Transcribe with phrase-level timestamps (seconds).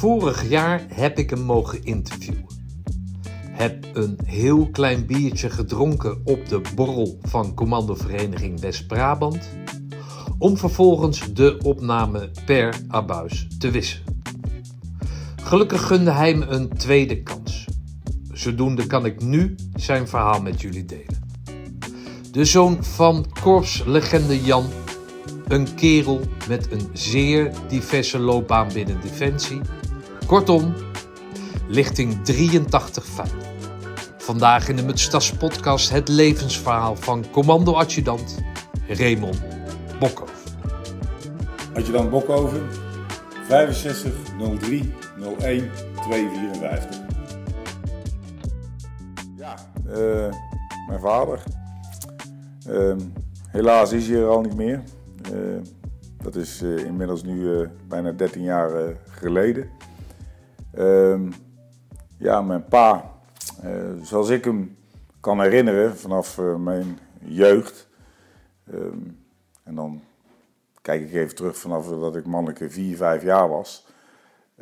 [0.00, 2.46] Vorig jaar heb ik hem mogen interviewen.
[3.50, 9.48] Heb een heel klein biertje gedronken op de borrel van Commandovereniging West-Brabant.
[10.38, 14.00] Om vervolgens de opname per abuis te wissen.
[15.42, 17.64] Gelukkig gunde hij me een tweede kans.
[18.32, 21.28] Zodoende kan ik nu zijn verhaal met jullie delen.
[22.32, 24.64] De zoon van korpslegende Jan,
[25.48, 29.60] een kerel met een zeer diverse loopbaan binnen Defensie.
[30.26, 30.74] Kortom,
[31.68, 33.50] lichting 83.5.
[34.18, 38.38] Vandaag in de Mutstas podcast het levensverhaal van commando-adjudant
[38.88, 39.40] Raymond
[39.98, 40.34] Bokhoven.
[41.74, 42.68] Adjudant Bokhoven,
[43.46, 44.12] 65
[44.58, 44.94] 03
[45.38, 47.00] 01 254.
[49.36, 49.54] Ja,
[49.86, 50.32] uh,
[50.88, 51.42] mijn vader.
[52.68, 52.96] Uh,
[53.48, 54.82] helaas is hij er al niet meer.
[55.34, 55.60] Uh,
[56.22, 59.70] dat is inmiddels nu bijna 13 jaar geleden.
[60.74, 61.30] Ehm,
[62.16, 63.10] ja, mijn pa,
[64.02, 64.76] zoals ik hem
[65.20, 67.88] kan herinneren vanaf mijn jeugd.
[68.66, 68.98] Ehm,
[69.62, 70.02] en dan
[70.82, 73.88] kijk ik even terug vanaf dat ik manneke 4, 5 jaar was.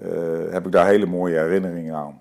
[0.02, 2.20] Uh, heb ik daar hele mooie herinneringen aan.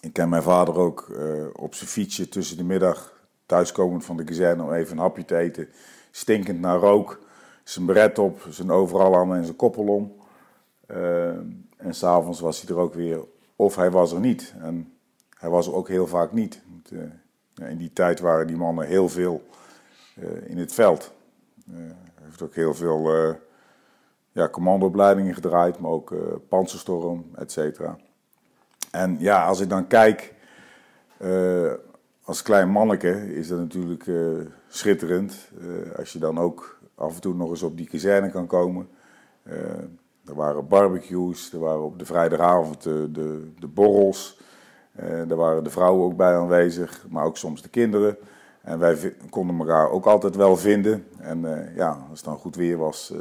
[0.00, 1.10] Ik ken mijn vader ook
[1.52, 3.12] op zijn fietsje tussen de middag
[3.46, 5.68] thuiskomend van de kazerne om even een hapje te eten.
[6.10, 7.20] Stinkend naar rook,
[7.64, 10.12] zijn beret op, zijn overal aan en zijn koppel om.
[11.78, 13.24] En s'avonds was hij er ook weer,
[13.56, 14.54] of hij was er niet.
[14.60, 14.92] En
[15.38, 16.62] hij was er ook heel vaak niet.
[16.70, 16.90] Want,
[17.70, 19.42] in die tijd waren die mannen heel veel
[20.44, 21.12] in het veld.
[21.70, 23.36] hij heeft ook heel veel
[24.32, 26.14] ja, commandoopleidingen gedraaid, maar ook
[26.48, 27.98] panzerstorm, et cetera.
[28.90, 30.34] En ja, als ik dan kijk,
[32.22, 34.04] als klein manneke is dat natuurlijk
[34.68, 35.50] schitterend.
[35.96, 38.88] als je dan ook af en toe nog eens op die kazerne kan komen.
[40.28, 44.40] Er waren barbecues, er waren op de vrijdagavond de, de, de borrels.
[45.26, 48.16] daar waren de vrouwen ook bij aanwezig, maar ook soms de kinderen.
[48.60, 51.06] En wij konden elkaar ook altijd wel vinden.
[51.18, 53.20] En ja, als het dan goed weer was eh,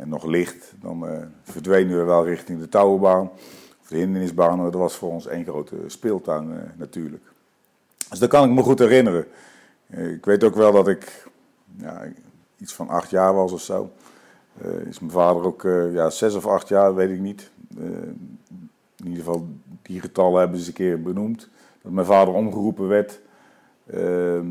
[0.00, 3.30] en nog licht, dan uh, verdwenen we wel richting de touwenbaan.
[3.82, 7.22] Of de hindernisbaan, dat was voor ons één grote speeltuin uh, natuurlijk.
[8.10, 9.26] Dus dat kan ik me goed herinneren.
[9.86, 11.28] ik weet ook wel dat ik
[11.76, 12.02] ja,
[12.58, 13.90] iets van acht jaar was of zo.
[14.88, 17.50] Is mijn vader ook ja, zes of acht jaar, weet ik niet.
[17.76, 18.38] in
[19.04, 19.46] ieder geval,
[19.82, 21.48] die getallen hebben ze een keer benoemd.
[21.82, 23.20] Dat mijn vader omgeroepen werd
[23.86, 24.46] ehm,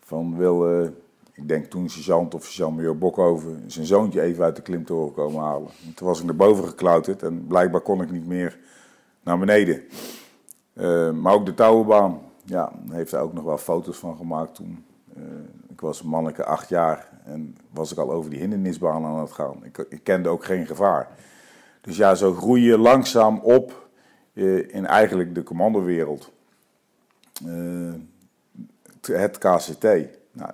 [0.00, 0.90] van wil
[1.38, 5.68] ik denk toen sergeant of sergeant-major Bokhoven zijn zoontje even uit de klimtoren komen halen.
[5.94, 8.58] toen was ik naar boven geklauterd en blijkbaar kon ik niet meer
[9.22, 9.82] naar beneden.
[11.20, 14.84] Maar ook de touwenbaan, ja, heeft hij ook nog wel foto's van gemaakt toen.
[15.78, 19.32] Uh, ik was manneke acht jaar en was ik al over die hindernisbaan aan het
[19.32, 19.64] gaan.
[19.64, 21.08] Ik, ik kende ook geen gevaar.
[21.80, 23.88] Dus ja, zo groei je langzaam op
[24.32, 26.32] uh, in eigenlijk de commandowereld.
[29.02, 29.84] het KCT.
[30.32, 30.50] Nou,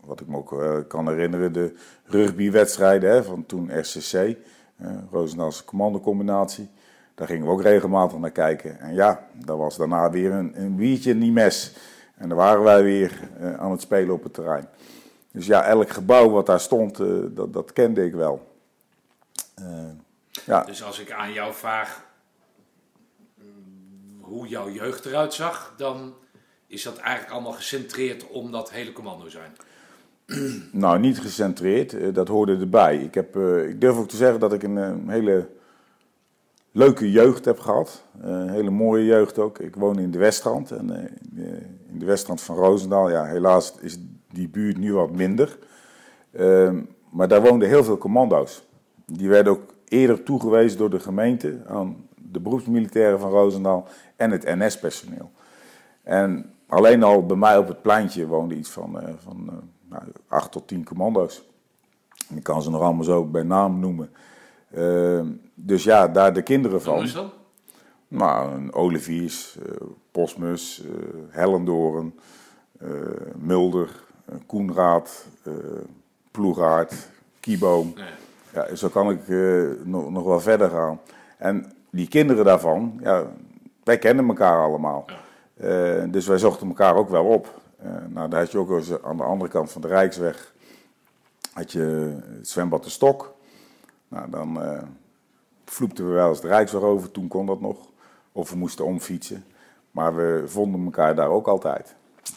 [0.00, 5.64] wat ik me ook uh, kan herinneren, de rugbywedstrijden hè, van toen RCC, uh, Roosendaalse
[5.64, 6.68] commandocombinatie.
[7.14, 8.80] Daar gingen we ook regelmatig naar kijken.
[8.80, 11.76] En ja, dat was daarna weer een, een biertje in die mes.
[12.14, 14.68] En dan waren wij weer uh, aan het spelen op het terrein.
[15.30, 18.52] Dus ja, elk gebouw wat daar stond, uh, dat, dat kende ik wel.
[20.44, 20.64] ja.
[20.64, 22.04] Dus als ik aan jou vraag
[23.34, 26.14] mm, hoe jouw jeugd eruit zag, dan
[26.66, 29.52] is dat eigenlijk allemaal gecentreerd om dat hele commando zijn.
[30.72, 32.96] Nou, niet gecentreerd, eh, dat hoorde erbij.
[32.96, 35.48] Ik, heb, eh, ik durf ook te zeggen dat ik een, hele
[36.72, 38.04] leuke jeugd heb gehad.
[38.20, 39.58] Eh, een hele mooie jeugd ook.
[39.58, 40.70] Ik woon in de Westrand.
[40.70, 41.10] En
[41.94, 43.98] in de Westrand van Roosendaal, ja, helaas is
[44.30, 45.58] die buurt nu wat minder.
[46.32, 48.66] Ehm, maar daar woonden heel veel commando's.
[49.06, 54.44] Die werden ook eerder toegewezen door de gemeente aan de beroepsmilitairen van Roosendaal en het
[54.44, 55.30] NS-personeel.
[56.02, 60.68] En alleen al bij mij op het pleintje woonde iets van, van nou, acht tot
[60.68, 61.48] tien commando's.
[62.34, 64.10] ik kan ze nog allemaal zo bij naam noemen.
[64.76, 65.20] Uh,
[65.54, 66.94] dus ja, daar de kinderen van.
[66.94, 67.32] Hoe is dat?
[68.08, 70.90] Nou, een Oliviers, uh, Posmus, uh,
[71.28, 72.14] Hellendoren,
[73.36, 73.88] Mulder,
[74.46, 75.26] Koenraad,
[76.30, 76.94] Ploegaard,
[77.40, 77.92] Kieboom.
[77.94, 78.04] Nee.
[78.52, 79.20] Ja, zo kan ik
[79.84, 81.00] nog, nog wel verder gaan.
[81.38, 83.26] En die kinderen daarvan, ja,
[83.84, 85.04] wij kennen elkaar allemaal.
[85.56, 86.06] Ja.
[86.06, 87.60] dus wij zochten elkaar ook wel op.
[87.84, 90.54] Uh, nou, daar had je ook eens aan de andere kant van de Rijksweg
[91.54, 93.34] had je het zwembad de Stok.
[94.08, 94.82] Nou, dan uh,
[95.64, 97.76] vloepten we wel eens de Rijksweg over, toen kon dat nog.
[98.32, 99.44] Of we moesten omfietsen.
[99.94, 101.94] Maar we vonden elkaar daar ook altijd.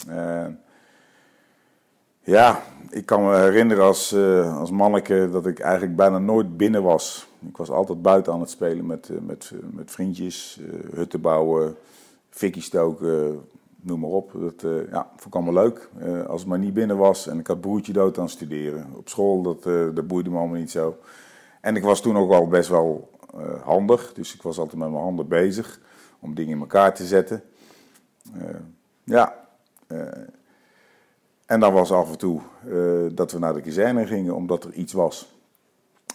[0.08, 0.46] Uh,
[2.28, 6.82] Ja, ik kan me herinneren als, uh, als manneke dat ik eigenlijk bijna nooit binnen
[6.82, 7.28] was.
[7.48, 10.60] Ik was altijd buiten aan het spelen met, met, met vriendjes,
[10.94, 11.76] hutten bouwen,
[12.30, 13.40] fikkie stoken,
[13.80, 14.32] noem maar op.
[14.34, 15.88] Dat uh, ja, vond ik allemaal leuk.
[16.02, 18.86] Uh, als het maar niet binnen was en ik had broertje dood aan studeren.
[18.96, 20.96] Op school, dat, uh, dat boeide me allemaal niet zo.
[21.60, 23.10] En ik was toen ook wel best wel
[23.64, 24.12] handig.
[24.12, 25.80] Dus ik was altijd met mijn handen bezig
[26.18, 27.42] om dingen in elkaar te zetten.
[29.04, 29.48] ja.
[31.46, 32.40] en dan was af en toe
[33.14, 35.36] dat we naar de kazerne gingen omdat er iets was.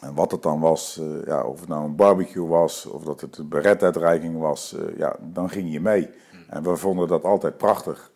[0.02, 3.38] En wat het dan was, ja, of het nou een barbecue was of dat het
[3.38, 6.10] een beretuitreiking was, ja, dan ging je mee.
[6.48, 8.12] En we vonden dat altijd prachtig.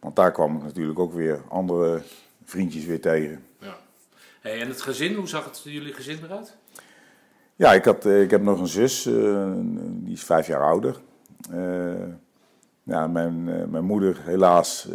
[0.00, 2.02] Want daar kwam ik natuurlijk ook weer andere
[2.44, 3.44] vriendjes weer tegen.
[3.58, 3.76] Ja.
[4.40, 6.56] Hey, en het gezin, hoe zag het jullie gezin eruit?
[7.56, 9.52] Ja, ik, had, eh, ik heb nog een zus, uh,
[9.86, 11.00] die is vijf jaar ouder.
[11.50, 11.94] Uh,
[12.82, 14.88] ja, mijn, mijn moeder helaas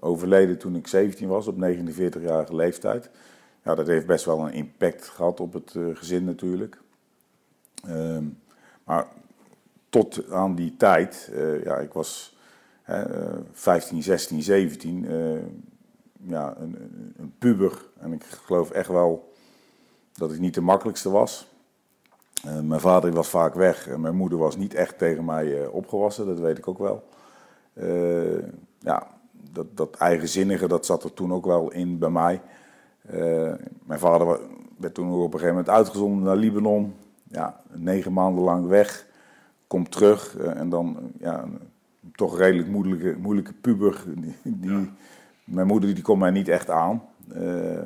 [0.00, 3.10] overleden toen ik 17 was, op 49-jarige leeftijd.
[3.62, 6.80] Dat heeft best wel een impact gehad op het gezin natuurlijk.
[7.86, 8.24] Ehm,
[8.84, 9.06] maar
[9.88, 11.32] tot aan die tijd,
[11.64, 12.36] ja, ik was
[12.90, 13.04] uh,
[13.52, 15.06] 15, 16, 17,
[16.26, 16.76] ja, een,
[17.16, 17.84] een, puber.
[17.98, 19.32] En ik geloof echt wel
[20.12, 21.49] dat ik niet de makkelijkste was.
[22.46, 25.74] Uh, mijn vader was vaak weg en mijn moeder was niet echt tegen mij uh,
[25.74, 27.04] opgewassen, dat weet ik ook wel.
[27.74, 28.42] Uh,
[28.78, 29.06] ja,
[29.52, 32.40] dat, dat eigenzinnige, dat zat er toen ook wel in bij mij.
[33.84, 34.38] mijn vader
[34.76, 36.94] werd toen op een gegeven moment uitgezonden naar Libanon.
[37.28, 39.08] Ja, negen maanden lang weg
[39.70, 41.44] komt terug eh, en dan ja,
[42.14, 44.04] toch redelijk moeilijke, moeilijke puber.
[44.42, 44.90] Die,
[45.44, 47.02] Mijn moeder die kon mij niet echt aan.
[47.36, 47.82] Uh,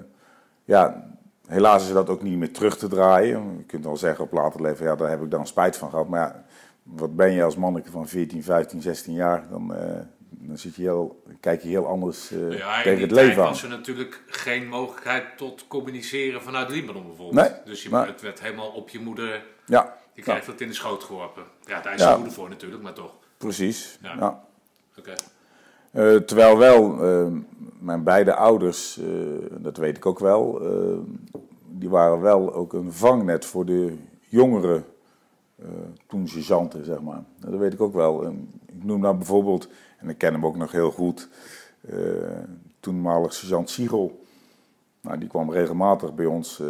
[0.65, 1.13] ja,
[1.46, 3.56] helaas is dat ook niet meer terug te draaien.
[3.56, 6.08] Je kunt wel zeggen op later leven, ja, daar heb ik dan spijt van gehad.
[6.08, 6.44] Maar ja,
[6.82, 9.79] wat ben je als manneke van 14, 15, 16 jaar, dan, uh,
[10.31, 13.49] dan zit je heel, kijk je heel anders uh, ja, tegen het leven aan.
[13.49, 17.49] was er natuurlijk geen mogelijkheid tot communiceren vanuit Libanon bijvoorbeeld.
[17.49, 19.97] Nee, dus je, het werd helemaal op je moeder ja.
[20.14, 21.44] Je krijgt dat in de schoot geworpen.
[21.64, 22.14] Ja, daar is ja.
[22.14, 23.14] moeder voor natuurlijk, maar toch.
[23.37, 24.44] Precies, ja.
[24.99, 25.12] Oké.
[25.94, 27.32] Uh, terwijl wel, uh,
[27.79, 29.06] mijn beide ouders, uh,
[29.58, 30.62] dat weet ik ook wel,
[31.69, 33.96] die waren wel ook een vangnet voor de
[34.29, 34.82] jongere,
[36.06, 37.25] toen sergeanten, zeg maar.
[37.38, 38.26] Dat weet ik ook wel.
[38.67, 39.69] ik noem nou bijvoorbeeld,
[39.99, 41.29] en ik ken hem ook nog heel goed,
[42.81, 44.25] toenmalig sergeant Siegel.
[45.00, 46.62] Nou, die kwam regelmatig bij ons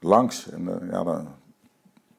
[0.00, 0.50] langs.
[0.50, 1.28] En ja, dan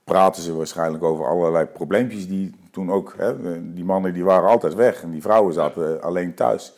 [0.04, 3.14] praten ze waarschijnlijk over allerlei probleempjes die toen ook...
[3.18, 3.34] Hè,
[3.74, 6.74] die mannen die waren altijd weg en die vrouwen zaten alleen thuis.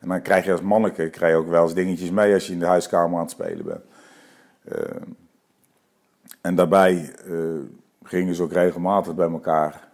[0.00, 2.52] En dan krijg je als manneke krijg je ook wel eens dingetjes mee als je
[2.52, 3.84] in de huiskamer aan het spelen bent.
[4.72, 4.78] Uh,
[6.40, 7.60] en daarbij uh,
[8.02, 9.88] gingen ze ook regelmatig bij elkaar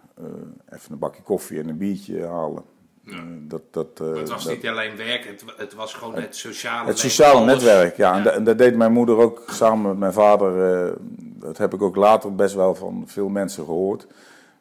[0.69, 2.62] even een bakje koffie en een biertje halen.
[3.03, 3.23] Ja.
[3.26, 7.44] Dat, dat, het was niet alleen werk, het, het, was gewoon het sociale Het sociale
[7.44, 8.17] netwerk, ja.
[8.17, 8.31] ja.
[8.31, 10.94] En, dat deed mijn moeder ook samen met mijn vader.
[11.19, 14.06] Dat heb ik ook later best wel van veel mensen gehoord.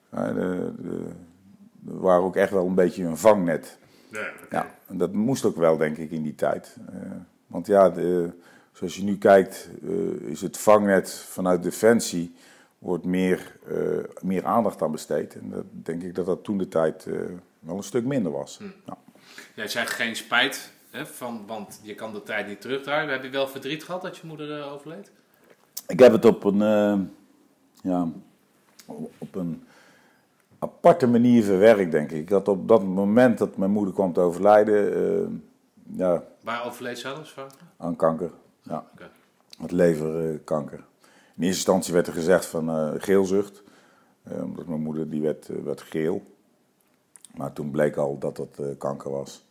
[0.09, 1.05] De, de,
[1.79, 3.77] waren ook echt wel een beetje een vangnet.
[4.11, 6.77] Ja, ja, en dat moest ook wel, denk ik, in die tijd.
[7.47, 8.29] want ja, de,
[8.71, 9.69] zoals je nu kijkt,
[10.19, 12.35] is het vangnet vanuit Defensie
[12.79, 13.55] wordt meer,
[14.21, 15.35] meer aandacht aan besteed.
[15.35, 17.07] En dat denk ik dat dat toen de tijd
[17.59, 18.57] wel een stuk minder was.
[18.57, 18.63] Hm.
[18.85, 18.97] Ja.
[19.55, 23.09] Jij zegt geen spijt, hè, van, want je kan de tijd niet terugdraaien.
[23.09, 25.11] Heb je wel verdriet gehad dat je moeder overleed?
[25.87, 26.59] Ik heb het op een,
[27.81, 28.07] ja,
[29.17, 29.63] op een
[30.59, 32.29] aparte manier verwerkt, denk ik.
[32.29, 34.97] Dat op dat moment dat mijn moeder kwam te overlijden...
[34.97, 35.27] Uh,
[35.97, 37.49] ja, Waar overleed ze anders van?
[37.77, 38.85] Aan kanker, ja.
[38.93, 39.09] Okay.
[39.61, 40.77] Het leverkanker.
[40.77, 43.63] In eerste instantie werd er gezegd van geelzucht.
[44.23, 46.21] omdat mijn moeder die werd, werd geel.
[47.35, 49.45] Maar toen bleek al dat dat kanker was.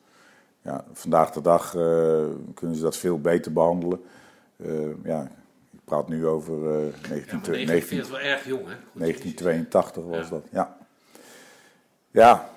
[0.62, 1.70] Ja, vandaag de dag
[2.54, 4.00] kunnen ze dat veel beter behandelen.
[5.04, 5.30] Ja,
[5.70, 6.56] ik praat nu over
[7.08, 8.74] 19, ja, wel erg jong, hè?
[8.92, 10.77] 1982 was dat, ja.
[12.10, 12.50] Ja.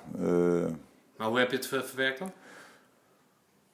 [1.16, 2.30] maar hoe heb je het verwerkt dan?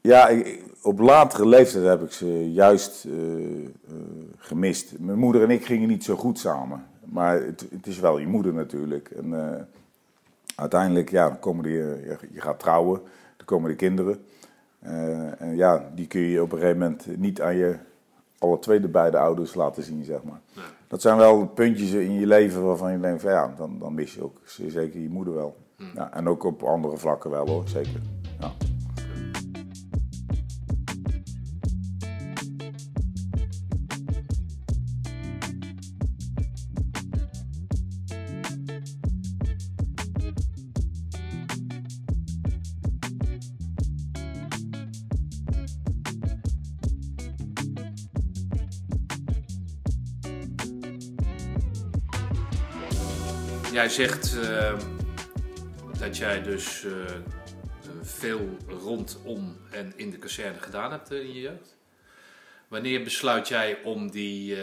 [0.01, 3.07] Ja, ik, op latere leeftijd heb ik ze juist
[4.37, 4.99] gemist.
[4.99, 6.87] Mijn moeder en ik gingen niet zo goed samen.
[7.05, 9.11] Maar het, het is wel je moeder natuurlijk.
[9.11, 9.33] En,
[10.59, 13.01] uiteindelijk, ja, dan komen die, eh, je gaat trouwen,
[13.37, 14.25] dan komen de kinderen.
[15.39, 17.77] En ja, die kun je op een gegeven moment niet aan je
[18.39, 20.41] alle twee de beide ouders laten zien, zeg maar.
[20.89, 24.15] Dat zijn wel puntjes in je leven waarvan je denkt van ja, dan, dan mis
[24.15, 25.57] je ook zeker je moeder wel.
[25.79, 25.91] Hmm.
[25.95, 28.01] Ja, en ook op andere vlakken wel hoor, zeker.
[28.41, 28.53] Ja.
[53.73, 54.98] Jij zegt uh
[56.09, 56.93] dat jij dus uh,
[58.03, 61.77] veel rondom en in de kazerne gedaan hebt in je jeugd.
[62.69, 64.63] Wanneer besluit jij om die, uh,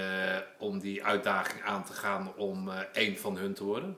[0.60, 3.96] om die uitdaging aan te gaan om één van hun te worden?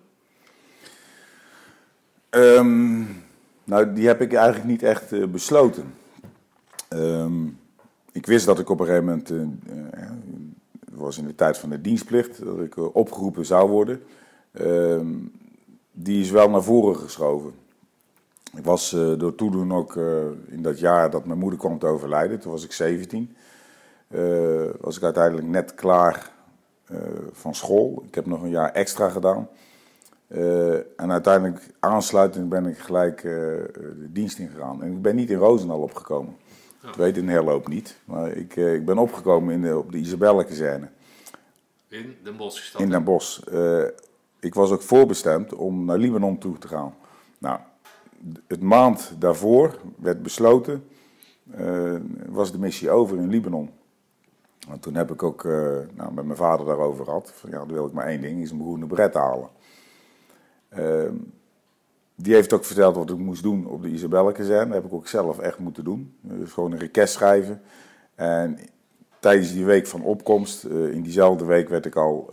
[2.30, 3.24] Um,
[3.64, 5.94] nou, die heb ik eigenlijk niet echt besloten.
[6.90, 7.60] Um,
[8.12, 10.12] ik wist dat ik op een gegeven moment, uh,
[10.92, 14.04] was in de tijd van de dienstplicht, dat ik opgeroepen zou worden.
[15.98, 17.54] Uh, die is wel naar voren geschoven.
[18.58, 19.96] Ik was door toedoen ook
[20.48, 23.36] in dat jaar dat mijn moeder kwam te overlijden, toen was ik 17.
[24.80, 26.32] was ik uiteindelijk net klaar
[27.32, 28.04] van school.
[28.08, 29.48] Ik heb nog een jaar extra gedaan.
[30.98, 34.84] en uiteindelijk aansluitend ben ik gelijk de dienst ingegaan.
[34.84, 36.36] En ik ben niet in Roosendaal opgekomen.
[36.88, 39.98] Ik weet een herloop niet, maar ik, uh, ik ben opgekomen in de, op de
[39.98, 40.90] Isabelle-kazerne.
[41.88, 43.40] In Den Bosch In Den Bosch.
[43.52, 43.84] Uh,
[44.40, 46.94] ik was ook voorbestemd om naar Libanon toe te gaan.
[47.38, 47.60] Nou,
[48.48, 50.88] het maand daarvoor werd besloten,
[51.60, 51.96] uh,
[52.30, 53.70] was de missie over in Libanon.
[54.70, 55.44] En toen heb ik ook
[55.94, 57.32] nou, met mijn vader daarover gehad.
[57.36, 59.50] Van, ja, dan wil ik maar één ding, is een groene bret halen.
[60.70, 61.16] Ehm,
[62.16, 64.66] die heeft ook verteld wat ik moest doen op de Isabelle-kazerne.
[64.66, 66.16] Dat heb ik ook zelf echt moeten doen.
[66.22, 67.62] Dus gewoon een request schrijven.
[68.16, 68.58] En
[69.20, 72.30] tijdens die week van opkomst, uh, in diezelfde week werd ik al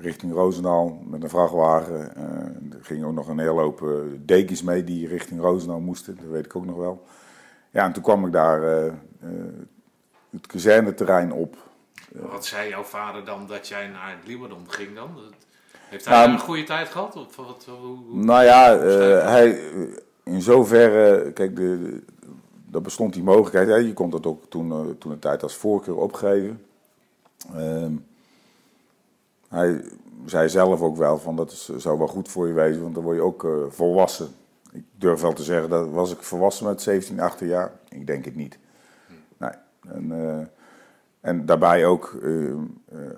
[0.00, 2.16] richting Roosendaal met een vrachtwagen.
[2.72, 3.84] er gingen ook nog een hele hoop
[4.18, 6.16] dekens mee die richting Roosendaal moesten.
[6.16, 7.04] Dat weet ik ook nog wel.
[7.70, 8.62] Ja, en toen kwam ik daar
[10.30, 11.56] het kazerneterrein op.
[12.12, 15.10] Wat zei jouw vader dan dat jij naar Libanon ging dan?
[15.92, 17.16] Heeft hij nou, een goede tijd gehad?
[17.16, 19.60] Of wat, hoe, nou ja, uh, hij,
[20.22, 22.00] in zoverre, kijk, de,
[22.70, 23.68] de, bestond die mogelijkheid.
[23.68, 26.64] Hè, je kon dat ook toen, uh, toen een tijd als voorkeur opgeven.
[27.54, 27.86] Uh,
[29.52, 29.84] hij
[30.26, 33.04] zei zelf ook wel van dat is, zou wel goed voor je wezen, want dan
[33.04, 34.28] word je ook uh, volwassen.
[34.72, 37.72] Ik durf wel te zeggen, dat was ik volwassen met 17, 18 jaar?
[37.88, 38.58] Ik denk het niet.
[39.06, 39.12] Hm.
[39.36, 39.52] Nee.
[39.88, 40.50] En,
[41.20, 42.54] en daarbij ook, uh,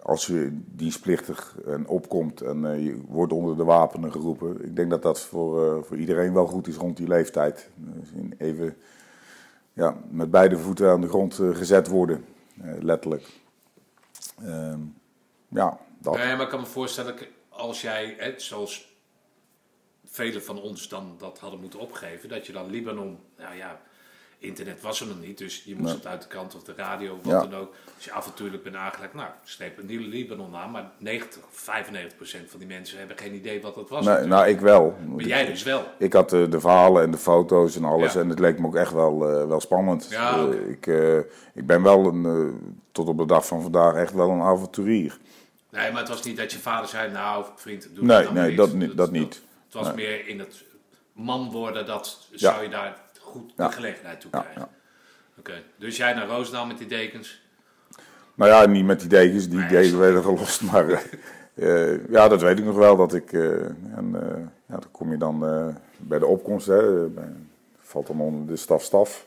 [0.02, 4.64] als je dienstplichtig en opkomt en je wordt onder de wapenen geroepen.
[4.64, 7.68] Ik denk dat dat voor, voor iedereen wel goed is rond die leeftijd.
[7.74, 8.76] Dus even
[9.72, 12.24] ja, met beide voeten aan de grond gezet worden,
[12.80, 13.40] letterlijk.
[14.42, 14.80] Ehm,
[15.48, 16.16] ja, dat.
[16.16, 17.14] Nee, maar ik kan me voorstellen,
[17.48, 18.92] als jij, hè, zoals
[20.04, 23.80] velen van ons dan dat hadden moeten opgeven, dat je dan Libanon, nou ja
[24.44, 27.18] internet was er nog niet, dus je moest het uit de krant of de radio,
[27.22, 27.74] wat dan ook.
[27.94, 32.50] Als je avontuurlijk bent aangelegd, nou, sleep een nieuwe Libanon aan, maar 90, 95 procent
[32.50, 34.04] van die mensen hebben geen idee wat dat was.
[34.04, 34.94] Nee, nou, ik wel.
[35.06, 35.82] Maar jij dus wel.
[35.98, 38.76] Ik had de, de verhalen en de foto's en alles en het leek me ook
[38.76, 40.06] echt wel, uh, wel spannend.
[40.10, 41.18] Ja, uh, ik, uh,
[41.54, 45.18] ik ben wel een, tot op de dag van vandaag echt wel een avonturier.
[45.74, 48.56] Nee, maar het was niet dat je vader zei, nou vriend, doe nee, dat Nee,
[48.56, 49.42] dat, dat, dat, niet.
[49.64, 50.64] Het was meer in het
[51.12, 54.68] man worden, dat zou je daar goed de gelegenheid toe krijgen.
[55.38, 57.42] Oké, dus jij naar Roosendaal met die dekens?
[58.34, 61.02] Nou ja, niet met die dekens, die dekens werden gelost, maar
[61.54, 62.96] uh, ja, dat weet ik nog wel.
[62.96, 63.52] Dat ik, uh,
[63.96, 64.20] en uh,
[64.66, 65.38] ja, dan kom je dan
[65.96, 67.32] bij de opkomst, hè, bij,
[67.80, 69.26] valt dan onder de staf-staf,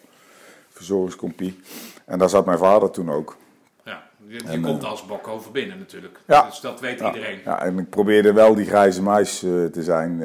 [0.70, 1.60] verzorgingscompie.
[2.06, 3.38] En daar zat mijn vader toen ook.
[4.28, 6.20] Je, komt als bok over binnen natuurlijk.
[6.26, 7.40] Ja, dus dat weet iedereen.
[7.46, 10.20] Ja, en ik probeerde wel die grijze muis te zijn.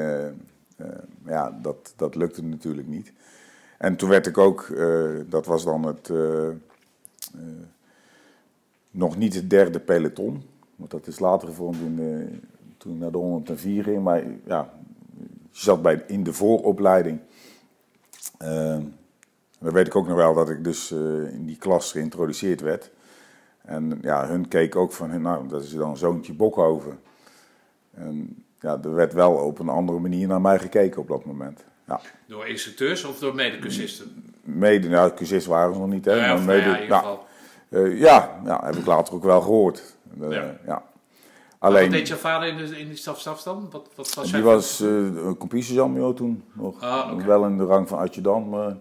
[1.27, 3.13] ja, dat, dat lukte natuurlijk niet.
[3.83, 6.53] En toen werd ik ook, uh, dat was dan het, uh, uh,
[8.91, 10.43] nog niet het derde peloton.
[10.77, 12.27] Want dat is later gevormd in de,
[12.77, 14.03] toen ik naar de 104 ging.
[14.03, 14.73] Maar ja,
[15.51, 17.21] je zat bij, in de vooropleiding.
[18.39, 20.91] dan weet ik ook nog wel dat ik dus
[21.31, 22.91] in die klas geïntroduceerd werd.
[23.65, 27.01] En ja, hun keken ook van, nou, dat is dan zoontje Bokhoven.
[27.95, 31.65] En ja, er werd wel op een andere manier naar mij gekeken op dat moment.
[31.87, 32.01] Ja.
[32.27, 34.35] Door instructeurs of door medecursisten?
[34.43, 36.13] Mede, nou, cursisten waren ze nog niet, hè.
[36.13, 37.27] Ja, maar mede, ja, in ieder geval.
[37.69, 39.97] Uh, ja, ja, heb ik later ook wel gehoord.
[40.21, 40.57] Uh, ja.
[40.67, 40.83] ja.
[41.59, 42.97] Alleen, wat deed jouw vader in, de, in
[43.45, 43.69] dan?
[43.71, 44.89] Wat, wat was die was uh,
[45.27, 46.81] een compiesjean toen nog.
[46.81, 47.27] Ah, okay.
[47.27, 48.77] Wel in de rang van adjudant, maar...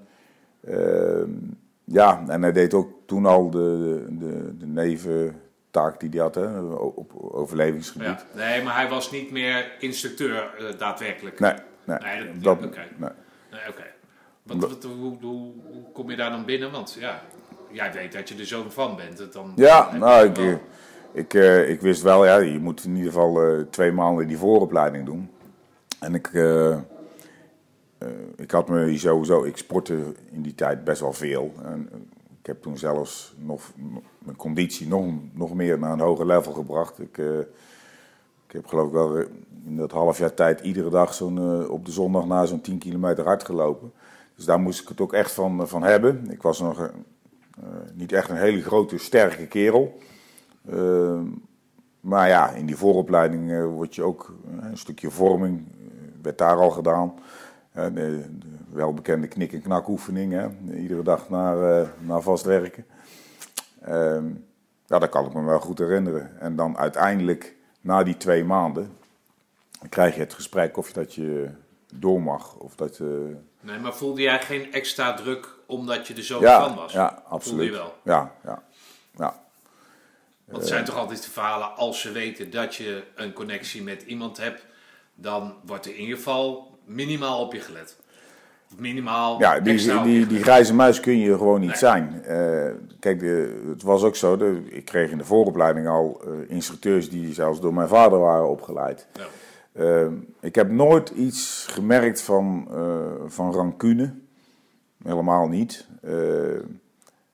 [1.83, 6.59] ja, en hij deed ook toen al de, de, de neventaak die hij had hè,
[6.73, 8.25] op overlevingsgebied.
[8.35, 8.45] Ja.
[8.45, 11.39] Nee, maar hij was niet meer instructeur daadwerkelijk.
[11.39, 11.53] Nee,
[11.83, 12.65] Nee, nee dat, oké.
[12.65, 12.87] Okay.
[12.97, 13.09] Nee.
[13.51, 13.83] nee oké.
[14.43, 16.71] Wat, wat, hoe, hoe, hoe, kom je daar dan binnen?
[16.71, 17.21] Want ja,
[17.71, 19.33] jij weet dat je er zoon van bent.
[19.33, 20.59] Dan, ja, nou, ik, wel...
[21.11, 24.37] ik, uh, ik wist wel, ja, je moet in ieder geval uh, twee maanden die
[24.37, 25.29] vooropleiding doen.
[25.99, 26.27] En ik,
[28.35, 31.53] ik had me sowieso, ik sportte in die tijd best wel veel.
[31.63, 31.89] En,
[32.41, 33.71] ik heb toen zelfs nog
[34.17, 36.99] mijn conditie nog, nog meer naar een hoger level gebracht.
[36.99, 37.17] Ik,
[38.47, 39.17] ik heb geloof ik wel
[39.65, 43.25] in dat half jaar tijd iedere dag zo'n, op de zondag na zo'n 10 kilometer
[43.25, 43.91] hard gelopen.
[44.35, 46.31] Dus daar moest ik het ook echt van, van hebben.
[46.31, 46.91] Ik was nog
[47.93, 49.97] niet echt een hele grote, sterke kerel.
[50.69, 51.25] Ehm,
[51.99, 55.65] maar ja, in die vooropleiding uh, word je ook een stukje vorming,
[56.21, 57.13] werd daar al gedaan.
[58.73, 60.73] Welbekende knik- en knakoefening, hè?
[60.75, 62.85] iedere dag naar, naar vast werken.
[63.81, 64.25] Ehm,
[64.85, 66.39] ja, dat kan ik me wel goed herinneren.
[66.39, 68.97] En dan uiteindelijk, na die twee maanden,
[69.89, 71.49] krijg je het gesprek of dat je
[71.93, 72.55] door mag.
[72.55, 73.35] Of dat, je...
[73.59, 76.91] Nee, maar voelde jij geen extra druk omdat je er zo ja, van was?
[76.91, 77.65] Ja, absoluut.
[77.65, 77.93] je wel?
[78.03, 78.63] Ja, ja,
[79.17, 79.39] ja.
[80.45, 84.01] Want het zijn toch altijd de verhalen, als ze weten dat je een connectie met
[84.01, 84.65] iemand hebt,
[85.15, 87.97] dan wordt er in ieder geval minimaal op je gelet.
[88.77, 89.39] Minimaal.
[89.39, 91.77] Ja, die, die, die, grijze muis kun je gewoon niet Nee.
[91.77, 92.23] zijn.
[92.23, 96.31] Eh, kijk, de, het was ook zo, de, ik kreeg in de vooropleiding al eh,
[96.47, 99.07] instructeurs die zelfs door mijn vader waren opgeleid.
[99.13, 99.25] Ja.
[99.73, 102.67] Eh, ik heb nooit iets gemerkt van,
[103.27, 104.13] van rancune.
[105.03, 105.87] Helemaal niet.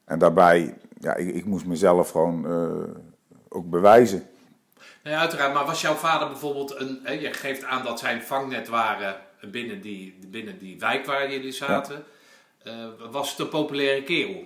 [0.06, 2.46] En daarbij, ja, ik, ik moest mezelf gewoon
[3.50, 4.24] ook bewijzen.
[5.04, 5.54] Nee, uiteraard.
[5.54, 7.20] Maar was jouw vader bijvoorbeeld een.
[7.20, 9.16] Je geeft aan dat zij een vangnet waren
[9.52, 12.04] binnen die, binnen die wijk waar jullie zaten.
[12.64, 12.74] Eh,
[13.12, 14.44] was het een populaire kerel?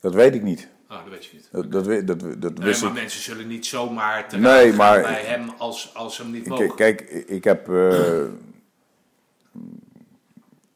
[0.00, 0.68] Dat weet ik niet.
[0.86, 1.48] Ah, dat weet je niet.
[1.52, 2.96] Dat, dat, dat, dat Nee, wist maar ik.
[2.96, 6.74] mensen zullen niet zomaar te Nee, maar- bij hem als, als ze hem niet mogen.
[6.74, 7.68] Kijk, kijk, ik heb.
[7.68, 8.20] eh,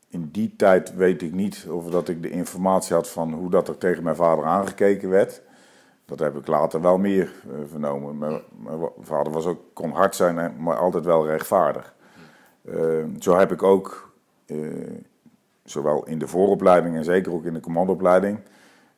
[0.09, 3.69] in die tijd weet ik niet of dat ik de informatie had van hoe dat
[3.69, 5.41] er tegen mijn vader aangekeken werd.
[6.07, 8.19] Dat heb ik later wel meer eh, vernomen.
[8.19, 11.95] Mijn, mijn vader was ook, kon hard zijn, maar altijd wel rechtvaardig.
[12.65, 14.13] Eh, zo heb ik ook,
[14.47, 14.57] eh,
[15.65, 18.39] zowel in de vooropleiding en zeker ook in de commandoopleiding,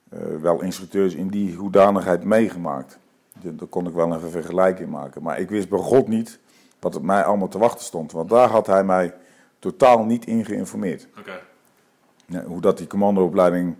[0.08, 2.98] eh, wel instructeurs in die hoedanigheid meegemaakt.
[3.40, 5.22] Daar kon ik wel een vergelijking maken.
[5.22, 6.38] Maar ik wist bij God niet
[6.78, 8.12] wat het mij allemaal te wachten stond.
[8.12, 9.14] Want daar had hij mij
[9.58, 11.08] totaal niet in geïnformeerd.
[12.26, 13.76] Ja, hoe dat die commandoopleiding...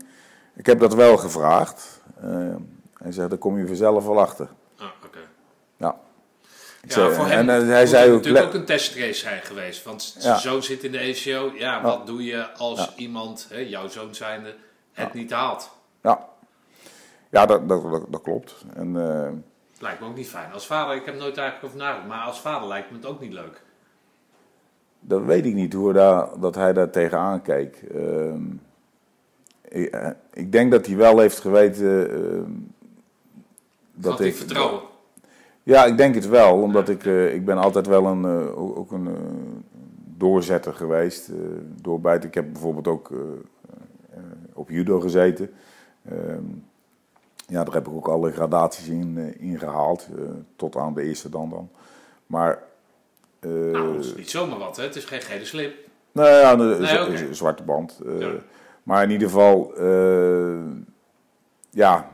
[0.55, 2.01] Ik heb dat wel gevraagd.
[2.21, 2.55] Eh,
[2.97, 4.49] hij zei, daar kom je vanzelf wel achter.
[4.77, 5.19] Ah, oké.
[5.77, 6.01] Ja.
[6.43, 8.17] Ik Ja, voor hem en hij het zei ook...
[8.17, 9.85] natuurlijk ook een testrace zijn geweest.
[9.85, 11.53] Want zijn zoon zit in de ECO.
[11.55, 14.55] Ja, wat doe je als iemand, hè, jouw zoon zijnde,
[14.93, 15.71] het niet haalt?
[16.03, 16.29] Ja,
[17.31, 18.55] ja dat, dat, dat, dat klopt.
[18.75, 19.31] En, eh,
[19.79, 20.53] Lijkt me ook niet fijn.
[20.53, 23.21] Als vader, ik heb nooit eigenlijk over nagedacht, maar als vader lijkt me het ook
[23.21, 23.63] niet leuk.
[25.01, 27.83] dat weet ik niet, hoe daar, dat hij daar tegenaan keek.
[27.95, 28.43] Ehm,
[29.69, 32.11] ik, eh, ik denk dat hij wel heeft geweten...
[32.11, 32.51] ehm,
[33.95, 34.81] Dat ik vertrouwen.
[35.63, 38.93] Ja, ik denk het wel, omdat ik, eh, ik ben altijd wel een, eh, ook
[38.93, 39.15] een eh,
[40.17, 41.31] doorzetter geweest.
[41.83, 42.29] doorbijten.
[42.29, 43.11] Ik heb bijvoorbeeld ook
[44.53, 45.51] op judo gezeten.
[46.09, 46.45] Ehm,
[47.53, 50.25] ja, daar heb ik ook alle gradaties in, eh, in gehaald, eh,
[50.57, 51.71] tot aan de eerste dan dan.
[52.27, 52.63] Maar...
[53.41, 54.83] nou, dat is niet zomaar wat, hè?
[54.83, 55.75] Het is geen gele slip.
[56.13, 58.01] nou ja, een, Nee, een zwarte band.
[58.19, 58.31] Ja.
[58.83, 59.73] Maar in ieder geval,
[61.71, 62.11] ja,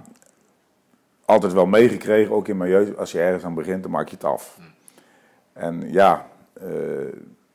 [1.29, 2.97] altijd wel meegekregen, ook in mijn jeugd.
[2.97, 4.59] Als je ergens aan begint, dan maak je het af.
[5.53, 6.69] En ja, eh,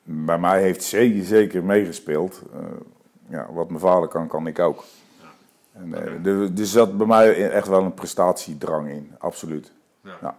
[0.03, 2.41] bij mij heeft zeker, zeker meegespeeld.
[2.53, 2.59] Eh,
[3.29, 4.83] ja, wat mijn vader kan, kan ik ook.
[5.71, 6.29] En, eh, Oké.
[6.29, 9.71] er, er zat bij mij echt wel een prestatiedrang in, absoluut.
[10.01, 10.17] Ja.
[10.21, 10.37] Ja.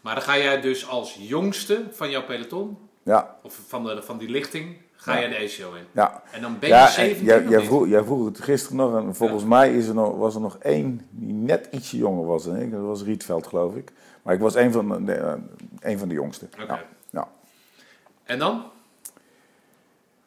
[0.00, 4.18] Maar dan ga jij dus als jongste van jouw peloton, Ja, of van, de, van
[4.18, 5.84] die lichting, ga jij de ECO in.
[5.92, 6.22] ja.
[6.30, 8.96] En dan ben je Ja, en 17 jij, jij, vroeg, jij vroeg het gisteren nog
[8.96, 12.44] en volgens mij is er nog, was er nog één die net ietsje jonger was
[12.44, 12.70] dan ik.
[12.70, 13.92] Dat was Rietveld, geloof ik.
[14.22, 15.32] Maar ik was een van de, eh,
[15.80, 16.50] een van de jongsten.
[16.62, 16.72] Oké.
[16.72, 17.28] Ja, ja.
[18.24, 18.64] En dan?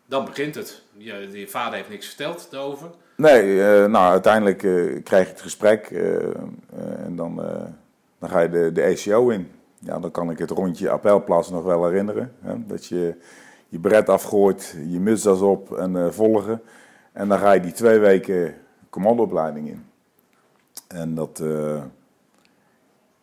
[0.06, 0.82] Dan begint het.
[0.98, 2.90] Je, je vader heeft niks verteld daarover.
[3.16, 5.92] Nee, eh, nou uiteindelijk eh, krijg je het gesprek
[7.06, 7.36] en dan,
[8.20, 9.52] dan ga je de, de ECO in.
[9.80, 12.34] Ja, dan kan ik het rondje appelplaats nog wel herinneren.
[12.42, 12.66] Hè?
[12.66, 13.16] Dat je
[13.70, 16.62] je bret afgooit, je mutsdas op en eh, volgen.
[17.12, 18.56] En dan ga je die twee weken
[18.90, 19.86] commandoopleiding in.
[20.88, 21.84] En dat, eh,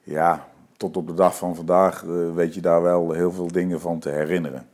[0.03, 3.81] ja, tot op de dag van vandaag eh, weet je daar wel heel veel dingen
[3.81, 4.69] van te herinneren.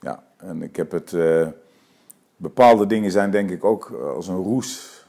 [0.00, 1.16] Ja, en ik heb het,
[2.36, 5.04] bepaalde dingen zijn denk ik ook als een roes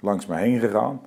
[0.00, 1.00] langs me heen gegaan.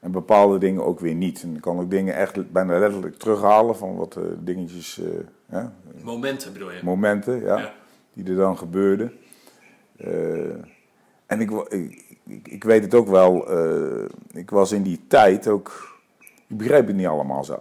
[0.00, 1.42] En bepaalde dingen ook weer niet.
[1.42, 5.00] En ik kan ook dingen echt bijna letterlijk terughalen van wat eh, dingetjes,
[5.48, 5.64] eh,
[6.02, 6.80] Momenten bedoel je?
[6.82, 7.72] momenten, ja, Ja.
[8.12, 9.12] die er dan gebeurden.
[9.96, 10.54] Eh,
[11.26, 13.50] en ik, ik, ik, weet het ook wel,
[14.32, 15.98] ik was in die tijd ook,
[16.46, 17.58] ik begreep het niet allemaal zo.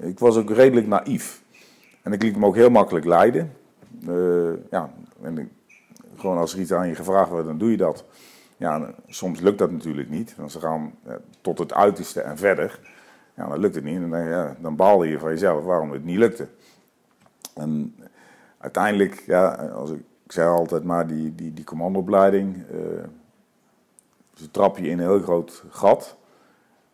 [0.00, 1.42] Ik was ook redelijk naïef.
[2.02, 3.52] En ik liet me ook heel makkelijk leiden.
[4.70, 4.90] Ja,
[5.22, 5.48] en ik-
[6.16, 8.04] gewoon als er iets aan je gevraagd wordt, dan doe je dat.
[8.56, 10.36] Ja, eh, soms lukt dat natuurlijk niet.
[10.36, 12.80] Want ze gaan eh, tot het uiterste en verder.
[13.34, 14.02] Ja, dan lukt het niet.
[14.02, 16.48] En dan, ja, dan baal je van jezelf waarom het niet lukte.
[17.54, 17.96] En
[18.58, 23.04] uiteindelijk, ja, als ik, ik altijd maar, die, die, die commandoopleiding, uh,
[24.34, 26.16] ze trap je in een heel groot gat,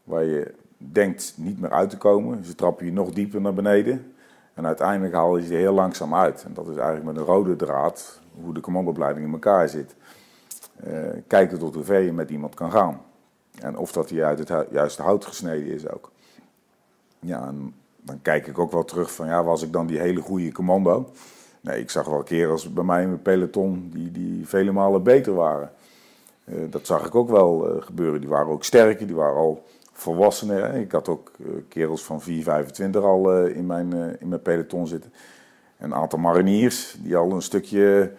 [0.04, 2.44] waar je denkt niet meer uit te komen.
[2.44, 4.14] Ze trappen je nog dieper naar beneden.
[4.54, 6.44] En uiteindelijk haal je ze heel langzaam uit.
[6.44, 9.94] En dat is eigenlijk met een rode draad hoe de commandoopleiding in elkaar zit.
[10.86, 13.00] Uh, kijken tot hoe ver je met iemand kan gaan.
[13.58, 16.10] En of dat hij uit het juiste hout gesneden is ook.
[17.20, 20.20] Ja, en dan kijk ik ook wel terug van, ja, was ik dan die hele
[20.20, 21.10] goede commando?
[21.60, 25.34] Nee, ik zag wel kerels bij mij in mijn peloton die, die vele malen beter
[25.34, 25.72] waren.
[26.44, 28.20] Uh, dat zag ik ook wel uh, gebeuren.
[28.20, 30.74] Die waren ook sterker, die waren al volwassener.
[30.74, 31.30] Ik had ook
[31.68, 35.12] kerels van 4, 25 al in, mijn, in mijn peloton zitten.
[35.78, 38.12] Een aantal mariniers die al een stukje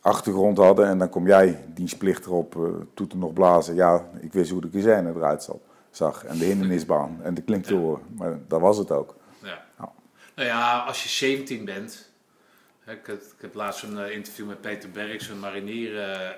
[0.00, 0.86] achtergrond hadden.
[0.86, 3.74] En dan kom jij dienstplichtig op, uh, toeten nog blazen.
[3.74, 5.48] Ja, ik wist hoe de kazerne eruit
[5.90, 6.24] zag.
[6.24, 8.02] En de hindernisbaan en de klimtoren.
[8.16, 9.14] Maar dat was het ook.
[9.42, 9.64] Ja.
[9.78, 9.90] Nou.
[10.34, 12.08] nou ja, als je 17 bent...
[12.86, 16.30] Ik heb, ik heb laatst een uh, interview met Peter Bergs, een marinier, uh,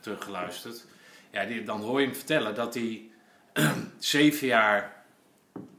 [0.00, 0.86] teruggeluisterd.
[1.30, 3.10] Ja, die, dan hoor je hem vertellen dat hij
[3.98, 5.04] zeven jaar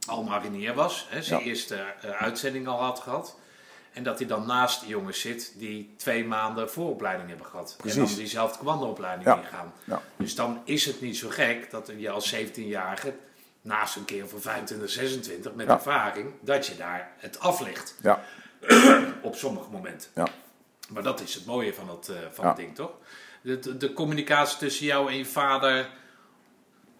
[0.06, 1.06] al marinier was.
[1.10, 1.46] Hè, zijn ja.
[1.46, 1.84] eerste
[2.18, 3.38] uitzending al had gehad.
[3.96, 7.74] En dat hij dan naast jongens zit die twee maanden vooropleiding hebben gehad.
[7.76, 7.98] Precies.
[7.98, 9.36] En dan diezelfde commandoopleiding ja.
[9.36, 9.72] ingaan.
[9.84, 10.02] Ja.
[10.16, 13.14] Dus dan is het niet zo gek dat je als 17-jarige
[13.60, 17.94] naast een keer van 25, 26 met ervaring, dat je daar het aflegt.
[18.02, 18.24] Ja.
[19.22, 20.10] Op sommige momenten.
[20.14, 20.28] Ja.
[20.88, 22.92] Maar dat is het mooie van, het, uh, van het ding, toch?
[23.42, 25.88] De, de, de communicatie tussen jou en je vader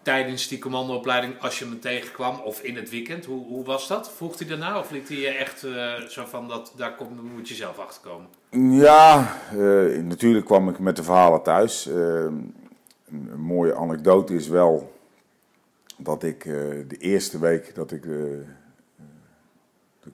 [0.07, 3.25] tijdens die commandoopleiding als je hem tegenkwam of in het weekend?
[3.25, 4.11] Hoe, hoe was dat?
[4.11, 7.49] Vroeg hij daarna of liet hij je echt uh, zo van dat daar komt, moet
[7.49, 8.27] je zelf achter komen?
[8.79, 11.85] Ja, uh, natuurlijk kwam ik met de verhalen thuis.
[11.85, 12.55] Een,
[13.09, 14.93] een, mooie anekdote is wel
[15.97, 16.43] dat ik
[16.87, 18.45] de eerste week dat ik de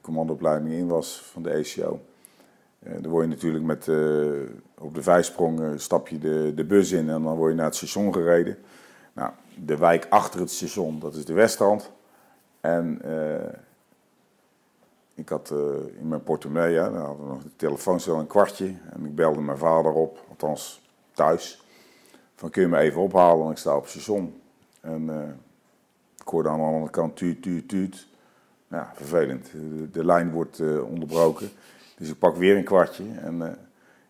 [0.01, 1.99] commandoopleiding in was van de ECO.
[2.79, 3.87] dan word je natuurlijk met,
[4.77, 7.75] op de vijfsprong stap je de, de bus in en dan word je naar het
[7.75, 8.57] station gereden.
[9.13, 11.91] Nou, de wijk achter het station, dat is de Westrand.
[12.59, 13.53] En uh,
[15.13, 15.59] ik had uh,
[15.99, 18.65] in mijn portemonnee, ja, daar hadden we nog de telefooncel een kwartje.
[18.65, 21.65] En ik belde mijn vader op, althans thuis.
[22.35, 24.41] Van kun je me even ophalen, want ik sta op het station.
[24.81, 25.15] En uh,
[26.17, 28.07] ik hoorde aan de andere kant tuut, tuut, tuut.
[28.67, 29.51] Nou, vervelend.
[29.91, 31.49] De, lijn wordt onderbroken.
[31.97, 33.55] Dus ik pak weer een kwartje en ik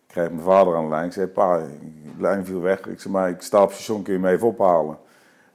[0.06, 1.06] krijg mijn vader aan de lijn.
[1.06, 1.66] Ik zei, pa, de
[2.18, 2.86] lijn viel weg.
[2.86, 4.98] Ik zei, maar ik sta op station, kun je me even ophalen?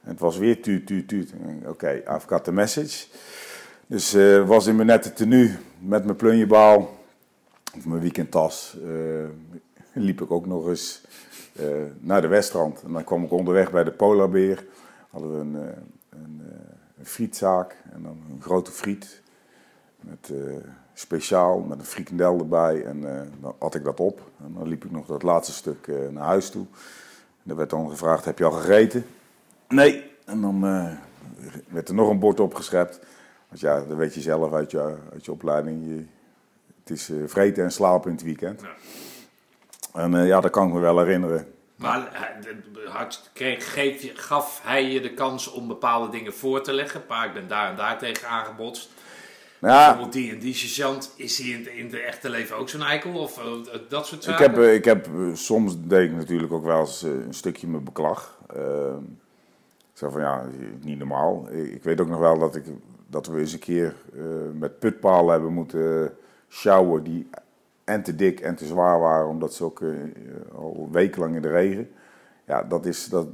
[0.00, 1.32] Het was weer tuut, tuut, tuut.
[1.66, 3.06] Oké, I've got the message.
[3.86, 6.98] Dus uh, was in mijn nette tenue met mijn plunjebaal,
[7.76, 9.24] of mijn weekendtas, uh,
[9.92, 11.00] liep ik ook nog eens
[11.60, 11.66] uh,
[11.98, 12.82] naar de Westrand.
[12.82, 14.66] En dan kwam ik onderweg bij de Polarbeer.
[15.10, 15.74] Hadden we een,
[16.08, 16.42] een,
[17.02, 19.22] frietzaak en dan een grote friet.
[20.00, 20.32] Met,
[20.94, 22.84] speciaal, met een frikandel erbij.
[22.84, 23.00] En
[23.40, 24.30] dan at ik dat op.
[24.44, 26.66] En dan liep ik nog dat laatste stuk naar huis toe.
[27.44, 29.04] En er werd dan gevraagd, heb je al gegeten?
[29.70, 30.10] Nee.
[30.24, 30.92] En dan uh,
[31.68, 33.00] werd er nog een bord opgeschept.
[33.48, 35.86] Want ja, dat weet je zelf uit je, uit je opleiding.
[35.86, 36.04] Je,
[36.80, 38.60] het is uh, vreten en slapen in het weekend.
[38.60, 38.68] Ja.
[39.92, 41.46] En uh, ja, dat kan ik me wel herinneren.
[41.76, 42.28] Maar
[43.32, 47.06] kreeg, gaf hij je de kans om bepaalde dingen voor te leggen?
[47.06, 48.90] Pa, ik ben daar en daar tegen aangebotst.
[49.60, 49.68] Ja.
[49.68, 53.12] Bijvoorbeeld die en die sergeant, is hij in, in het echte leven ook zo'n eikel?
[53.12, 53.44] Of uh,
[53.88, 54.44] dat soort zaken?
[54.44, 58.38] Ik heb, ik heb, soms deed ik natuurlijk ook wel eens een stukje mijn beklag.
[58.48, 59.02] Ehm,
[60.00, 60.44] zo van ja,
[60.80, 61.48] niet normaal.
[61.52, 62.64] Ik weet ook nog wel dat, ik,
[63.06, 64.24] dat we eens een keer uh,
[64.58, 66.12] met putpalen hebben moeten
[66.48, 67.28] sjouwen die
[67.84, 69.94] en te dik en te zwaar waren, omdat ze ook uh,
[70.54, 71.90] al wekenlang in de regen.
[72.46, 73.26] Ja, dat is, dat,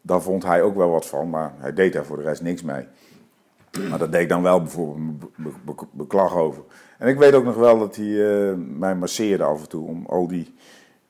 [0.00, 2.62] daar vond hij ook wel wat van, maar hij deed daar voor de rest niks
[2.62, 2.86] mee.
[3.88, 6.62] Maar dat deed ik dan wel bijvoorbeeld beklag over.
[6.98, 10.06] En ik weet ook nog wel dat hij uh, mij masseerde af en toe om
[10.06, 10.54] al die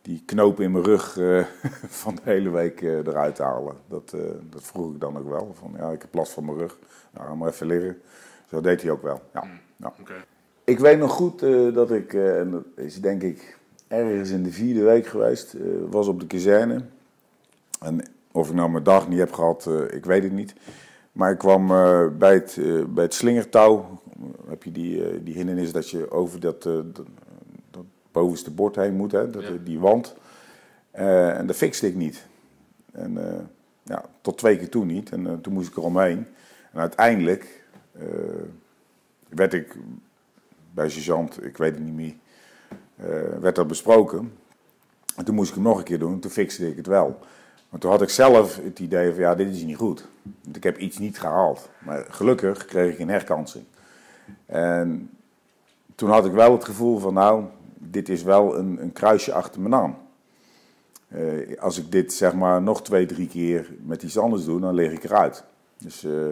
[0.05, 1.45] die knopen in mijn rug uh,
[2.03, 3.77] van de hele week uh, eruit halen.
[3.89, 5.55] Dat, uh, dat vroeg ik dan ook wel.
[5.59, 6.79] Van, ja, ik heb last van mijn rug.
[7.11, 8.01] Nou, ga maar even liggen.
[8.49, 9.23] Zo deed hij ook wel.
[9.33, 9.45] Ja.
[9.45, 9.93] Mm, ja.
[10.01, 10.25] Okay.
[10.65, 11.41] Ik weet nog goed
[11.75, 15.57] dat ik, en dat is denk ik ergens in de vierde week geweest,
[15.91, 16.81] was op de kazerne.
[17.81, 20.55] En of ik nou mijn dag niet heb gehad, ik weet het niet.
[21.13, 21.67] Maar ik kwam
[22.19, 24.01] bij, het, bij het slingertouw.
[24.49, 27.03] Heb je die, die hindernis dat je over dat, dat
[28.15, 30.15] bovenste bord heen moet, hè, dat, die wand.
[30.95, 32.27] Uh, en dat fixte ik niet.
[32.93, 33.25] En uh,
[33.83, 35.11] ja, tot twee keer toe niet.
[35.11, 36.27] En uh, toen moest ik er omheen.
[36.73, 37.63] En uiteindelijk
[39.29, 39.77] werd ik
[40.71, 42.15] bij sergeant, ik weet het niet meer,
[43.41, 44.33] werd dat besproken.
[45.17, 47.19] En toen moest ik hem nog een keer doen, toen fixte ik het wel.
[47.69, 50.07] Maar toen had ik zelf het idee van, ja, dit is niet goed.
[50.43, 51.69] Want ik heb iets niet gehaald.
[51.79, 53.65] Maar gelukkig kreeg ik een herkansing.
[54.47, 55.11] En
[55.95, 57.45] toen had ik wel het gevoel van, nou,
[57.91, 59.97] dit is wel een, een kruisje achter mijn naam.
[61.15, 64.75] Eh, als ik dit zeg maar nog twee, drie keer met iets anders doe, dan
[64.75, 65.45] lig ik eruit.
[65.79, 66.27] Dus uh,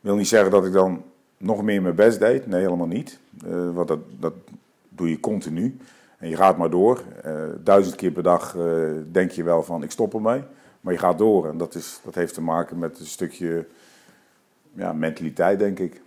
[0.00, 1.04] wil niet zeggen dat ik dan
[1.36, 2.46] nog meer mijn best deed.
[2.46, 3.18] Nee, helemaal niet.
[3.46, 4.32] Uh, want dat, dat
[4.88, 5.76] doe je continu.
[6.18, 7.02] En je gaat maar door.
[7.62, 8.56] duizend keer per dag
[9.12, 10.42] denk je wel van ik stop ermee.
[10.80, 11.48] Maar je gaat door.
[11.48, 13.66] En dat, is, dat heeft te maken met een stukje
[14.72, 16.00] ja, mentaliteit, denk ik.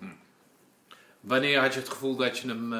[1.19, 2.73] Wanneer had je het gevoel dat je hem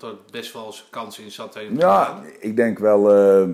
[0.00, 1.58] dat er best wel eens kans in zat?
[1.76, 3.48] Ja, ik denk wel eh,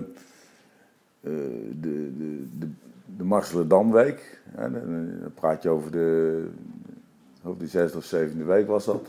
[1.21, 2.69] de, de, de,
[3.17, 4.41] de Marseledamweek.
[4.55, 6.47] Dan praat je over de,
[7.43, 9.07] over die zesde of zevende week was dat.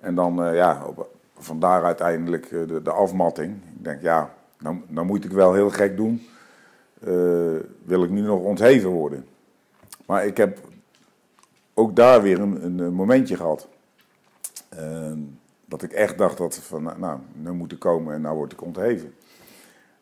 [0.00, 3.54] En dan, uh, ja, op, vandaar uiteindelijk eh, de, de afmatting.
[3.76, 6.26] Ik denk, ja, nou, nou moet ik wel heel gek doen.
[7.84, 9.26] Wil ik nu nog ontheven worden?
[10.06, 10.58] Maar ik heb
[11.74, 13.68] ook daar weer een, een momentje gehad.
[14.78, 15.12] Uh,
[15.68, 19.14] dat ik echt dacht dat van, nou, nu moet komen en nou word ik ontheven.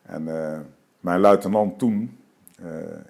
[0.01, 0.23] En
[0.99, 2.17] mijn luitenant toen,
[2.61, 2.67] uh,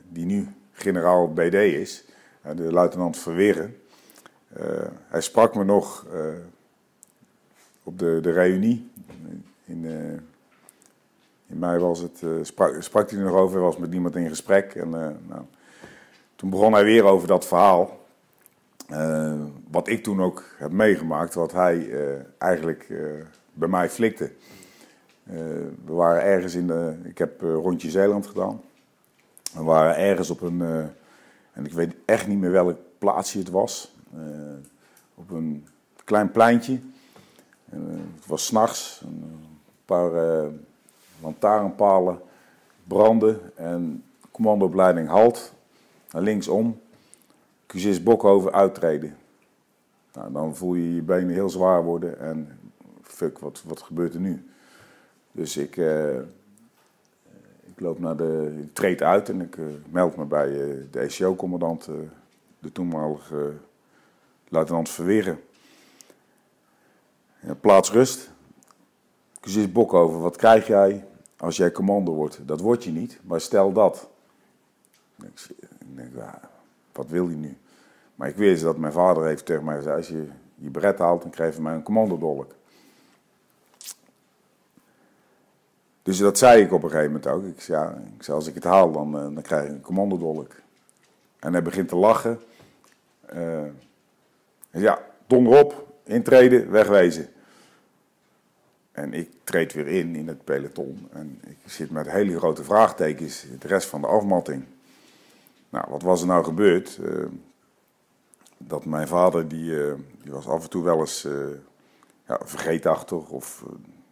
[0.10, 2.06] die nu generaal BD is,
[2.46, 3.76] uh, de luitenant Verweren,
[5.08, 6.06] hij sprak me nog
[7.84, 8.92] op de, de reunie.
[9.66, 9.86] In,
[11.48, 14.76] in mei was het, sprak, sprak hij er nog over, was met niemand in gesprek.
[14.76, 14.90] En,
[15.28, 15.42] nou,
[16.36, 18.05] toen begon hij weer over dat verhaal.
[19.72, 21.90] Wat ik toen ook heb meegemaakt, wat hij
[22.38, 22.88] eigenlijk
[23.54, 24.32] bij mij flikte.
[25.24, 25.36] Eh,
[25.86, 26.96] we waren ergens in de.
[27.04, 28.62] Ik heb rondje Zeeland gedaan.
[29.54, 30.62] We waren ergens op een.
[31.52, 33.96] En ik weet echt niet meer welk plaatsje het was.
[35.16, 35.68] op een
[36.04, 36.80] klein pleintje.
[37.70, 39.02] het was s'nachts.
[39.06, 40.12] Een paar
[41.22, 42.20] lantaarnpalen
[42.84, 43.40] branden.
[43.56, 45.54] En commandoopleiding halt.
[46.12, 46.80] Naar linksom.
[47.76, 49.18] Cusis Bokhoven uittreden.
[50.14, 52.20] Nou, dan voel je je benen heel zwaar worden.
[52.20, 52.60] En
[53.02, 54.50] fuck, wat, wat gebeurt er nu?
[55.32, 56.20] Dus ik, uh,
[57.64, 58.60] ik loop naar de.
[58.64, 60.48] Ik treed uit en ik uh, meld me bij
[60.92, 61.90] de ECO-commandant,
[62.60, 63.54] de toenmalige
[64.48, 65.40] luitenant Verweren.
[67.40, 68.32] Ja, plaats rust.
[69.40, 71.06] Cusis Bokhoven, wat krijg jij
[71.38, 72.40] als jij commando wordt?
[72.48, 74.10] Dat word je niet, maar stel dat.
[75.24, 75.50] Ik,
[75.96, 76.14] denk,
[76.92, 77.58] wat wil hij nu?
[78.16, 81.22] Maar ik wist dat mijn vader heeft tegen mij gezegd: als je je bret haalt,
[81.22, 82.56] dan krijg je mij een commandodolk.
[86.04, 87.46] Dus dat zei ik op een gegeven moment ook.
[87.46, 89.82] Ik zei, ja, ik zei als ik het haal, dan, uh, dan krijg ik een
[89.82, 90.52] commandodolk.
[91.40, 92.40] En hij begint te lachen.
[93.36, 93.62] Uh,
[94.72, 97.30] ja, donder op, intreden, wegwezen.
[98.92, 101.08] En ik treed weer in, in het peloton.
[101.12, 104.64] En ik zit met hele grote vraagtekens, de rest van de afmatting.
[105.70, 107.00] Nou, wat was er nou gebeurd?
[107.02, 107.26] Uh,
[108.68, 109.72] dat mijn vader, die,
[110.24, 111.28] die was af en toe wel eens
[112.28, 113.66] ja, vergeetachtig of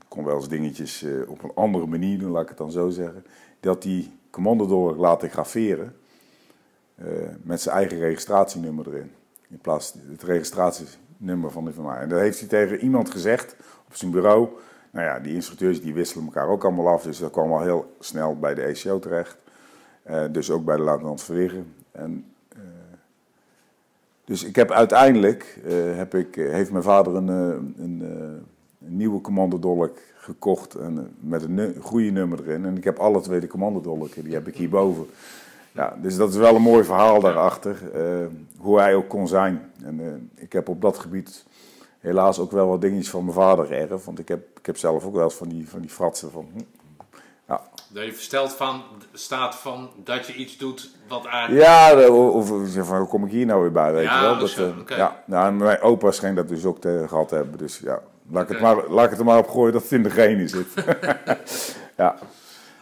[0.08, 3.26] kon wel eens dingetjes op een andere manier doen, laat ik het dan zo zeggen.
[3.60, 5.96] Dat die commandodolk laten graferen
[6.96, 7.08] uh,
[7.42, 9.12] met zijn eigen registratienummer erin.
[9.50, 11.98] In plaats het registratienummer van die van mij.
[11.98, 13.56] En dat heeft hij tegen iemand gezegd
[13.88, 14.48] op zijn bureau.
[14.92, 17.04] Nou ja, die instructeurs die wisselen elkaar ook allemaal af.
[17.04, 19.38] Dus dat kwam al heel snel bij de ECO terecht.
[20.32, 21.74] Dus ook bij de luitenant Verwegen.
[21.92, 22.33] En
[24.26, 25.60] dus ik heb uiteindelijk,
[25.96, 28.02] heb ik, heeft mijn vader een, een,
[28.86, 32.66] een nieuwe commandodolk gekocht en, met een goede nummer erin.
[32.66, 35.06] En ik heb alle twee de commandodolken, die heb ik hierboven.
[35.72, 38.26] Ja, dus dat is wel een mooi verhaal daarachter, uh,
[38.58, 39.72] hoe hij ook kon zijn.
[39.84, 41.46] En ik heb op dat gebied
[42.00, 44.06] helaas ook wel wat dingetjes van mijn vader erf.
[44.06, 46.46] Want ik heb, ik heb zelf ook wel eens van die, van die fratsen van...
[47.48, 47.62] Ja.
[47.88, 51.66] Dat je versteld van, staat van dat je iets doet wat eigenlijk...
[51.66, 54.38] Ja, of, of van, hoe kom ik hier nou weer bij, weet ja, je wel.
[54.38, 54.98] Dat, okay.
[54.98, 57.58] ja, nou, mijn opa scheen dat dus ook te, gehad hebben.
[57.58, 59.92] Dus ja, Laat ik, het maar, laat ik het er maar op gooien dat het
[59.92, 60.68] in de genen zit.
[61.98, 62.18] ja.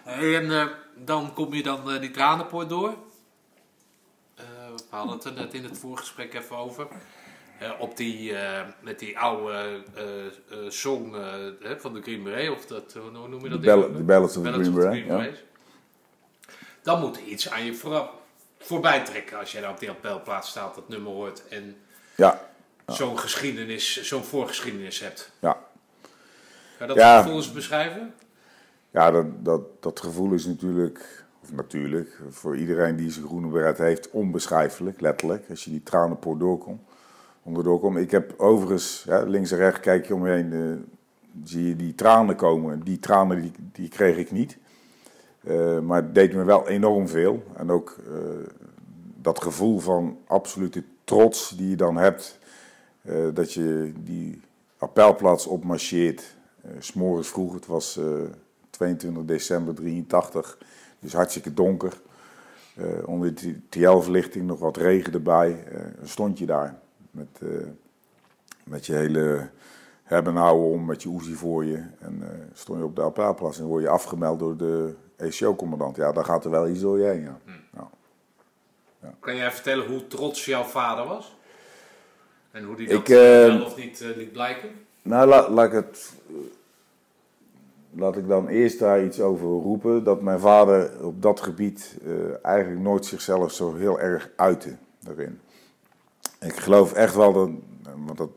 [0.05, 2.89] en uh, dan kom je dan uh, die tranenpoort door.
[2.89, 4.45] Uh,
[4.75, 6.87] we hadden het er net in het voorgesprek even over.
[7.79, 8.33] Op die,
[8.81, 9.83] met die oude
[10.69, 11.15] song
[11.77, 13.63] van de Green Beret, of dat, hoe noem je dat?
[13.63, 15.27] De, de Ballads of the Green Beret, ja.
[16.81, 18.09] Dan moet iets aan je voor,
[18.59, 21.47] voorbij trekken als jij daar op die appelplaats staat, dat nummer hoort.
[21.47, 21.75] En
[22.15, 22.49] ja
[22.93, 25.31] zo'n geschiedenis, zo'n voorgeschiedenis hebt.
[25.39, 25.53] Ja.
[26.77, 27.21] Kan je dat ja.
[27.21, 28.13] gevoel eens beschrijven?
[28.91, 33.77] Ja, dat, dat, dat gevoel is natuurlijk, of natuurlijk, voor iedereen die zijn groene beret
[33.77, 35.49] heeft, onbeschrijfelijk, letterlijk.
[35.49, 36.81] Als je die tranenpoort doorkomt.
[37.43, 37.99] Onderdoor.
[37.99, 40.73] Ik heb overigens, links en rechts kijk je omheen, uh,
[41.43, 42.83] zie je die tranen komen.
[42.83, 44.57] Die tranen die, die kreeg ik niet.
[45.43, 47.43] Uh, maar het deed me wel enorm veel.
[47.55, 48.15] En ook uh,
[49.21, 52.39] dat gevoel van absolute trots die je dan hebt
[53.33, 54.41] dat je die
[54.77, 56.35] appelplaats opmarcheert.
[56.79, 57.99] S'morgens vroeg, het was
[58.69, 60.57] 22 december 83,
[60.99, 62.01] dus hartstikke donker.
[63.05, 65.63] onder de TL-verlichting nog wat regen erbij.
[66.03, 66.80] stond je daar
[67.11, 67.41] met,
[68.63, 69.49] met je hele
[70.03, 71.83] hebben nou om met je Uzi voor je.
[71.99, 75.95] En stond je op de appelplaats en word je afgemeld door de ECO-commandant.
[75.95, 77.21] Ja, dan gaat er wel iets door je heen.
[77.21, 77.39] Ja.
[77.45, 77.51] Hm.
[77.71, 77.87] Nou.
[79.01, 79.13] Ja.
[79.19, 81.35] Kan jij vertellen hoe trots jouw vader was?
[82.51, 84.69] En hoe die dat ik, wel eh, of niet liet blijken?
[85.01, 86.13] Nou, laat, laat ik het...
[87.95, 90.03] Laat ik dan eerst daar iets over roepen.
[90.03, 92.13] Dat mijn vader op dat gebied uh,
[92.45, 95.39] eigenlijk nooit zichzelf zo heel erg uitte daarin.
[96.45, 97.49] Ik geloof echt wel dat...
[98.05, 98.29] Want dat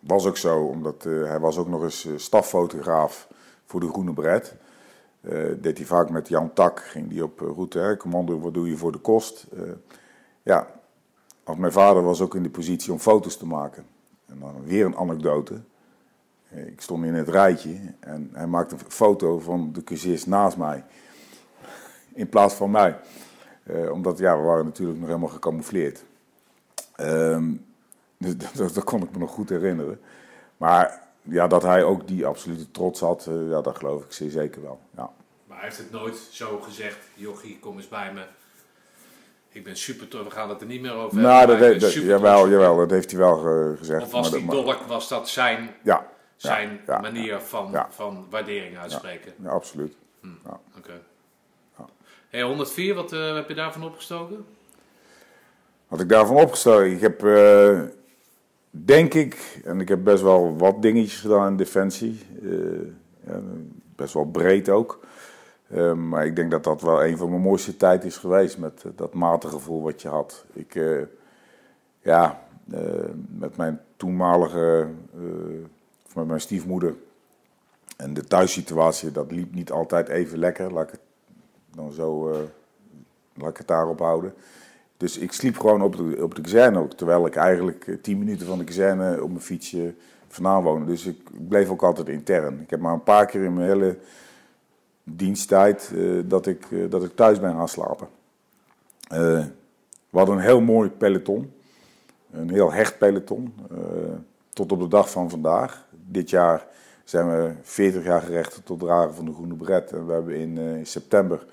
[0.00, 3.28] was ook zo, omdat hij was ook nog eens staffotograaf
[3.64, 4.54] voor de Groene Bret.
[5.60, 7.78] deed hij vaak met Jan Tak, ging die op route.
[7.78, 9.46] Hè, commando, wat doe je voor de kost?
[10.42, 10.66] ja,
[11.44, 13.86] want mijn vader was ook in de positie om foto's te maken.
[14.26, 15.60] En dan weer een anekdote.
[16.48, 20.84] Ik stond in het rijtje en hij maakte een foto van de cursist naast mij.
[22.12, 22.98] In plaats van mij.
[23.92, 26.04] Omdat ja, we waren natuurlijk nog helemaal gecamoufleerd.
[27.08, 27.64] Um,
[28.18, 30.00] dus dat, dat, kon ik me nog goed herinneren.
[30.56, 34.30] Maar ja, dat hij ook die absolute trots had, uh, ja, dat geloof ik zeer
[34.30, 34.80] zeker wel.
[34.96, 35.10] Ja.
[35.46, 38.22] Maar hij heeft het nooit zo gezegd, jochie, kom eens bij me.
[39.48, 41.70] Ik ben super we gaan het er niet meer over nou, hebben.
[41.70, 44.02] Dat, dat, jawel, jawel, dat heeft hij wel uh, gezegd.
[44.02, 48.78] Of was maar die dolk, was dat zijn, ja, zijn ja, manier van, van waardering
[48.78, 49.32] uitspreken?
[49.42, 49.94] Ja, absoluut.
[50.20, 50.28] Hm.
[50.44, 50.58] Oké.
[50.78, 51.00] Okay.
[52.30, 54.44] Hey, 104, wat uh, heb je daarvan opgestoken?
[55.92, 56.90] Wat ik daarvan opgestoken?
[56.90, 57.80] Ik heb, uh,
[58.70, 62.20] denk ik, en ik heb best wel wat dingetjes gedaan in Defensie.
[63.96, 65.00] best wel breed ook.
[65.70, 68.84] Ehm, maar ik denk dat dat wel een van mijn mooiste tijd is geweest met
[68.96, 70.44] dat mategevoel wat je had.
[70.52, 70.80] Ik,
[72.00, 72.42] ja,
[73.28, 74.88] met mijn toenmalige,
[76.14, 76.94] met mijn stiefmoeder
[77.96, 80.72] en de thuissituatie, dat liep niet altijd even lekker.
[80.72, 81.00] Laat ik het
[81.76, 82.30] dan zo,
[83.34, 84.34] laat ik het daarop houden.
[85.02, 88.46] Dus ik sliep gewoon op de, op de kazerne ook, terwijl ik eigenlijk tien minuten
[88.46, 89.94] van de kazerne op mijn fietsje
[90.28, 90.86] vandaan woonde.
[90.86, 92.60] Dus ik, bleef ook altijd intern.
[92.60, 93.98] Ik heb maar een paar keer in mijn hele
[95.04, 98.08] diensttijd uh, dat, ik, uh, dat ik thuis ben gaan slapen.
[99.08, 101.52] We hadden een heel mooi peloton.
[102.30, 103.54] Een heel hecht peloton.
[104.52, 105.86] tot op de dag van vandaag.
[105.90, 106.66] Dit jaar
[107.04, 109.92] zijn we 40 jaar gerecht tot dragen van de Groene Bret.
[109.92, 111.46] En we hebben in, in september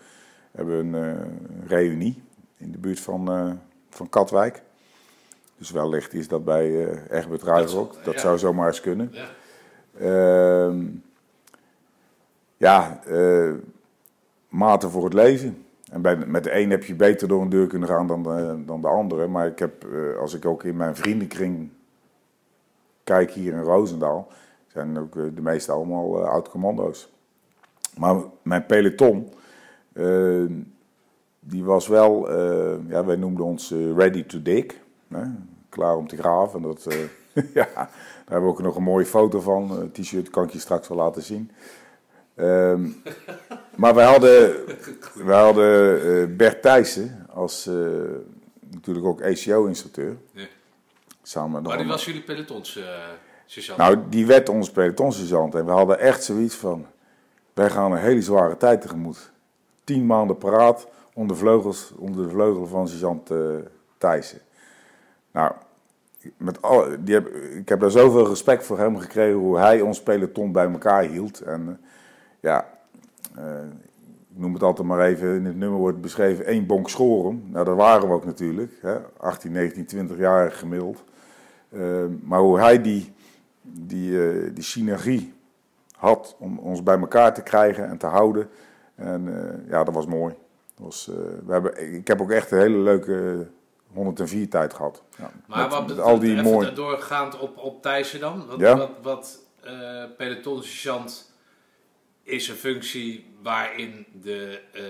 [0.52, 2.28] hebben we een reunie
[2.60, 4.62] in de buurt van, van Katwijk.
[5.60, 8.04] Dus wellicht is dat bij uh, Egbert Ruigrok.
[8.04, 9.12] Dat, zou zomaar eens kunnen.
[9.12, 9.28] Ja.
[10.00, 10.86] Ehm,
[12.58, 13.54] ja, uh,
[14.48, 15.66] maten voor het leven.
[15.92, 18.64] En bij, met de een heb je beter door een deur kunnen gaan dan de,
[18.66, 19.28] dan de andere.
[19.28, 21.70] Maar ik heb, uh, als ik ook in mijn vriendenkring
[23.04, 24.28] kijk hier in Roosendaal,
[24.68, 27.14] zijn ook uh, de meeste allemaal oud-commando's.
[27.98, 29.34] Maar mijn peloton,
[31.50, 32.32] die was wel,
[32.88, 34.66] ja, wij noemden ons ready to dig.
[35.08, 35.24] Hè?
[35.70, 36.62] Klaar om te graven.
[36.62, 36.88] En dat,
[37.60, 37.90] ja, daar
[38.26, 39.90] hebben we ook nog een mooie foto van.
[39.92, 41.52] T-shirt kan ik je straks wel laten zien.
[42.36, 43.02] Um,
[43.76, 44.56] maar wij hadden,
[45.14, 47.70] wij hadden Bert Thijssen als
[48.72, 50.18] natuurlijk ook ACO-instructeur.
[50.32, 50.48] Ja.
[51.30, 55.56] Samen maar die was jullie pelotons uh, Nou, die werd onze pelotonssergeant.
[55.56, 56.86] En we hadden echt zoiets van,
[57.54, 59.32] wij gaan een hele zware tijd tegemoet.
[59.84, 60.88] Tien maanden paraat
[61.20, 63.32] onder, vleugels, onder de vleugel van sergeant
[63.98, 64.40] Thijssen.
[65.32, 65.52] Nou,
[66.38, 70.04] met alle, die heb, ik heb daar zoveel respect voor hem gekregen hoe hij ons
[70.04, 71.42] peloton bij elkaar hield.
[71.42, 71.80] En
[72.40, 72.70] ja,
[73.38, 73.44] uh,
[74.30, 77.44] ik noem het altijd maar even, in het nummer wordt beschreven één bonk schoren.
[77.46, 78.98] Nou, dat waren we ook natuurlijk, hè?
[79.18, 81.04] 18, 19, 20 jaar gemiddeld.
[81.72, 83.14] Uh, maar hoe hij die,
[83.62, 85.34] die, uh, die synergie
[85.96, 88.50] had om ons bij elkaar te krijgen en te houden.
[88.96, 89.28] En
[89.68, 90.36] ja, dat was mooi.
[90.80, 91.06] Was,
[91.46, 93.48] we hebben, ik heb ook echt een hele leuke
[93.94, 95.04] 104 tijd gehad.
[95.18, 96.74] Ja, maar met, wat met al die mooie...
[96.74, 98.46] doorgaand op, op Thijssen dan?
[98.48, 98.78] Wat, ja?
[98.78, 99.40] wat, wat
[100.18, 100.64] peloton
[102.30, 104.82] is een functie waarin de, uh,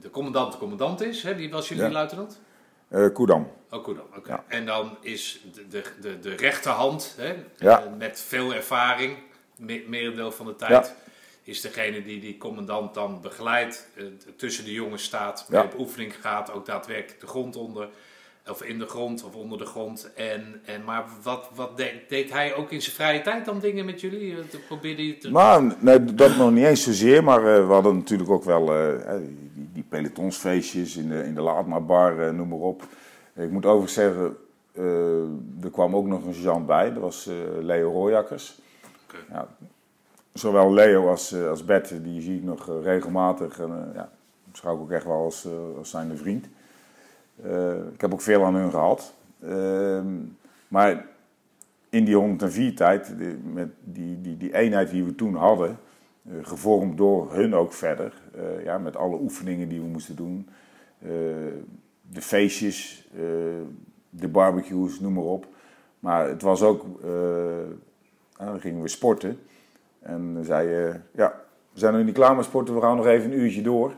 [0.00, 1.22] de commandant de commandant is.
[1.22, 1.34] Hè?
[1.34, 1.90] Wie was jullie ja.
[1.90, 2.40] luitenant?
[2.88, 3.50] Uh, Koedam.
[3.70, 4.42] Oh, Koedam, oké.
[4.48, 7.34] En dan is de, de, de, de rechterhand, hè,
[7.98, 9.16] met veel ervaring,
[9.56, 10.94] me, merendeel van de tijd,
[11.42, 13.88] is degene die die commandant dan begeleidt,
[14.36, 17.88] tussen de jongens staat, mee op oefening gaat, ook daadwerkelijk de grond onder
[18.48, 20.10] of in de grond of onder de grond.
[20.14, 23.84] En, en, maar wat, wat deed, deed hij ook in zijn vrije tijd dan dingen
[23.84, 24.34] met jullie?
[24.66, 25.30] Probeerde je te...
[25.30, 29.16] Nou, nee, dat nog niet eens zozeer, maar uh, we hadden natuurlijk ook wel uh,
[29.54, 32.82] die, die, pelotonsfeestjes in de, in de Laatmaarbar, uh, noem maar op.
[33.36, 34.36] Ik moet overigens zeggen,
[35.62, 37.28] er kwam ook nog een sergeant bij, dat was
[37.60, 38.58] Leo Royakkers.
[39.30, 39.48] Ja,
[40.32, 43.60] zowel Leo als, eh, als Bert, die zie ik nog eh, regelmatig.
[43.60, 44.10] En, eh, ja,
[44.50, 46.48] beschouw ik ook echt wel als, als zijn vriend.
[47.92, 49.14] Ik heb ook veel aan hun gehad.
[49.42, 50.06] Ehm,
[50.68, 51.06] maar
[51.88, 53.14] in die 104-tijd,
[53.52, 55.78] met die, die, die eenheid die we toen hadden,
[56.42, 58.14] gevormd door hun ook verder,
[58.64, 60.48] ja, met alle oefeningen die we moesten doen,
[62.00, 63.08] de feestjes,
[64.10, 65.46] de barbecues, noem maar op.
[65.98, 66.84] Maar het was ook,
[68.36, 69.38] dan gingen we sporten.
[70.02, 71.40] En zei je, ja,
[71.72, 73.92] we zijn nog niet klaar met sporten, we gaan nog even een uurtje door.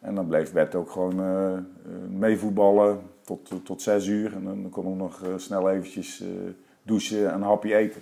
[0.00, 1.62] En dan bleef Bert ook gewoon eh, eh,
[2.10, 4.32] meevoetballen tot, tot zes uur.
[4.32, 6.22] En dan kon hij nog eh, snel eventjes
[6.82, 8.00] douchen en een hapje eten.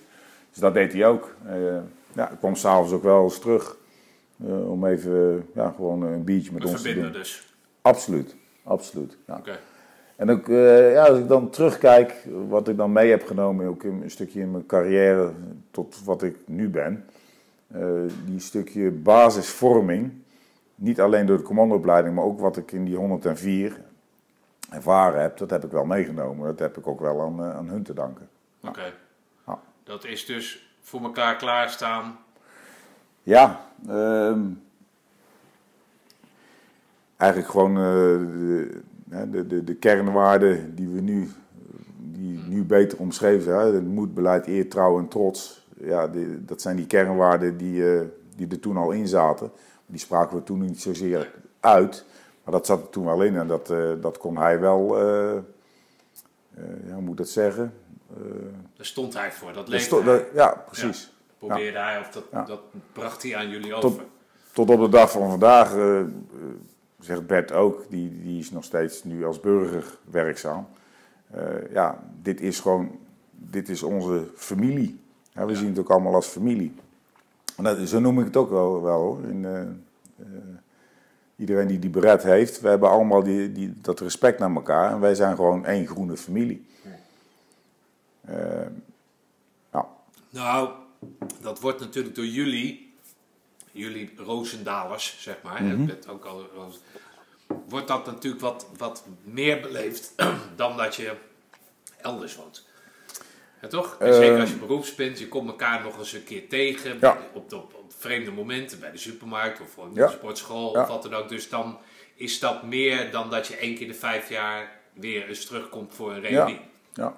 [0.51, 1.35] Dus dat deed hij ook.
[2.15, 3.77] Ja, ik kwam s'avonds ook wel eens terug.
[4.47, 7.21] om even ja, gewoon een biertje met ons te verbinden doen.
[7.21, 7.55] dus.
[7.83, 9.17] Absoluut, absoluut.
[9.27, 9.37] Ja.
[9.37, 9.59] Oké.
[10.17, 14.03] En ook, ja, als ik dan terugkijk, wat ik dan mee heb genomen, ook in,
[14.03, 15.33] een stukje in mijn carrière
[15.71, 17.05] tot wat ik nu ben.
[17.67, 17.81] Eh,
[18.25, 20.13] die stukje basisvorming,
[20.75, 23.81] niet alleen door de commandoopleiding, maar ook wat ik in die 104
[24.71, 26.47] ervaren heb, dat heb ik wel meegenomen.
[26.47, 28.29] Dat heb ik ook wel aan, eh, aan hun te danken.
[28.61, 28.93] Oké.
[29.47, 29.61] Ja.
[29.85, 32.19] Dat is dus voor elkaar klaarstaan.
[33.23, 34.41] Ja, ehm,
[37.17, 41.31] eigenlijk gewoon eh, de, hè, de, de, de kernwaarden die we nu,
[41.97, 45.66] die nu beter omschreven hè, het moed, beleid, eer, trouw en trots.
[45.81, 48.01] Ja, die- dat zijn die kernwaarden die, eh,
[48.37, 49.51] die er toen al in zaten.
[49.87, 52.05] Die spraken we toen niet zozeer uit,
[52.45, 55.35] maar dat zat er toen wel in en dat, eh, dat kon hij wel, eh,
[56.87, 57.73] ja, hoe moet ik dat zeggen?
[58.77, 59.53] Daar stond hij voor.
[59.53, 60.27] Dat leefde hij.
[60.35, 61.13] ja, precies.
[61.39, 62.43] Probeerde hij, of dat, Ja.
[62.45, 62.61] dat
[62.93, 64.05] bracht hij aan jullie Tot- over.
[64.53, 65.77] Tot op de dag van vandaag,
[67.01, 70.67] zegt Bert ook, die, die is nog steeds nu als burger werkzaam.
[71.73, 72.99] Ja, dit is gewoon,
[73.31, 75.01] dit is onze familie.
[75.37, 75.59] Ja, we Ja.
[75.59, 76.75] zien het ook allemaal als familie.
[77.57, 79.23] En dat, zo noem ik het ook wel, wel hoor.
[79.23, 80.27] In, eh, eh,
[81.37, 84.91] iedereen die die bered heeft, we hebben allemaal die, die, dat respect naar elkaar.
[84.91, 86.67] En wij zijn gewoon één groene familie.
[88.21, 88.67] Eh,
[89.73, 89.87] ja,
[90.31, 90.71] Nou,
[91.41, 92.95] dat wordt natuurlijk door jullie,
[93.73, 96.47] jullie Roosendalers, zeg maar, hè, met ook al,
[97.69, 100.13] wordt dat natuurlijk wat, wat meer beleefd
[100.57, 101.17] dan dat je
[101.97, 102.67] elders woont.
[103.71, 103.97] Ja, toch?
[103.99, 107.19] En zeker als je beroeps bent, je komt elkaar nog eens een keer tegen Ja.
[107.33, 110.09] op, op, op vreemde momenten, bij de supermarkt of voor een Ja.
[110.09, 111.29] sportschool of wat dan ook.
[111.29, 111.79] Dus dan
[112.15, 115.95] is dat meer dan dat je één keer in de vijf jaar weer eens terugkomt
[115.95, 116.61] voor een reunie.
[116.93, 117.17] Ja,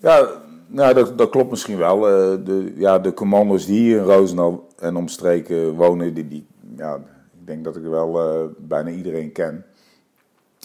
[0.00, 0.28] ja
[0.66, 2.08] nou, dat, dat klopt misschien wel.
[2.08, 6.46] Eh, de, ja, de commando's die hier in Roosendaal en omstreken wonen, die, die,
[6.76, 6.94] ja,
[7.40, 9.64] ik denk dat ik wel eh, bijna iedereen ken.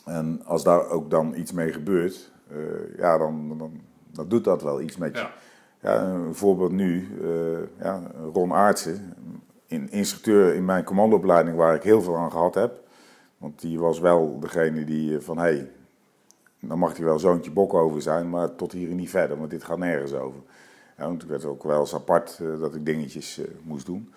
[0.06, 3.82] En als daar ook dan iets mee gebeurt, eh, ja, dan, dan,
[4.14, 5.22] dan doet dat wel iets met je.
[5.22, 5.32] Ja.
[5.82, 8.02] Ja, een voorbeeld nu, eh, ja,
[8.34, 9.14] Ron Aartsen,
[9.66, 12.80] in, instructeur in mijn commandoopleiding waar ik heel veel aan gehad heb.
[13.38, 15.70] Want die was wel degene die eh, van, hé, hey,
[16.60, 19.50] dan mag hij wel zoontje bok over zijn, maar tot hier en niet verder, want
[19.50, 20.40] dit gaat nergens over.
[20.98, 24.14] Ja, want ik werd ook wel eens apart eh, dat ik dingetjes moest doen.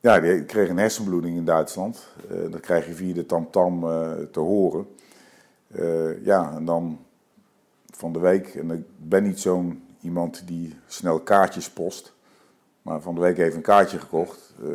[0.00, 2.06] Ja, die kreeg een hersenbloeding in Duitsland.
[2.50, 4.86] Dat krijg je via de tamtam eh te horen.
[6.22, 6.98] Ja, en dan
[7.98, 12.12] van de week, en ik ben niet zo'n iemand die snel kaartjes post,
[12.82, 14.54] maar van de week even een kaartje gekocht.
[14.62, 14.70] eh,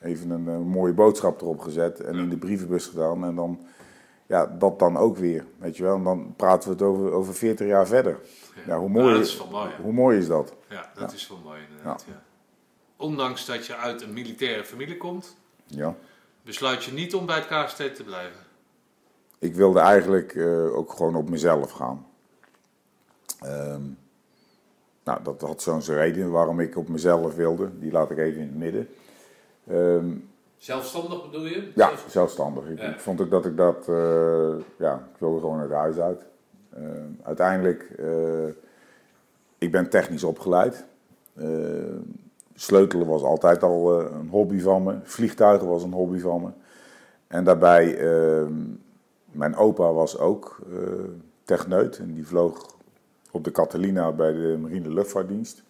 [0.00, 3.24] even een, mooie boodschap erop gezet en in de brievenbus gedaan.
[3.24, 3.58] En dan,
[4.26, 5.96] ja, dat dan ook weer, weet je wel.
[5.96, 8.20] En dan praten we het over, over 40 jaar verder.
[8.66, 10.54] Ja, hoe, mooi, Nou, dat is mooi, hoe mooi is dat?
[10.68, 12.04] Ja, dat is wel mooi inderdaad.
[12.08, 12.22] Ja.
[12.96, 15.36] Ondanks dat je uit een militaire familie komt,
[15.66, 15.94] Ja.
[16.42, 18.40] besluit je niet om bij het KST te blijven.
[19.38, 22.06] Ik wilde eigenlijk eh, ook gewoon op mezelf gaan.
[23.44, 23.82] Ehm,
[25.04, 27.68] nou, dat had zo'n reden waarom ik op mezelf wilde.
[27.78, 28.88] Die laat ik even in het midden.
[29.66, 30.10] Ehm,
[30.56, 31.70] Zelfstandig bedoel je?
[31.74, 32.68] ja, Zelfs- zelfstandig.
[32.68, 32.84] Ik, Ja.
[32.88, 33.88] ik vond ook dat ik dat...
[33.88, 36.22] eh, ja, ik wilde gewoon het huis uit.
[36.74, 37.90] Ehm, uiteindelijk...
[37.98, 38.46] eh,
[39.58, 40.84] ik ben technisch opgeleid.
[42.54, 44.94] Sleutelen was altijd al eh, een hobby van me.
[45.02, 46.48] Vliegtuigen was een hobby van me.
[47.26, 47.98] En daarbij...
[49.30, 50.58] mijn opa was ook
[51.44, 52.73] techneut en die vloog
[53.34, 55.62] op de Catalina bij de Marine Luchtvaartdienst.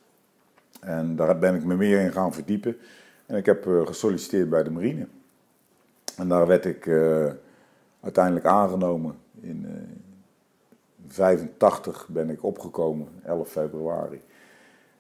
[0.81, 2.77] En daar ben ik me meer in gaan verdiepen.
[3.27, 5.07] En ik heb eh, gesolliciteerd bij de marine.
[6.17, 7.31] En daar werd ik eh,
[8.01, 9.15] uiteindelijk aangenomen.
[9.41, 10.05] In eh
[11.07, 14.21] 85 ben ik opgekomen, 11 februari.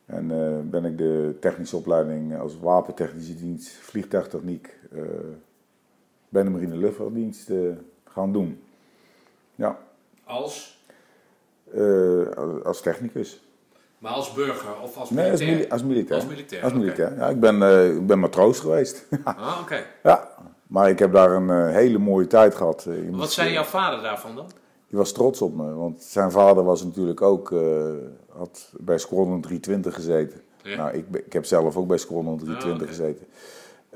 [0.06, 5.00] En eh, ben ik de technische opleiding als wapentechnische dienst, vliegtuigtechniek, eh,
[6.28, 7.58] bij de Marine Luchtvaartdienst eh,
[8.04, 8.62] gaan doen.
[9.54, 9.78] Ja,
[10.24, 10.73] Als?
[11.74, 13.42] Eh, als technicus.
[13.98, 15.58] Maar als burger of als Nee, als, militair?
[15.58, 16.20] mili- als militair.
[16.20, 16.28] Als
[16.74, 17.18] militair, Als.
[17.18, 19.06] Ja, ik, ben, eh, ik ben matroos geweest.
[19.24, 19.84] Ah, oké.
[20.02, 20.28] ja,
[20.66, 22.86] maar ik heb daar een eh, hele mooie tijd gehad.
[22.88, 24.46] eh, in Wat zei jouw vader daarvan dan?
[24.88, 27.54] Die was trots op me, want zijn vader was natuurlijk ook,
[28.28, 30.40] had bij Squadron 320 gezeten.
[30.62, 30.76] Ja.
[30.76, 32.86] Nou, ik, ik heb zelf ook bij Squadron 320 oké.
[32.96, 33.26] gezeten.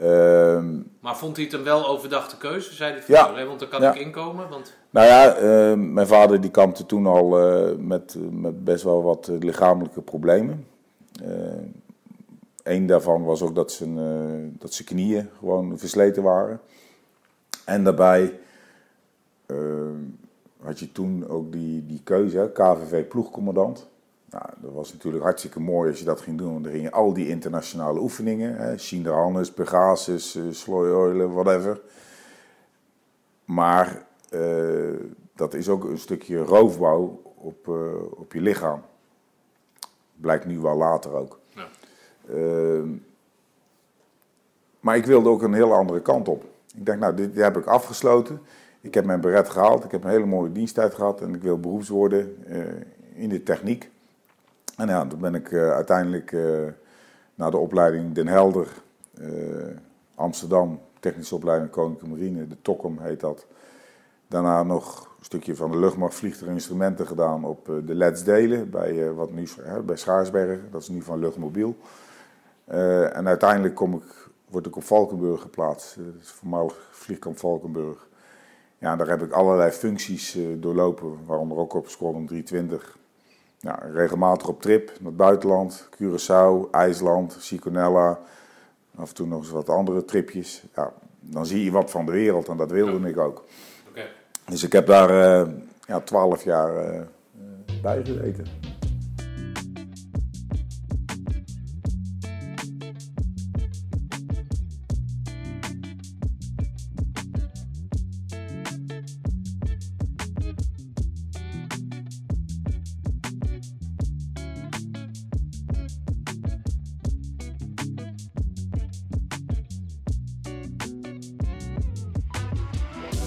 [0.00, 2.74] Ehm, Maar vond hij het een wel overdachte keuze?
[2.74, 3.26] Zei hij Ja.
[3.26, 3.46] van, ja.
[3.46, 3.92] want dan kan Ja.
[3.94, 4.48] ik inkomen.
[4.48, 9.02] Want, nou ja, eh, mijn vader die kampte toen al eh, met, met best wel
[9.02, 10.66] wat eh, lichamelijke problemen.
[12.62, 16.60] Eén daarvan was ook dat zijn, eh, dat zijn knieën gewoon versleten waren.
[17.64, 18.38] En daarbij
[20.62, 23.86] had je toen ook die, die keuze, hè, KVV ploegcommandant.
[24.30, 26.52] Nou, dat was natuurlijk hartstikke mooi als je dat ging doen.
[26.52, 28.56] Want er gingen al die internationale oefeningen.
[28.56, 31.80] Hè, Sinderhannes, Pegasus, uh, Sloyoilen, whatever.
[33.44, 34.94] Maar eh,
[35.34, 38.82] dat is ook een stukje roofbouw op, eh, op je lichaam.
[40.16, 41.38] Blijkt nu wel later ook.
[41.54, 41.68] Ja.
[42.28, 42.88] Ehm,
[44.80, 46.44] maar ik wilde ook een heel andere kant op.
[46.74, 48.40] Ik dacht, nou, dit, dit heb ik afgesloten.
[48.80, 49.84] Ik heb mijn beret gehaald.
[49.84, 51.20] Ik heb een hele mooie diensttijd gehad.
[51.20, 53.90] En ik wil beroeps worden eh, in de techniek.
[54.78, 56.66] En ja, toen ben ik eh, uiteindelijk eh,
[57.34, 58.68] naar de opleiding Den Helder,
[59.14, 59.28] eh,
[60.14, 63.46] Amsterdam, technische opleiding Koninklijke Marine, de TOCOM heet dat.
[64.28, 69.32] Daarna nog een stukje van de luchtmacht vliegtuiginstrumenten gedaan op de Let's Delen bij, wat
[69.32, 69.48] nu,
[69.84, 70.68] bij Schaarsbergen.
[70.70, 71.76] Dat is nu van Luchtmobiel.
[72.64, 75.96] En uiteindelijk kom ik, word ik op Valkenburg geplaatst.
[75.96, 78.08] Dat is voormalig vliegkamp Valkenburg.
[78.78, 82.97] Ja, daar heb ik allerlei functies doorlopen, waaronder ook op Squadron 320.
[83.68, 88.18] Ja, regelmatig op trip naar het buitenland, Curaçao, IJsland, Siconella.
[88.96, 90.64] Af en toe nog eens wat andere tripjes.
[90.74, 93.44] Ja, dan zie je wat van de wereld en dat wilde ik ook.
[94.44, 95.48] Dus ik heb daar eh
[95.86, 97.02] ja, 12 jaar eh, eh,
[97.82, 98.46] bij gezeten.